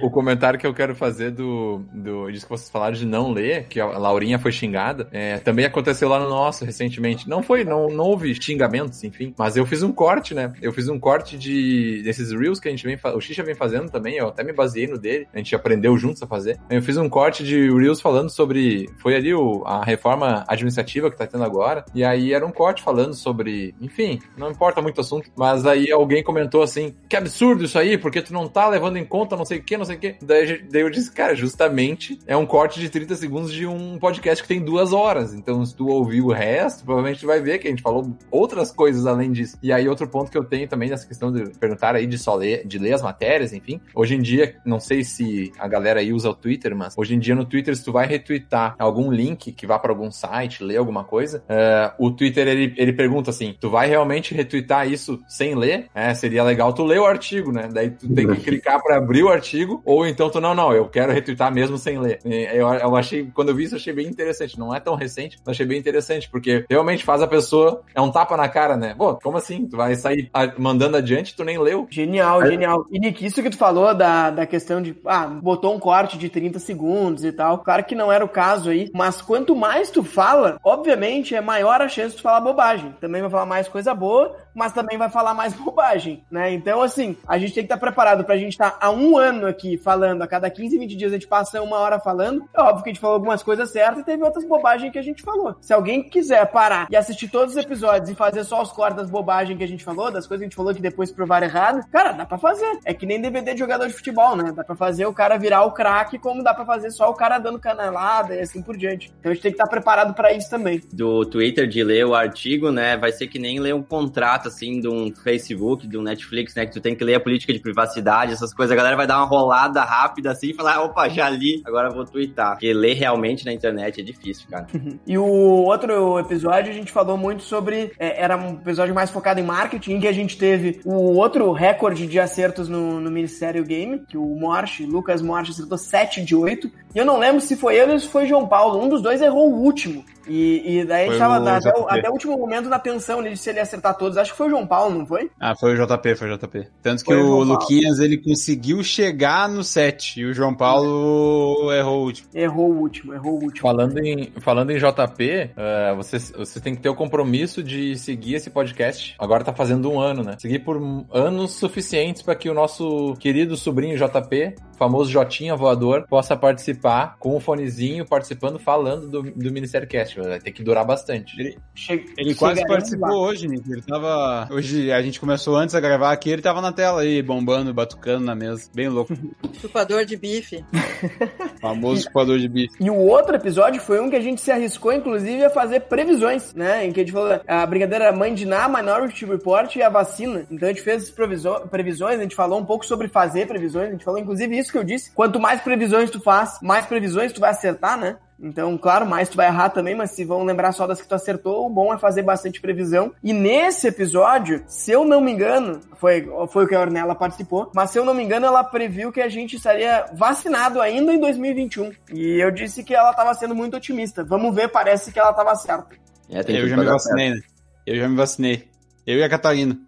[0.02, 2.30] O comentário que eu quero fazer do, do.
[2.30, 6.08] Disso que vocês falaram de não ler, que a Laurinha foi xingada, é, também aconteceu
[6.08, 7.28] lá no nosso recentemente.
[7.28, 9.34] Não foi, não, não houve xingamentos, enfim.
[9.38, 10.52] Mas eu fiz um corte, né?
[10.60, 13.90] Eu fiz um corte de desses reels que a gente vem, o Xixa vem fazendo
[13.90, 14.16] também.
[14.16, 15.26] Eu até me baseei no dele.
[15.32, 16.58] A gente aprendeu juntos a fazer.
[16.68, 21.16] Eu fiz um corte de reels falando sobre, foi ali o, a reforma administrativa que
[21.16, 21.84] tá tendo agora.
[21.94, 25.30] E aí era um corte falando sobre, enfim, não importa muito o assunto.
[25.36, 29.04] Mas aí alguém comentou assim, que absurdo isso aí, porque tu não tá levando em
[29.04, 30.16] conta não sei o que, não sei o que.
[30.22, 34.42] Daí, daí eu disse, cara, justamente é um corte de 30 segundos de um podcast
[34.42, 35.34] que tem duas horas.
[35.46, 38.72] Então, se tu ouvir o resto, provavelmente tu vai ver que a gente falou outras
[38.72, 39.56] coisas além disso.
[39.62, 42.34] E aí, outro ponto que eu tenho também nessa questão de perguntar aí de só
[42.34, 43.80] ler, de ler as matérias, enfim.
[43.94, 47.20] Hoje em dia, não sei se a galera aí usa o Twitter, mas hoje em
[47.20, 50.78] dia no Twitter, se tu vai retweetar algum link que vá para algum site, ler
[50.78, 55.54] alguma coisa, uh, o Twitter ele, ele pergunta assim: tu vai realmente retweetar isso sem
[55.54, 55.86] ler?
[55.94, 57.68] É, seria legal tu ler o artigo, né?
[57.72, 60.88] Daí tu tem que clicar para abrir o artigo, ou então tu, não, não, eu
[60.88, 62.18] quero retweetar mesmo sem ler.
[62.24, 64.58] Eu, eu achei, quando eu vi isso, eu achei bem interessante.
[64.58, 67.82] Não é tão recente, mas achei bem interessante, porque realmente faz a pessoa.
[67.94, 68.94] É um tapa na cara, né?
[68.96, 69.66] Pô, como assim?
[69.66, 71.86] Tu vai sair mandando adiante tu nem leu.
[71.90, 72.50] Genial, Aí...
[72.50, 72.86] genial.
[72.90, 74.96] E Nick, isso que tu falou da, da questão de.
[75.04, 77.58] Ah, botou um corte de 30 segundos e tal.
[77.58, 81.80] Claro que não era o caso aí, mas quanto mais tu fala, obviamente é maior
[81.80, 82.94] a chance de tu falar bobagem.
[83.00, 86.52] Também vai falar mais coisa boa, mas também vai falar mais bobagem, né?
[86.52, 89.76] Então, assim, a gente tem que estar preparado pra gente estar há um ano aqui
[89.76, 92.48] falando, a cada 15, 20 dias a gente passa uma hora falando.
[92.54, 95.02] É óbvio que a gente falou algumas coisas certas e teve outras bobagens que a
[95.02, 95.54] gente falou.
[95.60, 99.10] Se alguém quiser parar e assistir todos os episódios e fazer só os cortes das
[99.10, 101.86] bobagens que a gente falou, das coisas que a gente falou que depois provaram errado,
[101.92, 102.78] cara, dá pra fazer.
[102.84, 104.52] É que nem DVD de jogador de futebol, né?
[104.52, 107.38] Dá pra fazer o cara virar o craque, como dá pra fazer só o cara
[107.38, 109.12] dando canelada e assim por diante.
[109.20, 110.80] Então a gente tem que estar preparado para isso também.
[110.92, 112.96] Do Twitter de ler o artigo, né?
[112.96, 116.66] Vai ser que nem ler um contrato, assim, de um Facebook, de um Netflix, né?
[116.66, 118.72] Que tu tem que ler a política de privacidade, essas coisas.
[118.72, 122.04] A galera vai dar uma rolada rápida assim e falar, opa, já li, agora vou
[122.04, 122.52] twittar.
[122.52, 124.66] Porque ler realmente na internet é difícil, cara.
[125.06, 127.92] e o outro episódio a gente falou muito sobre.
[127.98, 132.06] É, era um episódio mais focado em marketing, que a gente teve o outro recorde
[132.06, 136.70] de acertos no, no Ministério Game, que o Morche, Lucas Morche, acertou 7 de 8.
[136.94, 138.82] E eu não lembro se foi ele ou se foi João Paulo.
[138.82, 140.04] Um dos dois errou o último.
[140.28, 143.36] E, e daí foi tava até o, até, o último momento na tensão ali de
[143.36, 144.16] se ele acertar todos.
[144.16, 145.30] Acho que foi o João Paulo, não foi?
[145.40, 146.68] Ah, foi o JP, foi o JP.
[146.82, 151.72] Tanto que foi o, o Luquinhas ele conseguiu chegar no 7 e o João Paulo
[151.72, 152.28] errou o último.
[152.34, 153.60] Errou o último, errou o último.
[153.60, 158.34] Falando em, falando em JP, uh, você, você tem que ter o compromisso de seguir
[158.34, 159.14] esse podcast.
[159.18, 160.36] Agora tá fazendo um ano, né?
[160.38, 160.80] Seguir por
[161.12, 167.36] anos suficientes para que o nosso querido sobrinho JP, famoso Jotinha voador, possa participar com
[167.36, 171.38] o fonezinho, participando, falando do, do Ministério Cast realmente, vai ter que durar bastante.
[171.40, 173.16] Ele, Che- ele quase participou lá.
[173.28, 173.70] hoje, Nick.
[173.70, 174.48] Ele tava.
[174.50, 178.24] Hoje a gente começou antes a gravar aqui, ele tava na tela aí, bombando, batucando
[178.24, 178.68] na mesa.
[178.74, 179.14] Bem louco.
[179.60, 180.64] Chupador de bife.
[181.60, 182.74] Famoso chupador de bife.
[182.80, 186.54] E o outro episódio foi um que a gente se arriscou, inclusive, a fazer previsões,
[186.54, 186.86] né?
[186.86, 190.46] Em que a gente falou a brincadeira Mãe de Ná, Minority Report e a vacina.
[190.50, 194.04] Então a gente fez previsões, a gente falou um pouco sobre fazer previsões, a gente
[194.04, 195.12] falou inclusive isso que eu disse.
[195.12, 198.16] Quanto mais previsões tu faz, mais previsões tu vai acertar, né?
[198.38, 201.14] Então, claro, mais tu vai errar também, mas se vão lembrar só das que tu
[201.14, 203.12] acertou, o bom é fazer bastante previsão.
[203.22, 207.70] E nesse episódio, se eu não me engano, foi, foi o que a Ornella participou,
[207.74, 211.20] mas se eu não me engano, ela previu que a gente estaria vacinado ainda em
[211.20, 211.92] 2021.
[212.12, 214.22] E eu disse que ela estava sendo muito otimista.
[214.22, 215.96] Vamos ver, parece que ela estava certa.
[216.28, 217.40] É, tem Eu já me vacinei, né?
[217.86, 218.68] Eu já me vacinei.
[219.06, 219.78] Eu e a Catarina.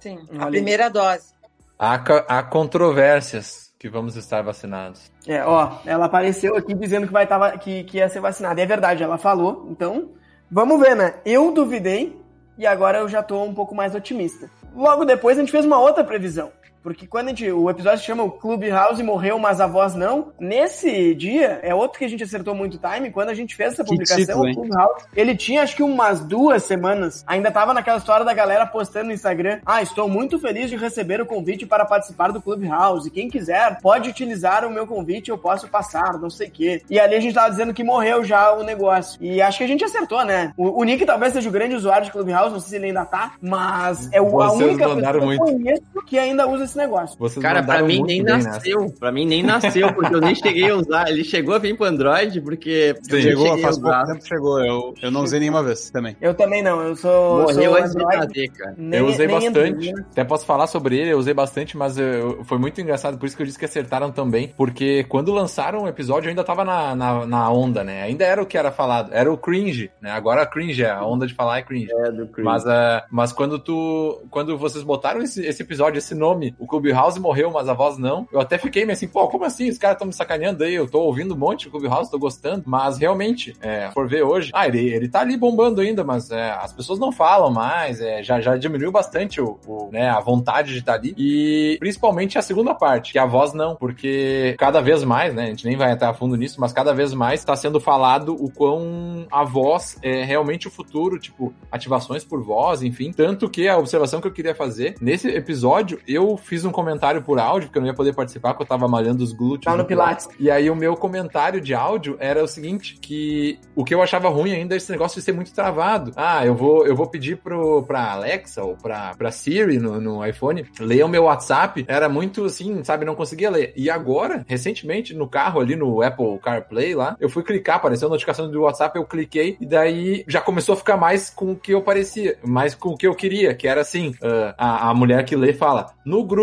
[0.00, 0.50] Sim, Olha a aí.
[0.50, 1.32] primeira dose.
[1.78, 1.94] Há,
[2.28, 5.10] há controvérsias que vamos estar vacinados.
[5.26, 8.60] É, ó, ela apareceu aqui dizendo que, vai tava, que, que ia ser vacinada.
[8.60, 9.66] E é verdade, ela falou.
[9.72, 10.10] Então,
[10.48, 11.14] vamos ver, né?
[11.26, 12.16] Eu duvidei
[12.56, 14.48] e agora eu já tô um pouco mais otimista.
[14.72, 16.52] Logo depois a gente fez uma outra previsão.
[16.82, 17.50] Porque quando a gente.
[17.50, 20.32] O episódio se chama o Clubhouse morreu, mas a voz não.
[20.38, 23.10] Nesse dia, é outro que a gente acertou muito time.
[23.10, 24.54] Quando a gente fez essa publicação, título, o?
[24.54, 27.24] Clubhouse, ele tinha acho que umas duas semanas.
[27.26, 29.60] Ainda tava naquela história da galera postando no Instagram.
[29.64, 33.10] Ah, estou muito feliz de receber o convite para participar do Clubhouse.
[33.10, 36.82] Quem quiser, pode utilizar o meu convite, eu posso passar, não sei o quê.
[36.90, 39.18] E ali a gente tava dizendo que morreu já o negócio.
[39.22, 40.52] E acho que a gente acertou, né?
[40.56, 43.04] O, o Nick talvez seja o grande usuário de Clubhouse, não sei se ele ainda
[43.04, 45.44] tá, mas é o, a única pessoa que eu muito.
[45.44, 47.16] conheço que ainda usa esse negócio.
[47.18, 48.48] Vocês Cara, pra mim nem nessa.
[48.50, 48.92] nasceu.
[48.98, 51.08] Pra mim nem nasceu, porque eu nem cheguei a usar.
[51.10, 54.64] Ele chegou a vir pro Android, porque eu nem Chegou, faz pouco tempo chegou.
[54.64, 56.16] Eu, eu não usei nenhuma vez também.
[56.20, 57.42] Eu também não, eu sou.
[57.42, 58.74] Morreu sou antes de nascer, cara.
[58.76, 59.48] nem- eu usei bastante.
[59.58, 59.92] Android.
[60.10, 63.36] Até posso falar sobre ele, eu usei bastante, mas eu- foi muito engraçado, por isso
[63.36, 64.52] que eu disse que acertaram também.
[64.56, 68.02] Porque quando lançaram o episódio, eu ainda tava na, na, na onda, né?
[68.02, 69.10] Ainda era o que era falado.
[69.12, 70.10] Era o cringe, né?
[70.10, 71.90] Agora cringe, é a onda de falar é cringe.
[71.92, 72.44] É, do Creed.
[72.44, 74.22] Mas, ah, mas quando tu.
[74.30, 78.28] Quando vocês botaram esse, esse episódio, esse nome, o Clubhouse morreu, mas a voz não,
[78.30, 79.68] eu até fiquei meio assim, pô, como assim?
[79.68, 82.62] Os caras estão me sacaneando aí, eu tô ouvindo um monte do Clubhouse, tô gostando.
[82.64, 86.52] Mas realmente, é, por ver hoje, ah, ele, ele tá ali bombando ainda, mas é,
[86.52, 90.72] as pessoas não falam mais, é, já, já diminuiu bastante o, o, né, a vontade
[90.72, 91.12] de estar ali.
[91.18, 95.46] E principalmente a segunda parte, que a voz não, porque cada vez mais, né, a
[95.46, 98.48] gente nem vai entrar a fundo nisso, mas cada vez mais está sendo falado o
[98.48, 103.10] quão a voz é realmente o futuro, tipo, ativações por voz, enfim.
[103.12, 107.38] Tanto que a observação que eu queria fazer, nesse episódio, eu fiz um comentário por
[107.38, 109.64] áudio, porque eu não ia poder participar, porque eu tava malhando os glúteos.
[109.64, 110.28] Tá no Pilates.
[110.38, 114.28] E aí o meu comentário de áudio era o seguinte, que o que eu achava
[114.28, 116.12] ruim ainda é esse negócio de ser muito travado.
[116.14, 120.26] Ah, eu vou, eu vou pedir pro, pra Alexa ou pra, pra Siri no, no
[120.26, 121.86] iPhone ler o meu WhatsApp.
[121.88, 123.72] Era muito assim, sabe, não conseguia ler.
[123.74, 128.10] E agora, recentemente, no carro ali no Apple CarPlay lá, eu fui clicar, apareceu a
[128.10, 131.72] notificação do WhatsApp, eu cliquei e daí já começou a ficar mais com o que
[131.72, 135.24] eu parecia, mais com o que eu queria, que era assim, ah, a, a mulher
[135.24, 136.41] que lê fala, no grupo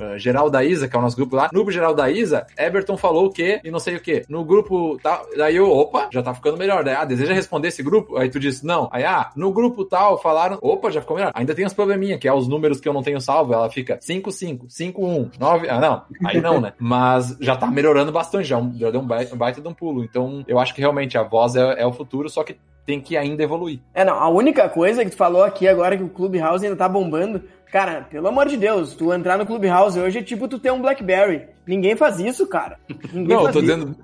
[0.00, 2.46] ah, geral da Isa, que é o nosso grupo lá, no grupo geral da Isa,
[2.58, 4.24] Everton falou o quê e não sei o quê.
[4.28, 6.84] No grupo tal, daí eu, opa, já tá ficando melhor.
[6.84, 8.16] Daí, ah, deseja responder esse grupo?
[8.16, 8.88] Aí tu disse, não.
[8.92, 11.32] Aí, ah, no grupo tal, falaram, opa, já ficou melhor.
[11.34, 13.98] Ainda tem uns probleminha, que é os números que eu não tenho salvo, ela fica
[14.00, 16.72] 5, 5, 5, 1, 9, ah, não, aí não, né?
[16.78, 19.74] Mas já tá melhorando bastante, já, um- já deu um baita, um baita de um
[19.74, 20.04] pulo.
[20.04, 22.56] Então, eu acho que realmente a voz é, é o futuro, só que
[22.86, 23.80] tem que ainda evoluir.
[23.94, 26.86] É, não, a única coisa que tu falou aqui agora que o Clubhouse ainda tá
[26.86, 27.42] bombando,
[27.74, 30.80] cara, pelo amor de Deus, tu entrar no Clubhouse hoje é tipo tu ter um
[30.80, 31.48] BlackBerry.
[31.66, 32.78] Ninguém faz isso, cara.
[33.12, 33.62] Ninguém Não, eu tô isso.
[33.62, 33.96] dizendo,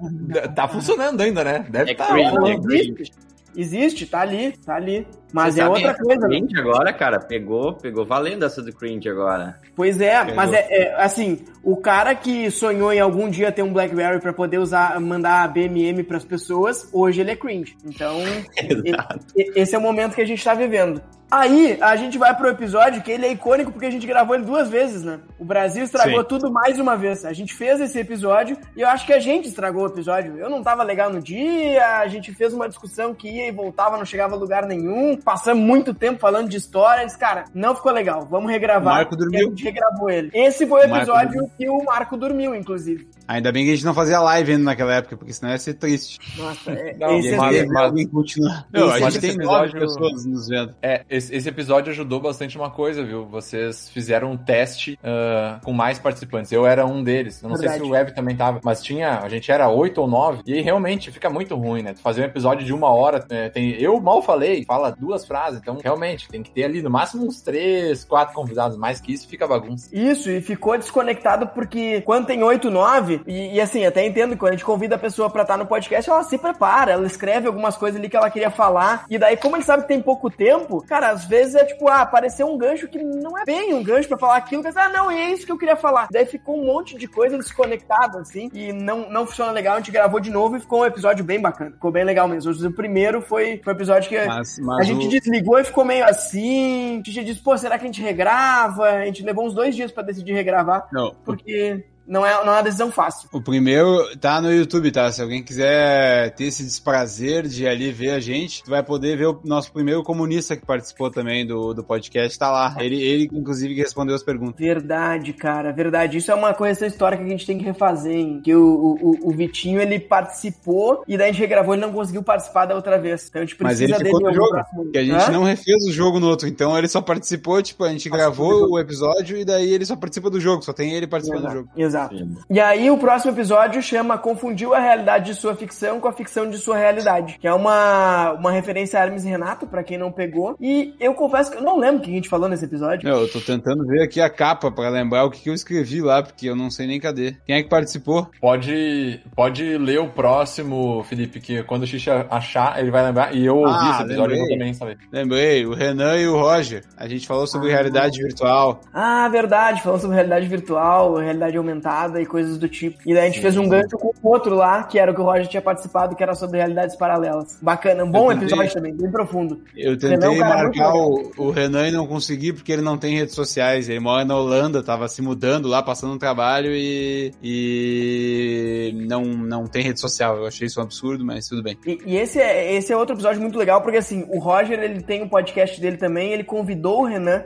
[0.57, 1.65] tá funcionando ainda, né?
[1.71, 2.73] Deve É tá cringe, rolando.
[2.73, 2.77] é.
[2.77, 3.13] Existe,
[3.57, 5.07] existe, tá ali, tá ali.
[5.33, 6.21] Mas Você é sabe outra coisa.
[6.27, 6.29] né?
[6.41, 9.57] Cringe agora, cara, pegou, pegou valendo essa do cringe agora.
[9.77, 10.35] Pois é, Pegou.
[10.35, 14.33] mas é, é, assim, o cara que sonhou em algum dia ter um BlackBerry pra
[14.33, 17.77] poder usar, mandar BMM pras pessoas, hoje ele é cringe.
[17.85, 18.17] Então,
[18.85, 19.21] Exato.
[19.37, 21.01] esse é o momento que a gente tá vivendo.
[21.31, 24.45] Aí, a gente vai pro episódio que ele é icônico porque a gente gravou ele
[24.45, 25.21] duas vezes, né?
[25.39, 26.27] O Brasil estragou Sim.
[26.29, 27.25] tudo mais uma vez.
[27.25, 30.37] A gente fez esse episódio e eu acho que a gente estragou o episódio.
[30.39, 33.97] Eu não tava legal no dia, a gente fez uma discussão que ia e voltava,
[33.97, 35.17] não chegava a lugar nenhum.
[35.17, 37.15] Passamos muito tempo falando de histórias.
[37.15, 38.27] Cara, não ficou legal.
[38.29, 38.93] Vamos regravar.
[38.93, 39.41] O Marco dormiu.
[39.41, 40.31] E a gente regravou ele.
[40.35, 43.09] Esse foi o O episódio que o Marco dormiu, inclusive.
[43.29, 45.75] Ainda bem que a gente não fazia live ainda naquela época, porque senão ia ser
[45.75, 46.19] triste.
[46.37, 48.07] Nossa, é, Não, esse é...
[48.11, 48.67] Continuar.
[48.73, 50.75] Não, a mas gente tem esse nove episódio- pessoas nos vendo.
[50.83, 53.27] É, esse, esse episódio ajudou bastante uma coisa, viu?
[53.27, 56.51] Vocês fizeram um teste ah, com mais participantes.
[56.51, 57.43] Eu era um deles.
[57.43, 57.85] Eu não sei Verdade.
[57.85, 60.43] se o Web também tava, mas tinha, a gente era oito ou nove.
[60.47, 61.95] E realmente fica muito ruim, né?
[61.95, 63.25] Fazer um episódio de uma hora.
[63.31, 65.61] é, tem, eu mal falei, fala duas duas frases.
[65.61, 68.77] Então, realmente, tem que ter ali no máximo uns três, quatro convidados.
[68.77, 69.89] Mais que isso, fica bagunça.
[69.93, 74.37] Isso, e ficou desconectado porque quando tem oito, nove, e, e assim, até entendo que
[74.37, 77.47] quando a gente convida a pessoa pra estar no podcast, ela se prepara, ela escreve
[77.47, 80.31] algumas coisas ali que ela queria falar, e daí, como ele sabe que tem pouco
[80.31, 83.83] tempo, cara, às vezes é tipo, ah, apareceu um gancho que não é bem um
[83.83, 86.09] gancho pra falar aquilo, mas, ah, não, é isso que eu queria falar.
[86.11, 89.91] Daí ficou um monte de coisa desconectada, assim, e não, não funciona legal, a gente
[89.91, 92.51] gravou de novo e ficou um episódio bem bacana, ficou bem legal mesmo.
[92.53, 95.85] O primeiro foi, foi um episódio que Mas- a mas gente o- desligou e ficou
[95.85, 98.85] meio assim, a gente disse, pô, será que a gente regrava?
[98.89, 102.57] A gente levou uns dois dias pra decidir regravar, Não, porque não é, não é
[102.57, 103.29] uma decisão fácil.
[103.33, 105.11] O primeiro tá no YouTube, tá?
[105.13, 109.27] Se alguém quiser ter esse desprazer de ali ver a gente, tu vai poder ver
[109.27, 112.77] o nosso primeiro comunista que participou também do, do podcast, tá lá.
[112.81, 114.59] Ele, ele, inclusive, que respondeu as perguntas.
[114.59, 116.19] Verdade, cara, verdade.
[116.19, 118.41] Isso é uma coisa histórica que a gente tem que refazer, hein?
[118.43, 118.65] Que o,
[119.01, 122.75] o, o Vitinho, ele participou e daí a gente regravou, ele não conseguiu participar da
[122.75, 123.29] outra vez.
[123.29, 124.83] Então a gente Mas precisa ele ficou dele no jogo, próximo.
[124.83, 125.31] porque a gente Hã?
[125.31, 128.79] não refez o jogo no outro, então ele só participou, tipo, a gente gravou o
[128.79, 131.57] episódio e daí ele só participa do jogo, só tem ele participando do Exato.
[131.57, 131.71] jogo.
[131.77, 132.00] Exato.
[132.09, 132.37] Sim.
[132.49, 136.49] E aí o próximo episódio chama Confundiu a realidade de sua ficção com a ficção
[136.49, 140.11] de sua realidade, que é uma, uma referência a Hermes e Renato, pra quem não
[140.13, 140.57] pegou.
[140.61, 143.09] E eu confesso que eu não lembro o que a gente falou nesse episódio.
[143.09, 146.23] Eu tô tentando ver aqui a capa pra lembrar o que, que eu escrevi lá,
[146.23, 147.37] porque eu não sei nem cadê.
[147.47, 148.29] Quem é que participou?
[148.41, 153.35] Pode, pode ler o próximo, Felipe, que quando o Xixa achar, ele vai lembrar.
[153.35, 154.59] E eu ouvi Ah, esse episódio, lembrei.
[154.59, 154.99] também saber.
[155.13, 156.83] Lembrei, o Renan e o Roger.
[156.97, 157.75] A gente falou sobre Ah.
[157.75, 158.81] realidade virtual.
[158.93, 161.90] Ah, verdade, falando sobre realidade virtual, realidade aumentada
[162.21, 162.99] e coisas do tipo.
[163.07, 165.21] E daí a gente fez um gancho com o outro lá, que era o que
[165.21, 167.59] o Roger tinha participado, que era sobre realidades paralelas.
[167.61, 169.61] Bacana, um bom tentei- episódio também, bem profundo.
[169.77, 173.17] Eu é tentei um marcar o, o Renan e não consegui porque ele não tem
[173.17, 173.89] redes sociais.
[173.89, 179.67] Ele mora na Holanda, tava se mudando lá, passando um trabalho e, e não, não
[179.67, 180.37] tem rede social.
[180.37, 181.77] Eu achei isso um absurdo, mas tudo bem.
[181.87, 185.03] E, e esse, é, esse é outro episódio muito legal, porque assim, o Roger, ele
[185.03, 187.43] tem um podcast dele também, ele convidou o Renan,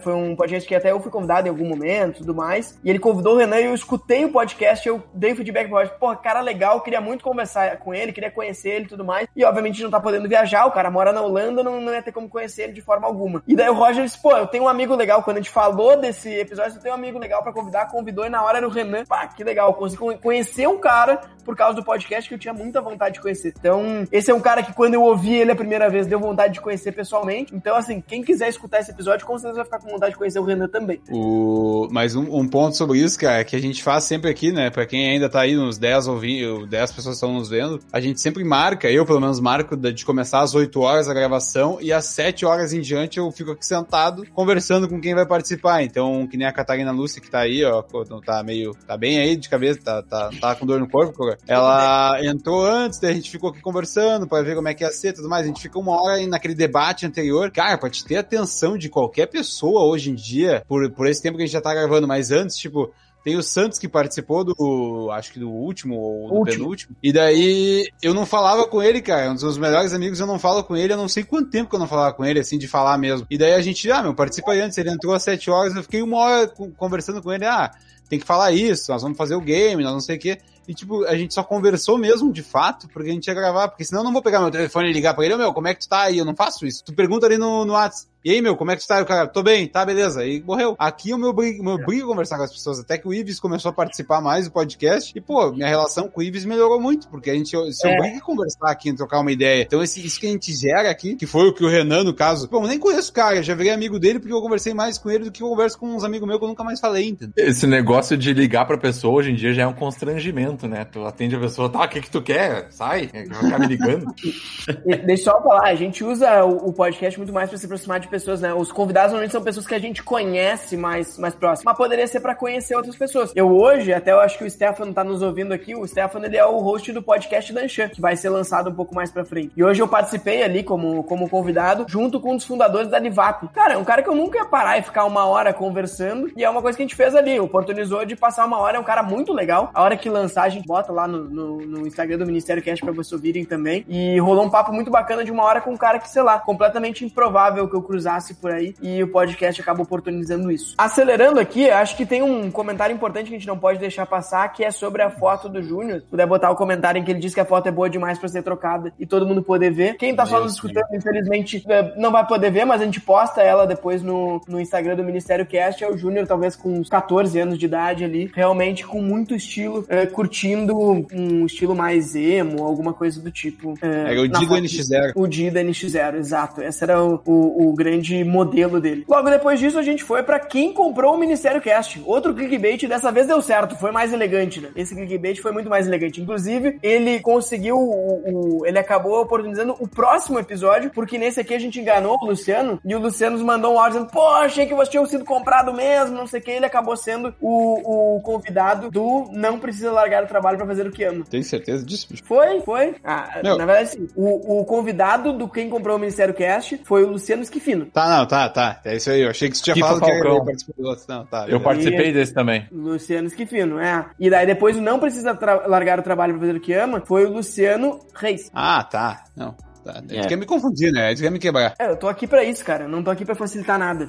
[0.00, 2.88] foi um, podcast que até eu fui convidado em algum momento e tudo mais, e
[2.88, 6.14] ele convidou o Renan e eu escutei o podcast, eu dei feedback pro Roger, pô,
[6.16, 9.82] cara legal, queria muito conversar com ele, queria conhecer ele e tudo mais, e obviamente
[9.82, 12.62] não tá podendo viajar, o cara mora na Holanda, não, não ia ter como conhecer
[12.62, 13.42] ele de forma alguma.
[13.46, 15.96] E daí o Roger disse, pô, eu tenho um amigo legal, quando a gente falou
[15.96, 18.70] desse episódio, eu tenho um amigo legal pra convidar, convidou e na hora era o
[18.70, 22.54] Renan, pá, que legal, consegui conhecer um cara por causa do podcast que eu tinha
[22.54, 23.52] muita vontade de conhecer.
[23.58, 26.54] Então, esse é um cara que quando eu ouvi ele a primeira vez, deu vontade
[26.54, 27.54] de conhecer pessoalmente.
[27.54, 30.68] Então, assim, quem quiser escutar esse episódio, vai ficar com vontade de conhecer o Renan
[30.68, 31.00] também.
[31.10, 34.70] O, mas um, um ponto sobre isso, cara, que a gente faz sempre aqui, né?
[34.70, 38.20] Pra quem ainda tá aí, uns 10 ouvindo, 10 pessoas estão nos vendo, a gente
[38.20, 42.06] sempre marca, eu pelo menos marco, de começar às 8 horas a gravação e às
[42.06, 45.82] 7 horas em diante eu fico aqui sentado conversando com quem vai participar.
[45.82, 47.82] Então, que nem a Catarina Lúcia que tá aí, ó,
[48.24, 48.74] tá meio.
[48.86, 51.38] tá bem aí de cabeça, tá, tá, tá com dor no corpo, Cora.
[51.46, 54.90] Ela entrou antes, daí a gente ficou aqui conversando pra ver como é que ia
[54.90, 55.44] ser e tudo mais.
[55.44, 57.50] A gente ficou uma hora aí naquele debate anterior.
[57.50, 61.36] Cara, pra te ter atenção de qualquer pessoa hoje em dia, por, por esse tempo
[61.36, 62.92] que a gente já tá gravando, mas antes, tipo.
[63.22, 66.56] Tem o Santos que participou do, acho que do último ou do Último.
[66.58, 66.96] penúltimo.
[67.02, 69.30] E daí eu não falava com ele, cara.
[69.30, 70.94] Um dos meus melhores amigos eu não falo com ele.
[70.94, 73.26] Eu não sei quanto tempo que eu não falava com ele, assim, de falar mesmo.
[73.30, 74.78] E daí a gente, ah, meu, participa aí antes.
[74.78, 75.76] Ele entrou às sete horas.
[75.76, 77.44] Eu fiquei uma hora co- conversando com ele.
[77.44, 77.70] Ah,
[78.08, 78.90] tem que falar isso.
[78.90, 80.38] Nós vamos fazer o game, nós não sei o quê.
[80.66, 83.68] E, tipo, a gente só conversou mesmo, de fato, porque a gente ia gravar.
[83.68, 85.34] Porque senão eu não vou pegar meu telefone e ligar pra ele.
[85.34, 86.16] Ô, meu, como é que tu tá aí?
[86.16, 86.82] Eu não faço isso.
[86.82, 88.09] Tu pergunta ali no, no WhatsApp.
[88.22, 89.00] E aí, meu, como é que tu tá?
[89.00, 90.26] O cara, tô bem, tá, beleza.
[90.26, 90.76] E morreu.
[90.78, 92.78] Aqui o meu brigo, meu brigo conversar com as pessoas.
[92.78, 95.12] Até que o Ives começou a participar mais do podcast.
[95.16, 97.96] E, pô, minha relação com o Ives melhorou muito, porque a gente se É.
[97.96, 99.62] obriga a conversar aqui, trocar uma ideia.
[99.62, 102.12] Então, esse, isso que a gente gera aqui, que foi o que o Renan, no
[102.12, 104.98] caso, bom, nem conheço o cara, eu já virei amigo dele porque eu conversei mais
[104.98, 107.08] com ele do que eu converso com uns amigos meus que eu nunca mais falei,
[107.08, 107.32] entendeu?
[107.38, 110.84] Esse negócio de ligar pra pessoa hoje em dia já é um constrangimento, né?
[110.84, 112.66] Tu atende a pessoa, tá, o que que tu quer?
[112.70, 114.04] Sai, é, vai ficar me ligando.
[115.06, 117.98] Deixa eu só falar, a gente usa o o podcast muito mais pra se aproximar
[118.00, 118.52] de pessoas, né?
[118.52, 122.20] Os convidados normalmente são pessoas que a gente conhece mais, mais próximo, mas poderia ser
[122.20, 123.32] pra conhecer outras pessoas.
[123.34, 126.36] Eu hoje, até eu acho que o Stefano tá nos ouvindo aqui, o Stefano ele
[126.36, 129.52] é o host do podcast Danchan, que vai ser lançado um pouco mais pra frente.
[129.56, 133.48] E hoje eu participei ali como, como convidado, junto com um dos fundadores da Livap.
[133.48, 136.44] Cara, é um cara que eu nunca ia parar e ficar uma hora conversando, e
[136.44, 138.84] é uma coisa que a gente fez ali, oportunizou de passar uma hora, é um
[138.84, 139.70] cara muito legal.
[139.72, 142.84] A hora que lançar, a gente bota lá no, no, no Instagram do Ministério Cast
[142.84, 143.84] pra vocês ouvirem também.
[143.88, 146.38] E rolou um papo muito bacana de uma hora com um cara que, sei lá,
[146.38, 150.74] completamente improvável que eu cruzei cruzasse por aí e o podcast acaba oportunizando isso.
[150.78, 154.48] Acelerando aqui, acho que tem um comentário importante que a gente não pode deixar passar,
[154.48, 156.00] que é sobre a foto do Júnior.
[156.00, 158.18] Se puder botar o comentário em que ele diz que a foto é boa demais
[158.18, 159.96] para ser trocada e todo mundo poder ver.
[159.96, 163.42] Quem tá só nos escutando, infelizmente, é, não vai poder ver, mas a gente posta
[163.42, 165.84] ela depois no, no Instagram do Ministério Cast.
[165.84, 169.84] É o Júnior, talvez com uns 14 anos de idade ali, realmente com muito estilo,
[169.88, 170.76] é, curtindo
[171.12, 173.74] um estilo mais emo, alguma coisa do tipo.
[173.82, 175.12] É, é o Dida NX0.
[175.14, 176.62] O Dida NX0, exato.
[176.62, 177.89] Esse era o, o, o, grande
[178.24, 179.04] modelo dele.
[179.08, 182.02] Logo depois disso, a gente foi para quem comprou o Ministério Cast.
[182.04, 184.70] Outro clickbait, dessa vez deu certo, foi mais elegante, né?
[184.76, 186.20] Esse clickbait foi muito mais elegante.
[186.20, 191.58] Inclusive, ele conseguiu, o, o, ele acabou oportunizando o próximo episódio, porque nesse aqui a
[191.58, 194.74] gente enganou o Luciano, e o Luciano nos mandou um áudio dizendo, pô, achei que
[194.74, 198.90] vocês tinham sido comprado mesmo, não sei o que, ele acabou sendo o, o convidado
[198.90, 201.24] do Não Precisa Largar o Trabalho para Fazer o que Ama.
[201.28, 202.24] Tem certeza disso, bicho?
[202.24, 202.94] Foi, foi.
[203.04, 204.08] Ah, na verdade, sim.
[204.14, 207.42] O, o convidado do Quem Comprou o Ministério Cast foi o Luciano
[207.84, 207.92] Esquifino.
[207.92, 208.80] Tá, não, tá, tá.
[208.84, 209.22] É isso aí.
[209.22, 211.04] Eu achei que você tinha falado que ele participou do outro.
[211.08, 211.46] Não, tá.
[211.48, 212.12] Eu participei e...
[212.12, 212.66] desse também.
[212.70, 214.06] Luciano Esquifino, é.
[214.18, 217.24] E daí depois o Não Precisa Largar o Trabalho para Fazer o que Ama foi
[217.24, 218.50] o Luciano Reis.
[218.54, 219.24] Ah, tá.
[219.36, 219.54] Não.
[219.84, 220.02] Tá.
[220.10, 220.26] É.
[220.26, 221.08] quer me confundir, né?
[221.08, 221.74] Eles quer me quebrar.
[221.78, 222.86] É, eu tô aqui pra isso, cara.
[222.86, 224.08] Não tô aqui pra facilitar nada.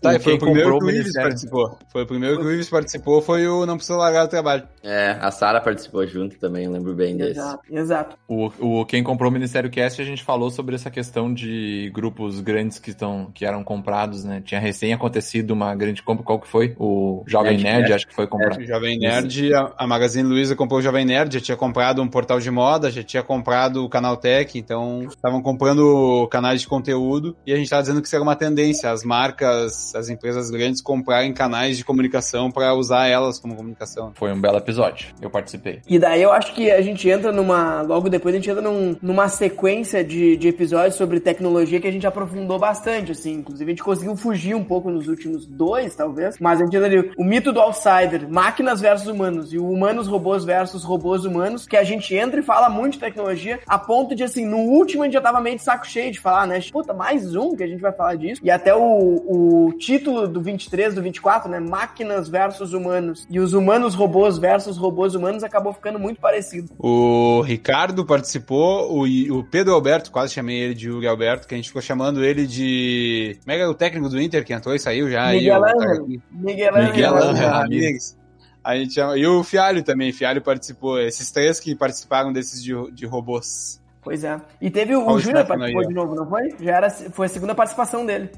[0.00, 1.78] Tá, e foi o primeiro que o Ives participou.
[1.90, 4.66] Foi o primeiro que o Ives participou, foi o Não Precisa Largar o Trabalho.
[4.82, 7.32] É, a Sara participou junto também, eu lembro bem desse.
[7.32, 8.16] Exato, exato.
[8.28, 12.40] O, o, quem comprou o Ministério Cast, a gente falou sobre essa questão de grupos
[12.40, 14.40] grandes que, estão, que eram comprados, né?
[14.44, 16.74] Tinha recém acontecido uma grande compra, qual que foi?
[16.78, 18.60] O Jovem Nerd, Nerd acho que foi comprado.
[18.60, 22.00] É, o Jovem Nerd, a, a, Magazine Luiza comprou o Jovem Nerd, já tinha comprado
[22.00, 26.68] um portal de moda, já tinha comprado o Canal Tech, então estavam comprando canais de
[26.68, 30.50] conteúdo e a gente estava dizendo que isso era uma tendência, as marcas, as empresas
[30.50, 34.12] grandes comprarem canais de comunicação para usar elas como comunicação.
[34.14, 35.08] Foi um belo episódio.
[35.20, 35.80] Eu participei.
[35.88, 37.82] E daí eu acho que a gente entra numa.
[37.82, 41.92] Logo depois a gente entra num, numa sequência de, de episódios sobre tecnologia que a
[41.92, 43.34] gente aprofundou bastante, assim.
[43.34, 46.36] Inclusive a gente conseguiu fugir um pouco nos últimos dois, talvez.
[46.38, 47.12] Mas a gente entra ali.
[47.16, 51.76] O mito do outsider, máquinas versus humanos, e o humanos robôs versus robôs humanos, que
[51.76, 55.06] a gente entra e fala muito de tecnologia, a ponto de, assim, no último a
[55.06, 56.60] gente já tava meio de saco cheio de falar, né?
[56.72, 58.40] Puta, mais um que a gente vai falar disso.
[58.44, 61.60] E até o, o título do 20 23, do 24, né?
[61.60, 63.26] Máquinas versus humanos.
[63.30, 66.70] E os humanos robôs versus robôs humanos acabou ficando muito parecido.
[66.78, 71.56] O Ricardo participou, o, o Pedro Alberto, quase chamei ele de Yuri Alberto, que a
[71.56, 73.38] gente ficou chamando ele de.
[73.42, 75.28] Como é que é o técnico do Inter que entrou e saiu já?
[75.28, 76.06] Miguel Angel.
[76.30, 77.54] Miguel Angel.
[77.54, 78.16] Amigos.
[78.62, 79.16] A gente chama...
[79.16, 81.00] E o Fialho também, Fialho participou.
[81.00, 83.80] Esses três que participaram desses de, de robôs.
[84.02, 84.40] Pois é.
[84.60, 86.54] E teve o, o Júnior participou de novo, não foi?
[86.60, 88.30] Já era, foi a segunda participação dele.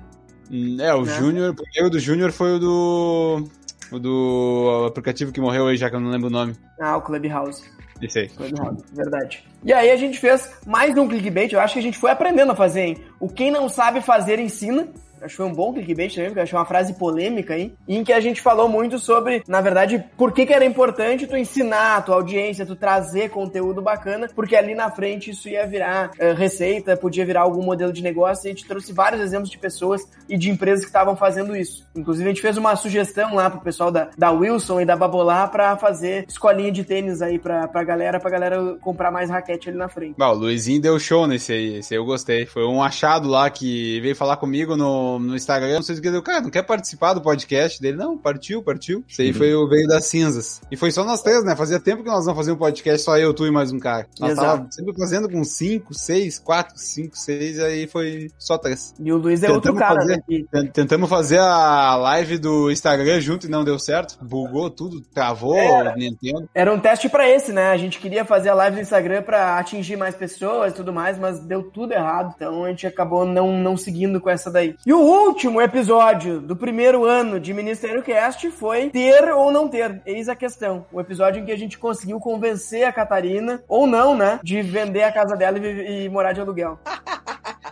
[0.50, 1.18] Hum, é, o né?
[1.18, 3.48] Júnior, o primeiro do Júnior foi o do.
[3.92, 6.54] O do aplicativo que morreu aí, já que eu não lembro o nome.
[6.80, 7.64] Ah, o Clubhouse.
[8.00, 8.28] Isso aí.
[8.28, 9.44] Clubhouse, verdade.
[9.64, 12.52] E aí a gente fez mais um clickbait, eu acho que a gente foi aprendendo
[12.52, 12.98] a fazer, hein?
[13.18, 14.88] O quem não sabe fazer ensina.
[15.20, 18.12] Acho que foi um bom clickbait também, porque achei uma frase polêmica aí, em que
[18.12, 22.02] a gente falou muito sobre, na verdade, por que, que era importante tu ensinar a
[22.02, 26.96] tua audiência, tu trazer conteúdo bacana, porque ali na frente isso ia virar uh, receita,
[26.96, 30.36] podia virar algum modelo de negócio, e a gente trouxe vários exemplos de pessoas e
[30.36, 31.86] de empresas que estavam fazendo isso.
[31.94, 35.46] Inclusive, a gente fez uma sugestão lá pro pessoal da, da Wilson e da Babolá
[35.46, 39.78] para fazer escolinha de tênis aí pra, pra galera, pra galera comprar mais raquete ali
[39.78, 40.14] na frente.
[40.16, 42.46] Bom, o Luizinho deu show nesse aí, esse aí eu gostei.
[42.46, 46.10] Foi um achado lá que veio falar comigo no no, Instagram, não sei o que,
[46.10, 47.96] deu, cara, não quer participar do podcast dele?
[47.96, 49.04] Não, partiu, partiu.
[49.08, 49.34] Isso aí uhum.
[49.34, 50.60] foi o veio das cinzas.
[50.70, 51.56] E foi só nós três, né?
[51.56, 54.06] Fazia tempo que nós não fazíamos um podcast, só eu, tu e mais um cara.
[54.18, 54.46] Nós Exato.
[54.46, 58.94] tava sempre fazendo com cinco, seis, quatro, cinco, seis, aí foi só três.
[58.98, 60.70] E o Luiz é tentamos outro cara, fazer, né?
[60.72, 64.18] Tentamos fazer a live do Instagram junto e não deu certo.
[64.22, 66.48] Bugou tudo, travou, era, Nintendo.
[66.54, 67.70] Era um teste para esse, né?
[67.70, 71.18] A gente queria fazer a live do Instagram para atingir mais pessoas e tudo mais,
[71.18, 72.34] mas deu tudo errado.
[72.36, 74.76] Então a gente acabou não, não seguindo com essa daí.
[74.86, 80.00] E o último episódio do primeiro ano de Ministério Cast foi ter ou não ter.
[80.04, 80.86] Eis a questão.
[80.92, 85.02] O episódio em que a gente conseguiu convencer a Catarina, ou não, né, de vender
[85.02, 86.78] a casa dela e, e morar de aluguel.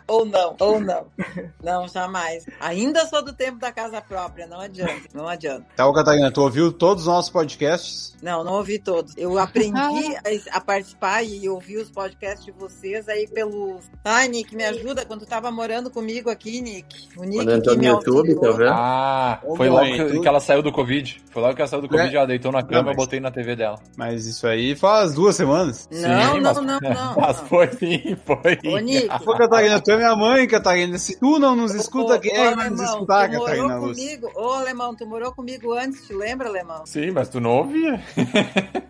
[0.09, 1.06] Ou não, ou não.
[1.62, 2.47] Não, jamais.
[2.60, 5.66] Ainda sou do tempo da casa própria, não adianta, não adianta.
[5.76, 8.16] Tá, Catarina, tu ouviu todos os nossos podcasts?
[8.22, 9.12] Não, não ouvi todos.
[9.16, 13.85] Eu aprendi a, a, participar e ouvir os podcasts de vocês aí pelos.
[14.05, 17.09] Ai, Nick, me ajuda quando tu tava morando comigo aqui, Nick.
[17.16, 18.70] O Nick quando entrou no YouTube, tá vendo?
[18.70, 21.22] Ah, foi logo que, que, ela saiu do Covid.
[21.30, 22.16] Foi logo que ela saiu do Covid, é.
[22.16, 23.78] ela deitou na cama e eu botei na TV dela.
[23.97, 25.89] Mas isso aí faz duas semanas.
[25.90, 28.59] Não, sim, não, mas, não, não, Mas foi sim, foi.
[28.72, 29.09] Ô, Nick.
[29.24, 30.98] Pô, Catarina, tu é minha mãe, Catarina.
[30.98, 33.76] Se tu não nos escuta, Ô, quem é que vai nos escutar, tu morou Catarina
[33.78, 33.98] Luz?
[33.98, 36.86] comigo, ô alemão, tu morou comigo antes, te lembra, alemão?
[36.86, 38.00] Sim, mas tu não ouvia.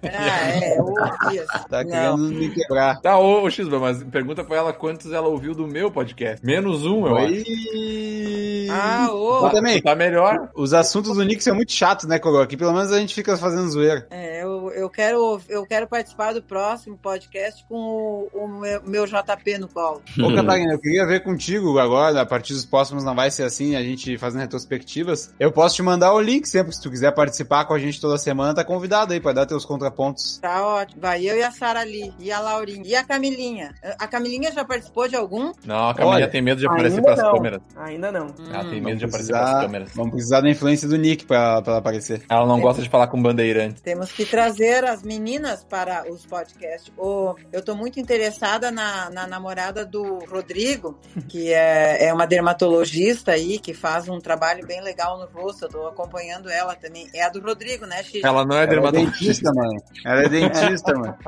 [0.04, 1.68] Ah, é, eu ouvi assim.
[1.68, 1.90] Tá Não.
[1.90, 3.00] querendo me quebrar.
[3.00, 6.44] Tá, ô, ô Xisba, mas pergunta pra ela quantos ela ouviu do meu podcast.
[6.44, 7.26] Menos um, eu acho.
[7.34, 8.68] Oi.
[8.70, 9.42] Ah, ô.
[9.42, 10.50] Mas também, Tá melhor.
[10.54, 12.40] os assuntos do Nick são muito chatos, né, Coro?
[12.40, 14.06] Aqui pelo menos a gente fica fazendo zoeira.
[14.10, 19.06] É, eu, eu, quero, eu quero participar do próximo podcast com o, o meu, meu
[19.06, 20.02] JP no colo.
[20.22, 23.76] Ô, Catarina, eu queria ver contigo agora, a partir dos próximos não vai ser assim,
[23.76, 25.32] a gente fazendo retrospectivas.
[25.38, 28.18] Eu posso te mandar o link sempre, se tu quiser participar com a gente toda
[28.18, 30.38] semana, tá convidado aí pra dar teus contrapontos.
[30.38, 31.00] Tá ótimo.
[31.00, 33.74] Vai eu e a Sara Lee, e a Laurinha, e a Camilinha.
[33.98, 35.52] A Camilinha já participou de algum?
[35.64, 37.32] Não, a Camila Olha, tem medo de aparecer pras não.
[37.32, 37.62] câmeras.
[37.76, 38.34] Ainda não.
[38.52, 38.84] Ela tem Hum.
[38.84, 39.90] medo de aparecer pras câmeras.
[39.94, 42.22] vamos precisar da influência do Nick pra, pra ela aparecer.
[42.28, 43.80] Ela não gosta de falar com bandeirante.
[43.82, 46.92] Temos que trazer as meninas para os podcasts.
[46.96, 50.98] Ô, eu tô muito interessada na, na namorada do Rodrigo,
[51.28, 55.64] que é, é uma dermatologista aí, que faz um trabalho bem legal no rosto.
[55.66, 57.08] Eu tô acompanhando ela também.
[57.14, 58.24] É a do Rodrigo, né, Xixi?
[58.26, 59.18] Ela não é Ela é dermatologista.
[59.20, 59.82] dentista, mano.
[60.04, 61.18] Ela é dentista, mano.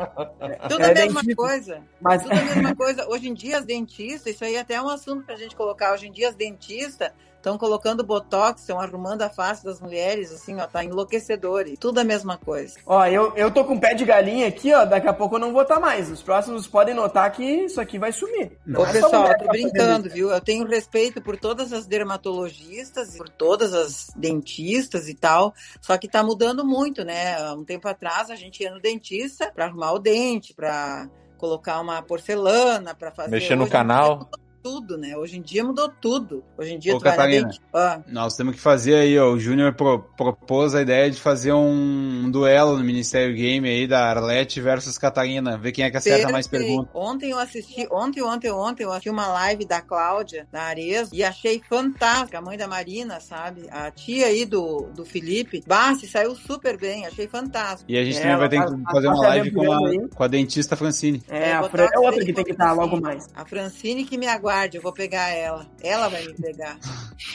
[0.68, 1.36] Tudo É a mesma dentista.
[1.36, 1.82] coisa.
[2.00, 3.08] Mas Tudo a mesma coisa.
[3.08, 5.92] Hoje em dia, as dentistas, isso aí até é um assunto pra gente colocar.
[5.94, 7.10] Hoje em dia, as dentistas
[7.40, 11.66] estão colocando botox, estão arrumando a face das mulheres, assim, ó, tá enlouquecedor.
[11.66, 12.78] E Tudo a mesma coisa.
[12.86, 14.84] Ó, eu, eu tô com pé de galinha aqui, ó.
[14.84, 16.10] Daqui a pouco eu não vou estar mais.
[16.10, 18.52] Os próximos podem notar que isso aqui vai sumir.
[18.64, 20.30] Não Ô, é só pessoal, eu tô fazer brincando, viu?
[20.30, 26.08] Eu tenho respeito por todas as dermatologistas, por todas as dentistas e tal, só que
[26.08, 27.36] tá mudando muito, né?
[27.36, 31.08] Há Um tempo atrás a gente ia no dentista pra arrumar o dente, pra
[31.38, 33.30] colocar uma porcelana, pra fazer...
[33.30, 34.28] Mexer no Hoje canal.
[34.62, 35.16] Tudo, né?
[35.16, 36.44] Hoje em dia mudou tudo.
[36.58, 37.50] Hoje em dia Ô, tu vai na Catarina.
[37.74, 39.30] Ah, Nós temos que fazer aí, ó.
[39.32, 44.08] O Júnior pro- propôs a ideia de fazer um, duelo no Ministério Game aí da
[44.10, 45.56] Arlete versus Catarina.
[45.58, 46.68] Ver quem é que acerta mais Perfeito.
[46.70, 46.90] perguntas.
[46.94, 51.22] Ontem eu assisti, ontem, ontem, ontem eu assisti uma live da Cláudia, da Ares, e
[51.24, 53.66] achei fantástica, a mãe da Marina, sabe?
[53.70, 55.62] A tia aí do, do Felipe.
[55.66, 57.90] Bah, se saiu super bem, achei fantástico.
[57.90, 59.78] E a gente É, também vai ter que tá- fazer tá uma live com a,
[60.14, 61.22] com a dentista Francine.
[61.28, 63.02] É, Eu a Fran é outra que tem que com estar logo Francine.
[63.02, 63.28] mais.
[63.34, 65.66] A Francine que me aguarde, eu vou pegar ela.
[65.82, 66.76] Ela vai me pegar.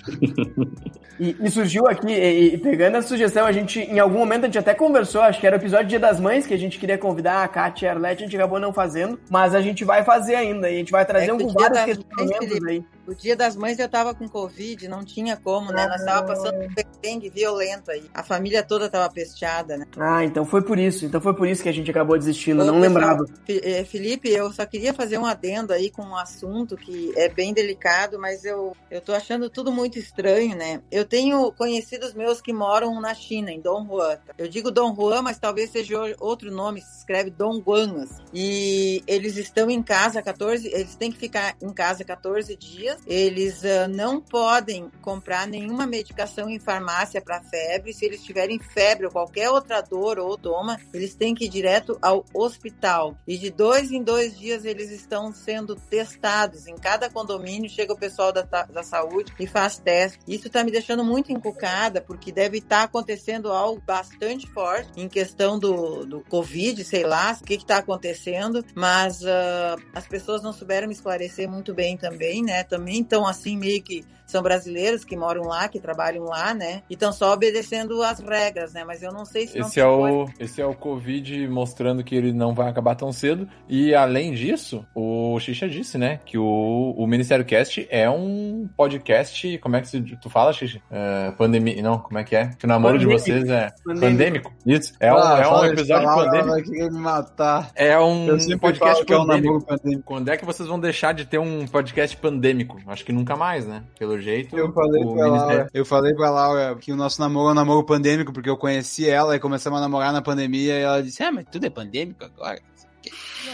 [1.17, 4.47] E, e surgiu aqui, e, e pegando a sugestão, a gente, em algum momento, a
[4.47, 6.97] gente até conversou, acho que era o episódio Dia das Mães, que a gente queria
[6.97, 10.03] convidar a Kátia e a Arlete, a gente acabou não fazendo, mas a gente vai
[10.03, 12.83] fazer ainda, e a gente vai trazer É um vários questionamentos aí.
[13.07, 15.87] O dia das mães eu tava com Covid, não tinha como, né?
[15.87, 18.03] Nós tava passando um perrengue violento aí.
[18.13, 19.85] A família toda tava pesteada, né?
[19.97, 22.65] Ah, então foi por isso, então foi por isso que a gente acabou desistindo, Ô,
[22.65, 23.25] não lembrava.
[23.47, 27.53] Eh, Felipe, eu só queria fazer um adendo aí com um assunto que é bem
[27.53, 30.81] delicado, mas eu, eu tô achando tudo muito estranho, né?
[30.91, 34.17] Eu tenho conhecidos meus que moram na China, em Dong Juan.
[34.37, 38.03] Eu digo Dong Juan, mas talvez seja outro nome, se escreve Dong Guan.
[38.03, 38.23] assim.
[38.33, 42.94] E eles estão em casa 14, eles têm que ficar em casa 14 dias.
[43.05, 47.93] Eles ah, não podem comprar nenhuma medicação em farmácia para febre.
[47.93, 51.97] Se eles tiverem febre ou qualquer outra dor ou toma, eles têm que ir direto
[52.01, 53.17] ao hospital.
[53.27, 56.67] E de dois em dois dias eles estão sendo testados.
[56.67, 60.19] Em cada condomínio chega o pessoal da, da saúde e faz teste.
[60.27, 65.57] Isso está me deixando muito encucada, porque deve estar acontecendo algo bastante forte em questão
[65.57, 70.87] do, do Covid, sei lá, o que está acontecendo, mas ah, as pessoas não souberam
[70.87, 72.63] me esclarecer muito bem também, né?
[72.63, 76.81] Também estão assim, meio que são brasileiros que moram lá, que trabalham lá, né?
[76.89, 78.83] E estão só obedecendo as regras, né?
[78.83, 82.15] Mas eu não sei se não Esse é, o, esse é o Covid mostrando que
[82.15, 83.47] ele não vai acabar tão cedo.
[83.69, 86.19] E além disso, o Xixa disse, né?
[86.25, 89.57] Que o, o Ministério Cast é um podcast.
[89.59, 90.81] Como é que se, tu fala, Xixa?
[90.89, 91.81] É, pandemia.
[91.83, 92.47] Não, como é que é?
[92.47, 93.25] Que o namoro de Pandêmico.
[93.25, 94.01] vocês é Pandêmico.
[94.09, 94.53] pandêmico.
[94.65, 94.93] Isso.
[94.99, 96.49] É um, Ah, é um de episódio pandêmico.
[96.49, 97.71] vai querer me matar.
[97.75, 98.25] É um
[98.59, 99.53] podcast que é um pandêmico.
[99.53, 100.03] namoro pandêmico.
[100.03, 102.74] Quando é que vocês vão deixar de ter um podcast pandêmico?
[102.87, 103.83] Acho que nunca mais, né?
[103.97, 104.57] Pelo jeito.
[104.57, 107.51] Eu falei o pra Ministério- Laura, eu falei pra Laura que o nosso namoro é
[107.51, 111.01] um namoro pandêmico, porque eu conheci ela e começamos a namorar na pandemia, e ela
[111.03, 112.59] disse, ah, mas tudo é pandêmico agora.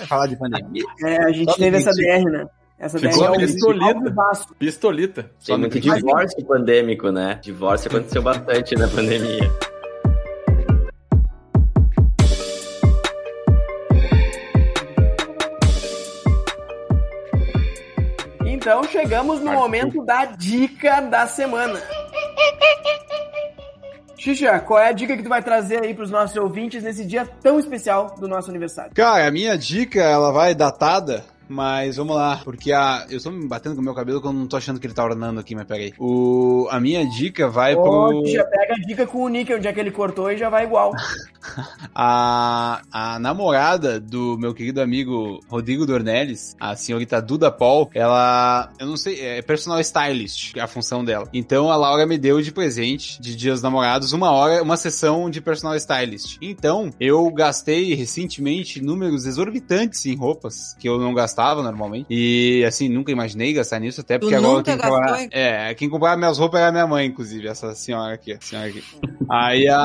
[0.08, 0.84] falar de pandemia.
[1.04, 1.92] É, a gente Só teve essa.
[1.92, 2.46] DR, né?
[2.80, 3.86] Essa Ficou DR é um pistolida.
[3.86, 4.56] algo vasto.
[4.56, 5.24] Pistolita.
[5.24, 7.40] Tem Só muito divórcio pandêmico, né?
[7.44, 9.52] Divórcio aconteceu bastante na pandemia.
[18.62, 21.82] Então chegamos no momento da dica da semana.
[24.16, 27.28] Xixa, qual é a dica que tu vai trazer aí pros nossos ouvintes nesse dia
[27.42, 28.94] tão especial do nosso aniversário?
[28.94, 33.06] Cara, a minha dica, ela vai datada, Mas vamos lá, porque a.
[33.10, 34.94] Eu estou me batendo com o meu cabelo que eu não tô achando que ele
[34.94, 35.94] tá ornando aqui, mas peraí.
[36.00, 36.68] O...
[36.72, 38.26] A minha dica vai Ô, pro.
[38.26, 40.64] já pega a dica com o Nick, onde é que ele cortou e já vai
[40.64, 40.94] igual.
[41.94, 48.86] A, a namorada do meu querido amigo Rodrigo Dornelles, a senhorita Duda Paul, ela, eu
[48.86, 51.28] não sei, é personal stylist, é a função dela.
[51.34, 55.32] Então a Laura me deu de presente, de dias dos namorados, uma hora, uma sessão
[55.32, 56.38] de personal stylist.
[56.42, 62.06] Então, eu gastei recentemente números exorbitantes em roupas, que eu não gastava normalmente.
[62.10, 65.28] E, assim, nunca imaginei gastar nisso, até porque Tu agora eu nunca tenho que comprar...
[65.32, 68.84] É, quem comprava minhas roupas era a minha mãe, inclusive, essa senhora aqui, senhora aqui.
[69.30, 69.78] Aí a,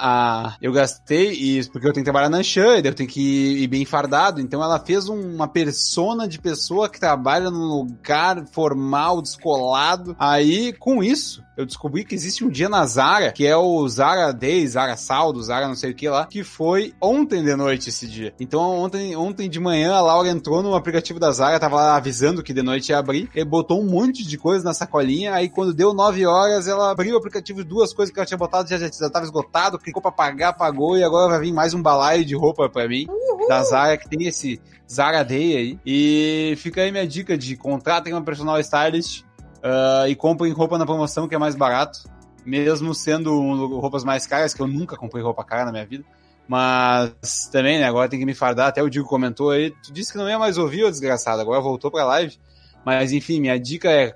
[0.00, 3.62] a eu gastei isso porque eu tenho que trabalhar na Anshan, eu tenho que ir,
[3.62, 4.40] ir bem fardado.
[4.40, 10.14] Então ela fez um- uma persona de pessoa que trabalha num lugar formal, descolado.
[10.18, 14.32] Aí, com isso, eu descobri que existe um dia na Zara, que é o Zara
[14.32, 18.06] Day, Zara Saldo, Zara não sei o que lá, que foi ontem de noite esse
[18.06, 18.32] dia.
[18.38, 22.42] Então ontem, ontem de manhã a Laura entrou no aplicativo da Zara, tava lá avisando
[22.42, 25.74] que de noite ia abrir, e botou um monte de coisa na sacolinha, aí quando
[25.74, 28.88] deu 9 horas ela abriu o aplicativo, duas coisas que ela tinha botado já, já,
[28.88, 32.34] já tava esgotado, clicou pra pagar, pagou, e agora vai vir mais um balaio de
[32.34, 33.06] roupa pra mim,
[33.48, 34.60] da Zara, que tem esse
[34.90, 35.78] Zara Day aí.
[35.84, 39.22] E fica aí minha dica de contratem uma personal stylist,
[39.62, 42.00] ah, e comprem roupa na promoção que é mais barato,
[42.44, 46.04] mesmo sendo um- roupas mais caras, que eu nunca comprei roupa cara na minha vida.
[46.48, 50.10] Mas também, né, agora tem que me fardar, até o Diego comentou aí, tu disse
[50.10, 52.38] que não ia mais ouvir, ô desgraçado, agora voltou pra live.
[52.84, 54.14] Mas enfim, minha dica é,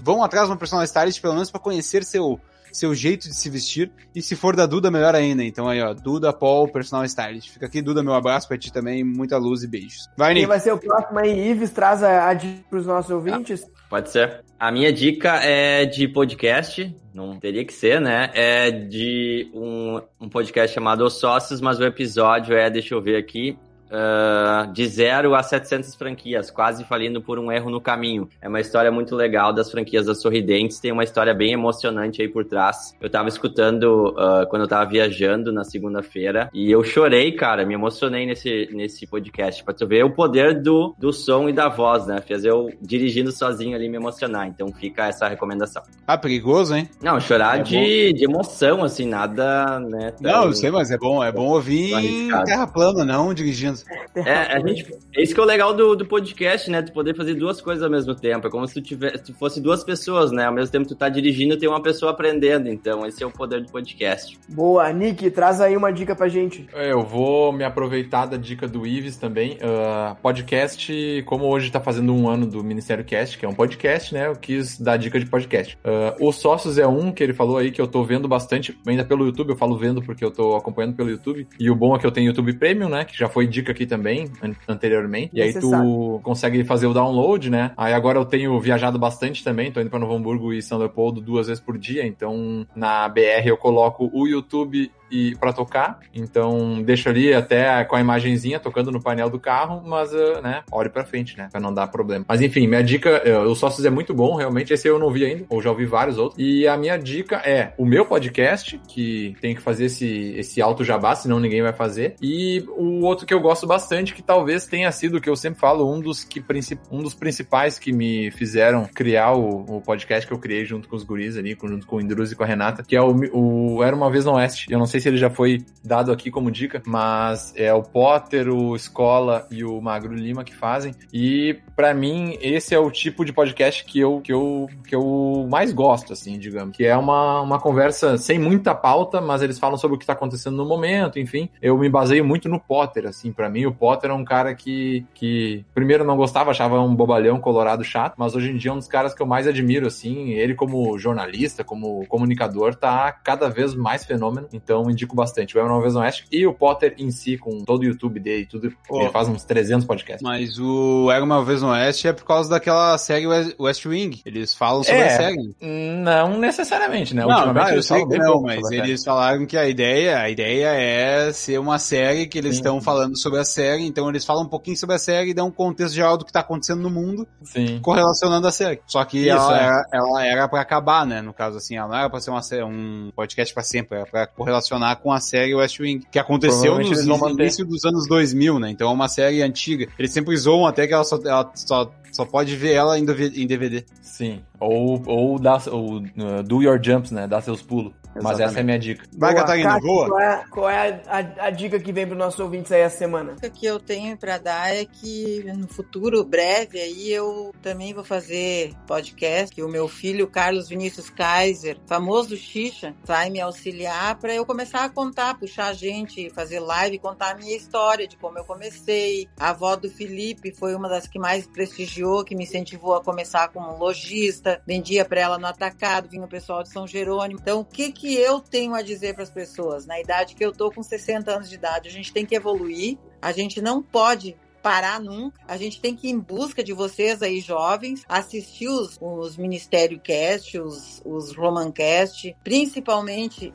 [0.00, 2.38] vão atrás de uma personal stylist pelo menos pra conhecer seu,
[2.72, 5.42] seu jeito de se vestir, e se for da Duda, melhor ainda.
[5.42, 7.50] Então aí, ó, Duda Paul, personal stylist.
[7.50, 10.08] Fica aqui, Duda, meu abraço pra ti também, muita luz e beijos.
[10.16, 10.50] Vai, Quem Nico.
[10.50, 11.50] vai ser o próximo aí?
[11.50, 13.66] Ives, traz a, a dica pros nossos ouvintes.
[13.90, 14.43] Pode ser.
[14.58, 18.30] A minha dica é de podcast, não teria que ser, né?
[18.34, 23.16] É de um, um podcast chamado Os Sócios, mas o episódio é, deixa eu ver
[23.16, 23.58] aqui,
[23.94, 28.28] ah, de zero a 700 franquias, quase falindo por um erro no caminho.
[28.42, 32.28] É uma história muito legal das franquias das Sorridentes, tem uma história bem emocionante aí
[32.28, 32.94] por trás.
[33.00, 37.74] Eu tava escutando ah, quando eu tava viajando na segunda-feira e eu chorei, cara, me
[37.74, 42.06] emocionei nesse, nesse podcast, pra tu ver o poder do, do som e da voz,
[42.06, 42.20] né?
[42.20, 45.82] Fez eu dirigindo sozinho ali me emocionar, então fica essa recomendação.
[46.06, 46.88] Ah, perigoso, hein?
[47.02, 50.12] Não, chorar É de, de emoção, assim, nada, né?
[50.12, 53.78] tão- Não, eu sei, mas é bom, é bom ouvir em terra plana, não dirigindo.
[54.14, 54.86] É, a gente,
[55.16, 56.82] é isso que é o legal do, do podcast, né?
[56.82, 58.46] Tu poder fazer duas coisas ao mesmo tempo.
[58.46, 60.46] É como se tu, tivesse, tu fosse duas pessoas, né?
[60.46, 62.68] Ao mesmo tempo que tu tá dirigindo, tem uma pessoa aprendendo.
[62.68, 64.38] Então, esse é o poder do podcast.
[64.48, 66.66] Boa, Nick, traz aí uma dica pra gente.
[66.72, 69.58] É, Eu vou me aproveitar da dica do Ives também.
[69.62, 74.14] Ah, podcast, como hoje tá fazendo um ano do Ministério Cast, que é um podcast,
[74.14, 74.28] né?
[74.28, 75.78] Eu quis dar dica de podcast.
[75.84, 79.04] Ah, Os Sócios é um que ele falou aí que eu tô vendo bastante, ainda
[79.04, 81.46] pelo YouTube, eu falo vendo porque eu tô acompanhando pelo YouTube.
[81.58, 83.04] E o bom é que eu tenho YouTube Premium, né?
[83.04, 85.30] Que já foi dica aqui também, an- anteriormente.
[85.34, 87.72] E aí tu consegue fazer o download, né?
[87.76, 91.20] Aí agora eu tenho viajado bastante também, tô indo pra Novo Hamburgo e São Leopoldo
[91.20, 96.82] duas vezes por dia, então na BR eu coloco o YouTube e para tocar, então
[96.82, 100.88] deixo ali até com a imagenzinha tocando no painel do carro, mas uh, né, olhe
[100.88, 102.24] pra frente, né, pra não dar problema.
[102.28, 105.24] Mas enfim, minha dica, uh, o Sócios é muito bom, realmente, esse eu não vi
[105.24, 109.36] ainda, ou já ouvi vários outros, e a minha dica é o meu podcast, que
[109.40, 113.32] tem que fazer esse, esse alto jabá, senão ninguém vai fazer, e o outro que
[113.32, 116.42] eu gosto bastante, que talvez tenha sido, que eu sempre falo, um dos, que,
[116.90, 120.96] um dos principais que me fizeram criar o, o podcast que eu criei junto com
[120.96, 123.82] os guris ali, junto com o Indruz e com a Renata, que é o, o
[123.82, 124.66] Era Uma Vez no Oeste.
[124.70, 128.48] Eu não sei se ele já foi dado aqui como dica, mas é o Potter,
[128.48, 130.94] o Escola e o Magro Lima que fazem.
[131.12, 135.46] E pra mim, esse é o tipo de podcast que eu, que eu, que eu
[135.50, 136.76] mais gosto, assim, digamos.
[136.76, 140.12] Que é uma, uma conversa sem muita pauta, mas eles falam sobre o que tá
[140.12, 141.48] acontecendo no momento, enfim.
[141.60, 145.06] Eu me baseio muito no Potter, assim, pra mim o Potter é um cara que,
[145.14, 148.78] que primeiro não gostava, achava um bobalhão colorado chato, mas hoje em dia é um
[148.78, 153.74] dos caras que eu mais admiro, assim, ele como jornalista, como comunicador, tá cada vez
[153.74, 155.56] mais fenômeno, então indico bastante.
[155.56, 158.42] O Era Uma Vez Oeste e o Potter em si, com todo o YouTube dele
[158.42, 159.00] e tudo, Pô.
[159.00, 160.22] ele faz uns 300 podcasts.
[160.22, 164.20] Mas o Era Uma Vez no Oeste é por causa daquela série West- Wing.
[164.24, 165.06] Eles falam sobre É.
[165.06, 165.54] a série.
[165.60, 167.22] Não necessariamente, né?
[167.22, 170.68] Não, Ultimamente não, eu sei que não, mas eles falaram que a ideia, a ideia
[170.74, 174.48] é ser uma série que eles estão falando sobre a série, então eles falam um
[174.48, 177.26] pouquinho sobre a série e dão um contexto geral do que tá acontecendo no mundo,
[177.42, 177.78] Sim.
[177.82, 178.80] correlacionando a série.
[178.86, 179.64] Só que Isso, ela, é.
[179.64, 181.20] era, ela era pra acabar, né?
[181.20, 184.26] No caso, assim, ela não era pra ser uma um podcast pra sempre, era pra
[184.26, 186.74] correlacionar com a série West Wing, que aconteceu
[187.18, 187.42] manter.
[187.44, 188.70] início dos anos 2000, né?
[188.70, 189.88] Então é uma série antiga.
[189.98, 193.84] Eles sempre zoam até que ela só, ela só, só pode ver ela em DVD.
[194.00, 194.40] Sim.
[194.60, 197.26] Ou, ou, dá, ou uh, do your jumps, né?
[197.26, 197.92] Dá seus pulos.
[198.22, 199.06] Mas essa é a minha dica.
[199.16, 199.42] Vai, Boa.
[199.42, 200.08] Catarina, voa.
[200.08, 202.98] Qual é, qual é a, a- a dica que vem para nossos ouvintes aí essa
[202.98, 203.34] semana?
[203.34, 208.04] dica que eu tenho para dar é que no futuro breve aí eu também vou
[208.04, 214.34] fazer podcast que o meu filho Carlos Vinícius Kaiser, famoso Xixa, vai me auxiliar para
[214.34, 218.38] eu começar a contar, puxar a gente, fazer live, contar a minha história de como
[218.38, 219.28] eu comecei.
[219.38, 223.48] A avó do Felipe foi uma das que mais prestigiou, que me incentivou a começar
[223.48, 227.40] como lojista, vendia para ela no atacado, vinha o pessoal de São Jerônimo.
[227.40, 229.86] Então, o que que eu tenho a dizer para as pessoas?
[229.86, 232.98] Na idade que eu tô com 60 anos de idade, a gente tem que evoluir,
[233.22, 235.38] a gente não pode parar nunca.
[235.46, 240.00] A gente tem que ir em busca de vocês aí, jovens, assistir os, os Ministério
[240.00, 243.52] Cast, os, os Roman Cast, principalmente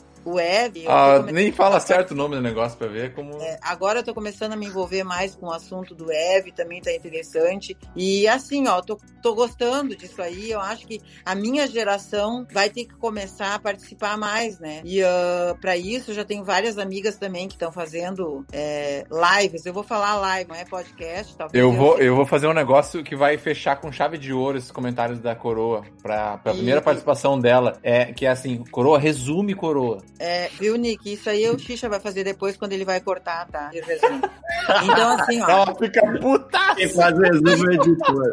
[0.83, 3.41] Eu Ah, nem fala certo o nome do negócio pra ver como.
[3.41, 6.81] É, agora eu tô começando a me envolver mais com o assunto do Eve, também
[6.81, 7.77] tá interessante.
[7.95, 10.51] E assim, ó, tô, tô gostando disso aí.
[10.51, 14.81] Eu acho que a minha geração vai ter que começar a participar mais, né?
[14.83, 19.65] E ah, pra isso eu já tenho várias amigas também que estão fazendo é, lives.
[19.65, 21.61] Eu vou falar live, não é podcast, talvez.
[21.61, 24.71] Eu vou, eu vou fazer um negócio que vai fechar com chave de ouro esses
[24.71, 25.83] comentários da Coroa.
[26.01, 27.77] Pra, pra primeira participação dela.
[27.83, 29.99] É que é assim, Coroa, resume Coroa.
[30.17, 31.13] É, viu, Nick?
[31.13, 33.67] Isso aí o Xixa vai fazer depois quando ele vai cortar, tá?
[33.67, 34.21] De resumo.
[34.83, 35.49] Então, assim, ó.
[35.49, 36.75] Ela fica puta!
[36.75, 38.31] Quem faz resumo é editor.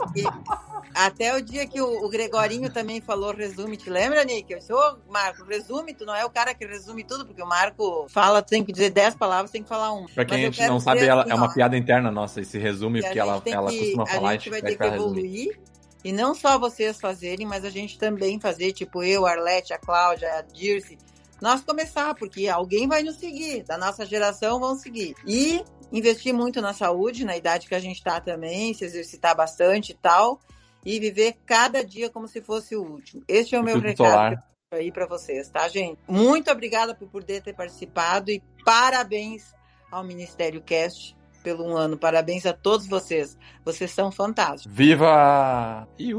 [0.94, 4.50] Até o dia que o, o Gregorinho também falou resume, te lembra, Nick?
[4.50, 7.46] Eu disse, ô, Marco, resume, tu não é o cara que resume tudo, porque o
[7.46, 10.06] Marco fala, tem que dizer 10 palavras, tem que falar um.
[10.06, 12.58] Pra quem a gente não sabe, ela assim, é uma ó, piada interna nossa, esse
[12.58, 15.20] resume, porque ela, ela que- costuma falar A e gente vai ter que pra resumir.
[15.20, 15.60] evoluir.
[16.02, 19.78] E não só vocês fazerem, mas a gente também fazer, tipo eu, a Arlete, a
[19.78, 20.96] Cláudia, a Dirce.
[21.40, 25.14] Nós começar, porque alguém vai nos seguir, da nossa geração vão seguir.
[25.26, 29.92] E investir muito na saúde, na idade que a gente tá também, se exercitar bastante
[29.92, 30.40] e tal.
[30.84, 33.22] E viver cada dia como se fosse o último.
[33.26, 34.44] Este é o meu recado solar.
[34.72, 35.98] aí para vocês, tá, gente?
[36.06, 39.52] Muito obrigada por poder ter participado e parabéns
[39.90, 41.96] ao Ministério Cast pelo um ano.
[41.96, 43.38] Parabéns a todos vocês.
[43.64, 44.76] Vocês são fantásticos.
[44.76, 45.86] Viva!
[45.96, 46.12] E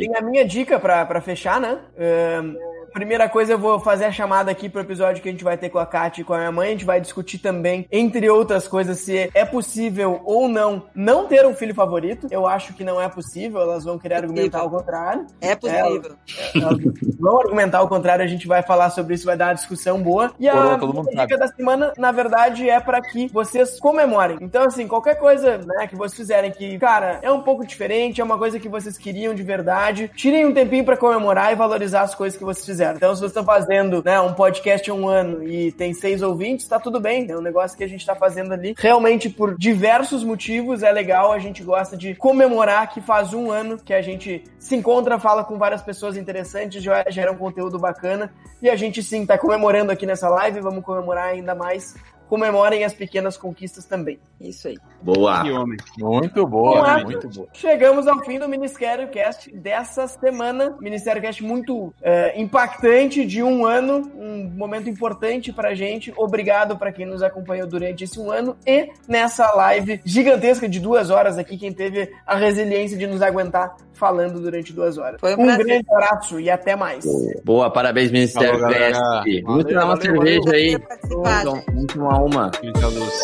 [0.00, 1.78] tem a minha dica pra, pra fechar, né?
[1.98, 2.54] Ahn,
[2.92, 5.70] primeira coisa, eu vou fazer a chamada aqui pro episódio que a gente vai ter
[5.70, 6.68] com a Kátia e com a minha mãe.
[6.68, 11.46] A gente vai discutir também, entre outras coisas, se é possível ou não não ter
[11.46, 12.28] um filho favorito.
[12.30, 15.26] Eu acho que não é possível, elas vão querer argumentar ao contrário.
[15.40, 16.16] É possível.
[16.54, 16.78] Elas
[17.18, 20.32] vão argumentar ao contrário, a gente vai falar sobre isso, vai dar uma discussão boa.
[20.38, 24.38] E a minha dica da semana, na verdade, é pra que vocês comemorem.
[24.40, 28.24] Então, assim, qualquer coisa né, que vocês fizerem que, cara, é um pouco diferente, é
[28.24, 32.14] uma coisa que vocês queriam de verdade, tirem um tempinho pra comemorar e valorizar as
[32.14, 32.81] coisas que vocês fizeram.
[32.96, 36.78] Então, se vocês estão fazendo né, um podcast um ano e tem seis ouvintes, tá
[36.78, 37.30] tudo bem.
[37.30, 38.74] É um negócio que a gente tá fazendo ali.
[38.76, 41.32] Realmente, por diversos motivos, é legal.
[41.32, 45.44] A gente gosta de comemorar que faz um ano que a gente se encontra, fala
[45.44, 48.32] com várias pessoas interessantes, gera um conteúdo bacana.
[48.60, 51.94] E a gente sim tá comemorando aqui nessa live, vamos comemorar ainda mais.
[52.32, 54.18] Comemorem as pequenas conquistas também.
[54.40, 54.78] Isso aí.
[55.02, 55.42] Boa.
[55.42, 55.76] Que homem.
[55.98, 57.46] Muito boa, muito boa.
[57.52, 60.74] Chegamos ao fim do Ministério Cast dessa semana.
[60.80, 66.10] Ministério Cast muito é, impactante de um ano, um momento importante pra gente.
[66.16, 71.10] Obrigado pra quem nos acompanhou durante esse um ano e nessa live gigantesca de duas
[71.10, 75.20] horas aqui, quem teve a resiliência de nos aguentar falando durante duas horas.
[75.20, 77.04] Foi um um grande abraço e até mais.
[77.44, 78.66] Boa, parabéns, Ministério.
[78.66, 79.42] Cast.
[79.42, 80.54] Vamos tomar uma cerveja valeu.
[80.54, 80.78] aí.
[81.08, 82.50] Vamos tomar uma.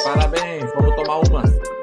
[0.04, 1.77] Parabéns, vamos tomar uma.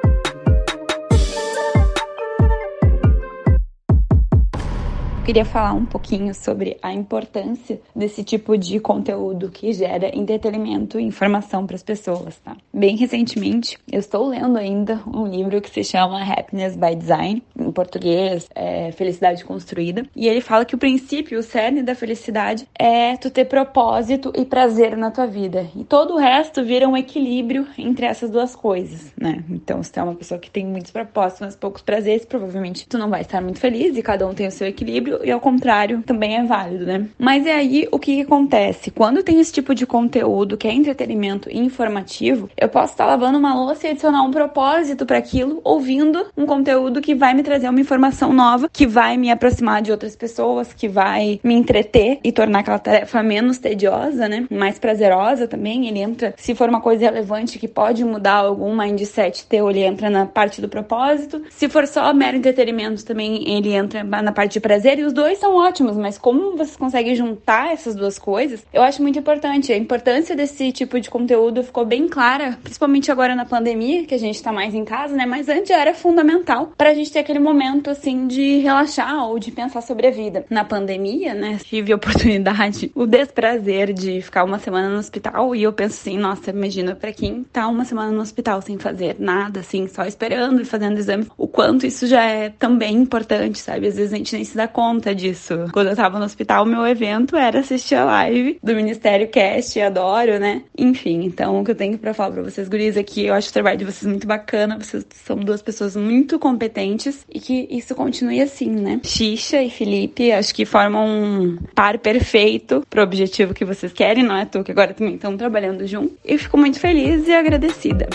[5.25, 11.03] Queria falar um pouquinho sobre a importância desse tipo de conteúdo que gera entretenimento e
[11.03, 12.55] informação para as pessoas, tá?
[12.71, 17.71] Bem recentemente, eu estou lendo ainda um livro que se chama Happiness by Design, em
[17.71, 23.17] português, é Felicidade Construída, e ele fala que o princípio, o cerne da felicidade é
[23.17, 27.65] tu ter propósito e prazer na tua vida, e todo o resto vira um equilíbrio
[27.79, 29.43] entre essas duas coisas, né?
[29.49, 32.99] Então, se tu é uma pessoa que tem muitos propósitos, mas poucos prazeres, provavelmente tu
[32.99, 36.01] não vai estar muito feliz e cada um tem o seu equilíbrio e ao contrário
[36.03, 37.05] também é válido, né?
[37.17, 38.91] Mas é aí o que, que acontece?
[38.91, 43.37] Quando tem esse tipo de conteúdo que é entretenimento e informativo, eu posso estar lavando
[43.37, 47.69] uma louça e adicionar um propósito para aquilo, ouvindo um conteúdo que vai me trazer
[47.69, 52.31] uma informação nova, que vai me aproximar de outras pessoas, que vai me entreter e
[52.31, 54.45] tornar aquela tarefa menos tediosa, né?
[54.49, 55.87] Mais prazerosa também.
[55.87, 60.09] Ele entra, se for uma coisa relevante que pode mudar algum mindset teu, ele entra
[60.09, 61.41] na parte do propósito.
[61.49, 64.99] Se for só mero entretenimento também, ele entra na parte de prazer.
[64.99, 69.01] E os dois são ótimos, mas como vocês conseguem juntar essas duas coisas, eu acho
[69.01, 69.71] muito importante.
[69.71, 74.19] A importância desse tipo de conteúdo ficou bem clara, principalmente agora na pandemia, que a
[74.19, 75.25] gente tá mais em casa, né?
[75.25, 79.81] Mas antes era fundamental pra gente ter aquele momento, assim, de relaxar ou de pensar
[79.81, 80.45] sobre a vida.
[80.49, 85.63] Na pandemia, né, tive a oportunidade, o desprazer de ficar uma semana no hospital e
[85.63, 89.59] eu penso assim, nossa, imagina para quem tá uma semana no hospital sem fazer nada,
[89.59, 93.87] assim, só esperando e fazendo exame, o quanto isso já é também importante, sabe?
[93.87, 95.65] Às vezes a gente nem se dá conta disso.
[95.71, 100.39] Quando eu tava no hospital, meu evento era assistir a live do Ministério Cast, adoro,
[100.39, 100.63] né?
[100.77, 103.53] Enfim, então o que eu tenho para falar para vocês, guris, aqui, eu acho o
[103.53, 108.41] trabalho de vocês muito bacana, vocês são duas pessoas muito competentes e que isso continue
[108.41, 108.99] assim, né?
[109.03, 114.35] Xixa e Felipe, acho que formam um par perfeito pro objetivo que vocês querem, não
[114.35, 116.13] é tu que agora também estão trabalhando junto.
[116.23, 118.07] E fico muito feliz e agradecida.